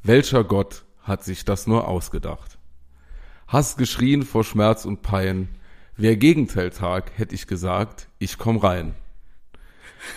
Welcher 0.04 0.46
Gott 0.46 0.86
hat 1.02 1.26
sich 1.26 1.44
das 1.44 1.68
nur 1.68 1.86
ausgedacht? 1.86 2.60
Hast 3.46 3.78
geschrien 3.78 4.24
vor 4.24 4.46
Schmerz 4.46 4.86
und 4.86 5.02
Pein. 5.02 5.50
Wer 5.98 6.16
Gegenteiltag, 6.16 7.12
hätte 7.18 7.36
ich 7.36 7.46
gesagt, 7.46 8.08
ich 8.20 8.38
komm 8.38 8.56
rein. 8.56 8.96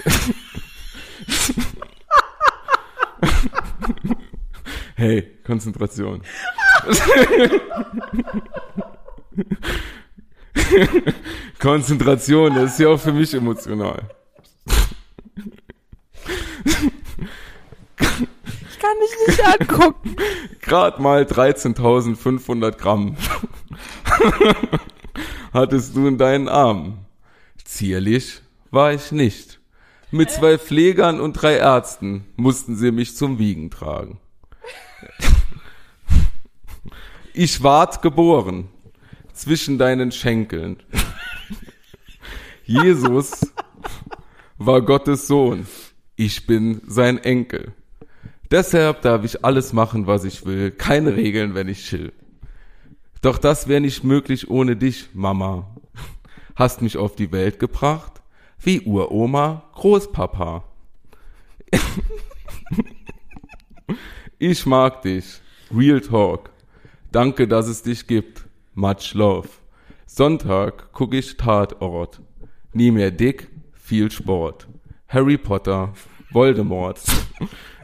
Hey, 4.94 5.22
Konzentration. 5.44 6.22
Konzentration, 11.58 12.54
das 12.54 12.72
ist 12.72 12.80
ja 12.80 12.88
auch 12.88 13.00
für 13.00 13.12
mich 13.12 13.34
emotional. 13.34 14.02
Ich 18.70 18.78
kann 18.78 18.96
dich 19.02 19.26
nicht 19.26 19.44
angucken. 19.60 20.16
Grad 20.62 21.00
mal 21.00 21.22
13.500 21.22 22.72
Gramm 22.72 23.16
hattest 25.52 25.96
du 25.96 26.06
in 26.06 26.18
deinen 26.18 26.48
Armen. 26.48 26.98
Zierlich 27.64 28.40
war 28.70 28.92
ich 28.92 29.12
nicht. 29.12 29.60
Mit 30.10 30.30
zwei 30.30 30.58
Pflegern 30.58 31.20
und 31.20 31.34
drei 31.34 31.56
Ärzten 31.56 32.24
mussten 32.36 32.76
sie 32.76 32.90
mich 32.90 33.16
zum 33.16 33.38
Wiegen 33.38 33.70
tragen. 33.70 34.18
Ich 37.32 37.62
ward 37.62 38.02
geboren 38.02 38.68
zwischen 39.40 39.78
deinen 39.78 40.12
Schenkeln. 40.12 40.76
Jesus 42.64 43.52
war 44.58 44.82
Gottes 44.82 45.26
Sohn. 45.26 45.66
Ich 46.16 46.46
bin 46.46 46.82
sein 46.86 47.18
Enkel. 47.18 47.72
Deshalb 48.50 49.02
darf 49.02 49.24
ich 49.24 49.44
alles 49.44 49.72
machen, 49.72 50.06
was 50.06 50.24
ich 50.24 50.44
will. 50.44 50.70
Keine 50.70 51.16
Regeln, 51.16 51.54
wenn 51.54 51.68
ich 51.68 51.86
chill. 51.86 52.12
Doch 53.22 53.38
das 53.38 53.68
wäre 53.68 53.80
nicht 53.80 54.04
möglich 54.04 54.50
ohne 54.50 54.76
dich, 54.76 55.08
Mama. 55.14 55.74
Hast 56.54 56.82
mich 56.82 56.96
auf 56.96 57.16
die 57.16 57.32
Welt 57.32 57.58
gebracht, 57.58 58.20
wie 58.58 58.82
Uroma, 58.82 59.70
Großpapa. 59.74 60.64
ich 64.38 64.66
mag 64.66 65.02
dich. 65.02 65.40
Real 65.74 66.00
Talk. 66.00 66.50
Danke, 67.12 67.48
dass 67.48 67.68
es 67.68 67.82
dich 67.82 68.06
gibt. 68.06 68.44
Much 68.80 69.12
love. 69.12 69.46
Sonntag 70.06 70.90
guck 70.94 71.12
ich 71.12 71.36
Tatort. 71.36 72.22
Nie 72.72 72.90
mehr 72.90 73.10
dick, 73.10 73.50
viel 73.74 74.10
Sport. 74.10 74.68
Harry 75.06 75.36
Potter, 75.36 75.92
Voldemort. 76.30 76.98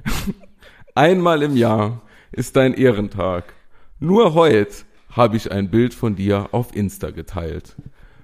Einmal 0.94 1.42
im 1.42 1.54
Jahr 1.54 2.00
ist 2.32 2.56
dein 2.56 2.72
Ehrentag. 2.72 3.52
Nur 4.00 4.32
heute 4.32 4.86
habe 5.10 5.36
ich 5.36 5.52
ein 5.52 5.70
Bild 5.70 5.92
von 5.92 6.16
dir 6.16 6.48
auf 6.52 6.74
Insta 6.74 7.10
geteilt. 7.10 7.76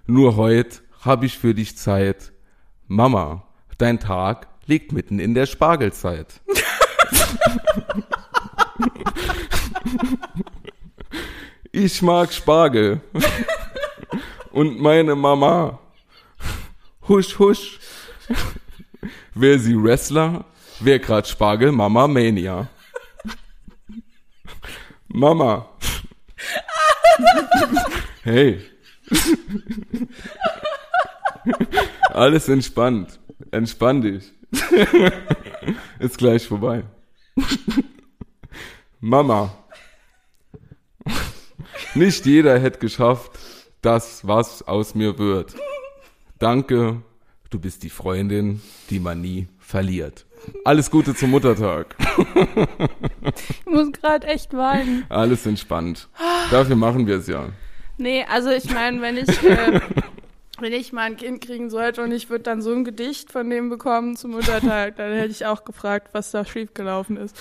Nur 0.06 0.36
heute 0.36 0.78
habe 1.02 1.26
ich 1.26 1.36
für 1.36 1.52
dich 1.52 1.76
Zeit. 1.76 2.32
Mama, 2.86 3.46
dein 3.76 4.00
Tag 4.00 4.48
liegt 4.64 4.92
mitten 4.92 5.18
in 5.18 5.34
der 5.34 5.44
Spargelzeit. 5.44 6.40
Ich 11.74 12.02
mag 12.02 12.30
Spargel. 12.30 13.00
Und 14.50 14.78
meine 14.78 15.14
Mama. 15.14 15.78
Husch, 17.08 17.38
husch. 17.38 17.80
Wer 19.34 19.58
sie 19.58 19.82
Wrestler, 19.82 20.44
wer 20.80 20.98
grad 20.98 21.26
Spargel, 21.26 21.72
Mama 21.72 22.06
Mania. 22.06 22.68
Mama. 25.08 25.66
Hey. 28.22 28.60
Alles 32.10 32.48
entspannt. 32.48 33.18
Entspann 33.50 34.02
dich. 34.02 34.30
Ist 35.98 36.18
gleich 36.18 36.46
vorbei. 36.46 36.84
Mama. 39.00 39.54
Nicht 41.94 42.26
jeder 42.26 42.58
hätte 42.58 42.78
geschafft, 42.78 43.32
das, 43.82 44.26
was 44.26 44.66
aus 44.66 44.94
mir 44.94 45.18
wird. 45.18 45.54
Danke, 46.38 47.02
du 47.50 47.58
bist 47.58 47.82
die 47.82 47.90
Freundin, 47.90 48.60
die 48.90 49.00
man 49.00 49.20
nie 49.20 49.48
verliert. 49.58 50.26
Alles 50.64 50.90
Gute 50.90 51.14
zum 51.14 51.30
Muttertag. 51.30 51.94
Ich 53.24 53.66
muss 53.66 53.92
gerade 53.92 54.26
echt 54.26 54.52
weinen. 54.54 55.04
Alles 55.08 55.46
entspannt. 55.46 56.08
Dafür 56.50 56.76
machen 56.76 57.06
wir 57.06 57.18
es 57.18 57.26
ja. 57.28 57.48
Nee, 57.96 58.24
also 58.28 58.50
ich 58.50 58.72
meine, 58.72 59.00
wenn 59.00 59.16
ich, 59.16 59.28
äh, 59.44 59.80
wenn 60.60 60.72
ich 60.72 60.92
mal 60.92 61.02
ein 61.02 61.16
Kind 61.16 61.40
kriegen 61.44 61.70
sollte 61.70 62.02
und 62.02 62.12
ich 62.12 62.30
würde 62.30 62.44
dann 62.44 62.62
so 62.62 62.72
ein 62.72 62.84
Gedicht 62.84 63.30
von 63.30 63.48
dem 63.48 63.70
bekommen 63.70 64.16
zum 64.16 64.32
Muttertag, 64.32 64.96
dann 64.96 65.12
hätte 65.12 65.30
ich 65.30 65.46
auch 65.46 65.64
gefragt, 65.64 66.08
was 66.12 66.30
da 66.32 66.44
schiefgelaufen 66.44 67.16
ist. 67.16 67.36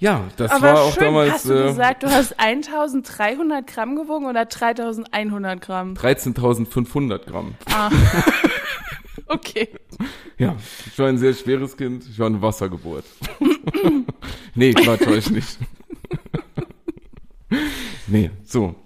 Ja, 0.00 0.24
das 0.36 0.52
Aber 0.52 0.62
war 0.62 0.80
auch 0.82 0.94
schön, 0.94 1.04
damals 1.04 1.32
hast 1.32 1.48
du 1.48 1.54
äh, 1.54 1.66
gesagt, 1.68 2.04
du 2.04 2.10
hast 2.10 2.38
1300 2.38 3.66
Gramm 3.66 3.96
gewogen 3.96 4.26
oder 4.26 4.44
3100 4.44 5.60
Gramm? 5.60 5.94
13.500 5.94 7.26
Gramm. 7.26 7.54
Ah. 7.72 7.90
okay. 9.26 9.68
Ja, 10.38 10.54
ich 10.86 10.96
war 11.00 11.08
ein 11.08 11.18
sehr 11.18 11.34
schweres 11.34 11.76
Kind. 11.76 12.04
Ich 12.08 12.16
war 12.18 12.26
eine 12.26 12.40
Wassergeburt. 12.40 13.04
nee, 14.54 14.72
Quatsch, 14.72 15.04
war 15.04 15.16
ich 15.16 15.30
nicht. 15.30 15.58
nee, 18.06 18.30
so. 18.44 18.76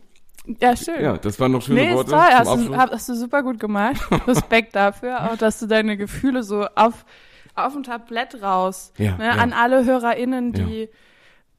Ja, 0.60 0.74
schön. 0.74 1.02
Ja, 1.02 1.18
das 1.18 1.38
waren 1.38 1.52
noch 1.52 1.60
schöne 1.60 1.80
Nee, 1.80 1.88
ist 1.90 1.94
Worte 1.94 2.10
toll. 2.10 2.20
Hast 2.20 2.56
du, 2.56 2.76
hast 2.76 3.08
du 3.10 3.14
super 3.14 3.42
gut 3.42 3.60
gemacht. 3.60 4.00
Respekt 4.26 4.74
dafür. 4.74 5.30
Auch, 5.30 5.36
dass 5.36 5.58
du 5.60 5.66
deine 5.66 5.98
Gefühle 5.98 6.42
so 6.42 6.66
auf, 6.74 7.04
auf 7.55 7.72
dem 7.72 7.82
Tablett 7.82 8.42
raus. 8.42 8.92
Ja, 8.98 9.16
ne, 9.16 9.26
ja. 9.26 9.30
An 9.32 9.53
alle 9.53 9.84
HörerInnen, 9.84 10.53
die 10.53 10.88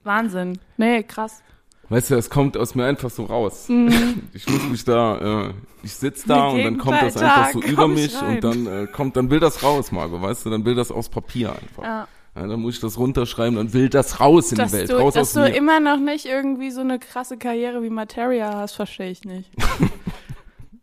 Wahnsinn. 0.04 0.60
Nee, 0.78 1.04
krass. 1.04 1.42
Weißt 1.90 2.10
du, 2.12 2.16
es 2.16 2.30
kommt 2.30 2.58
aus 2.58 2.76
mir 2.76 2.86
einfach 2.86 3.10
so 3.10 3.26
raus. 3.26 3.68
Ich 4.34 4.50
muss 4.50 4.64
mich 4.70 4.84
da, 4.84 5.48
äh, 5.50 5.54
ich 5.84 5.94
sitz 5.94 6.24
da 6.24 6.48
und 6.48 6.64
dann 6.64 6.78
kommt 6.80 7.02
das 7.02 7.18
einfach 7.18 7.52
so 7.52 7.62
über 7.62 7.88
mich 7.88 8.20
rein. 8.20 8.36
und 8.36 8.44
dann 8.44 8.68
äh, 8.68 8.88
kommt, 8.88 9.16
dann 9.16 9.30
will 9.30 9.40
das 9.40 9.62
raus, 9.62 9.92
Margot, 9.92 10.22
weißt 10.22 10.46
du, 10.46 10.50
dann 10.50 10.66
will 10.66 10.76
das 10.76 10.92
aus 10.92 11.10
Papier 11.10 11.52
einfach. 11.52 11.84
Ja. 11.84 12.08
Ja, 12.36 12.48
dann 12.48 12.62
muss 12.62 12.76
ich 12.76 12.80
das 12.82 12.98
runterschreiben, 12.98 13.58
dann 13.58 13.74
will 13.74 13.90
das 13.90 14.20
raus 14.20 14.52
in 14.52 14.58
Dass 14.58 14.72
die 14.72 14.78
Welt, 14.80 14.90
du, 14.90 14.96
raus 14.98 15.14
dass 15.14 15.28
aus 15.28 15.34
du 15.34 15.42
mir. 15.42 15.56
immer 15.56 15.80
noch 15.80 16.00
nicht 16.00 16.26
irgendwie 16.26 16.72
so 16.72 16.82
eine 16.82 16.98
krasse 16.98 17.38
Karriere 17.38 17.84
wie 17.84 17.92
Materia 17.92 18.56
hast, 18.56 18.74
verstehe 18.74 19.12
ich 19.12 19.24
nicht. 19.24 19.52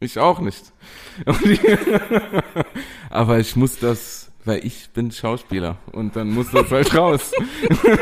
Ich 0.02 0.18
auch 0.18 0.40
nicht. 0.40 0.72
Aber 3.10 3.38
ich 3.38 3.54
muss 3.54 3.78
das, 3.78 4.29
weil 4.44 4.64
ich 4.64 4.90
bin 4.90 5.10
Schauspieler 5.10 5.76
und 5.92 6.16
dann 6.16 6.30
muss 6.30 6.50
das 6.50 6.70
halt 6.70 6.94
raus. 6.94 7.32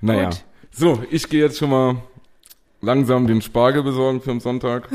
naja. 0.00 0.30
Gut. 0.30 0.44
So, 0.70 1.02
ich 1.10 1.28
gehe 1.28 1.40
jetzt 1.42 1.58
schon 1.58 1.70
mal 1.70 2.02
langsam 2.80 3.26
den 3.26 3.42
Spargel 3.42 3.82
besorgen 3.82 4.20
für 4.20 4.30
den 4.30 4.40
Sonntag. 4.40 4.88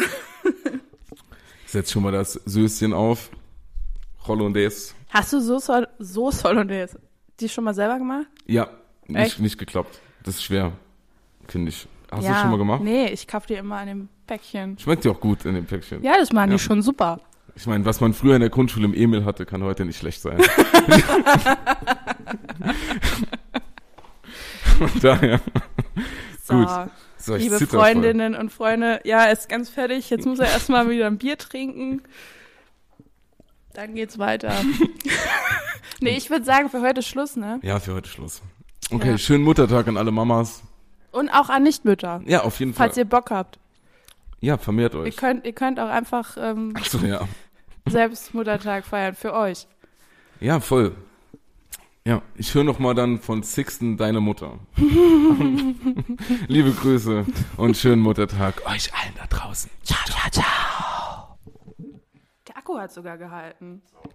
Setz 1.66 1.92
schon 1.92 2.04
mal 2.04 2.12
das 2.12 2.34
Söschen 2.46 2.94
auf. 2.94 3.30
Hollandaise. 4.26 4.94
Hast 5.10 5.34
du 5.34 5.42
so 5.42 5.60
Sol 5.60 5.88
so 6.00 6.32
Hollandaise 6.44 7.00
die 7.40 7.50
schon 7.50 7.64
mal 7.64 7.74
selber 7.74 7.98
gemacht? 7.98 8.28
Ja, 8.46 8.70
nicht, 9.08 9.20
Echt? 9.20 9.40
nicht 9.40 9.58
geklappt. 9.58 10.00
Das 10.24 10.36
ist 10.36 10.44
schwer, 10.44 10.72
finde 11.48 11.70
ich. 11.70 11.88
Hast 12.12 12.24
ja. 12.24 12.34
du 12.34 12.40
schon 12.42 12.52
mal 12.52 12.58
gemacht? 12.58 12.82
Nee, 12.84 13.08
ich 13.08 13.28
kaufe 13.28 13.48
die 13.48 13.56
immer 13.56 13.82
in 13.82 13.88
dem 13.88 14.10
Päckchen. 14.28 14.78
Schmeckt 14.78 15.04
ja 15.04 15.12
auch 15.12 15.20
gut 15.20 15.46
in 15.46 15.56
dem 15.56 15.66
Päckchen. 15.66 16.04
Ja, 16.04 16.14
das 16.18 16.32
machen 16.32 16.52
Ja. 16.52 16.58
die 16.58 16.64
schon 16.64 16.82
super. 16.82 17.20
Ich 17.56 17.68
meine, 17.68 17.86
was 17.86 18.02
man 18.02 18.14
früher 18.14 18.36
in 18.36 18.42
der 18.42 18.50
Grundschule 18.50 18.86
im 18.86 18.94
Emil 18.94 19.26
hatte, 19.26 19.46
kann 19.46 19.64
heute 19.64 19.86
nicht 19.86 19.98
schlecht 20.00 20.22
sein. 20.22 20.40
Von 24.78 24.92
daher. 25.02 25.40
So, 26.44 26.54
Gut. 26.56 26.68
So, 27.18 27.36
liebe 27.36 27.58
zitter 27.58 27.72
voll. 27.72 27.80
Freundinnen 27.80 28.36
und 28.36 28.52
Freunde, 28.52 29.00
ja, 29.06 29.26
ist 29.26 29.48
ganz 29.48 29.70
fertig. 29.70 30.10
Jetzt 30.10 30.26
muss 30.26 30.40
er 30.40 30.48
erstmal 30.48 30.90
wieder 30.90 31.08
ein 31.08 31.18
Bier 31.18 31.38
trinken. 31.38 32.02
Dann 33.74 33.96
geht's 33.96 34.20
weiter. 34.20 34.52
nee, 36.02 36.18
ich 36.18 36.30
würde 36.30 36.44
sagen, 36.46 36.70
für 36.70 36.82
heute 36.82 37.02
Schluss, 37.02 37.36
ne? 37.38 37.60
Ja, 37.64 37.80
für 37.80 37.94
heute 37.94 38.10
Schluss. 38.10 38.42
Okay, 38.92 39.12
Ja. 39.12 39.18
schönen 39.18 39.44
Muttertag 39.44 39.88
an 39.88 39.96
alle 39.98 40.12
Mamas. 40.12 40.64
Und 41.12 41.30
auch 41.30 41.50
an 41.50 41.64
Nichtmütter, 41.64 42.22
Ja, 42.26 42.42
auf 42.44 42.60
jeden 42.60 42.74
falls 42.74 42.96
Fall. 42.96 43.04
ihr 43.04 43.10
Bock 43.10 43.32
habt. 43.32 43.58
Ja, 44.42 44.58
vermehrt 44.58 44.94
Ihr 44.94 45.00
euch. 45.02 45.16
könnt, 45.16 45.46
ihr 45.46 45.54
könnt 45.54 45.80
auch 45.80 45.88
einfach 45.90 46.36
ähm, 46.38 46.74
Achso, 46.76 46.98
ja. 47.00 47.22
Selbst 47.88 48.34
Muttertag 48.34 48.86
feiern 48.86 49.16
für 49.16 49.34
euch. 49.34 49.68
Ja, 50.40 50.60
voll. 50.60 50.96
Ja, 52.06 52.22
ich 52.36 52.54
höre 52.54 52.66
noch 52.66 52.80
mal 52.80 52.94
dann 52.94 53.20
von 53.20 53.44
Sixten 53.44 53.96
deine 53.96 54.20
Mutter. 54.20 54.60
Liebe 56.48 56.72
Grüße 56.72 57.26
und 57.56 57.78
schönen 57.78 58.02
Muttertag 58.02 58.62
euch 58.66 58.94
allen 58.94 59.14
da 59.16 59.26
draußen. 59.26 59.72
Ciao, 59.84 60.00
ciao, 60.06 60.30
ciao. 60.30 61.38
Der 62.46 62.58
Akku 62.58 62.78
hat 62.78 62.92
sogar 62.92 63.18
gehalten. 63.18 63.82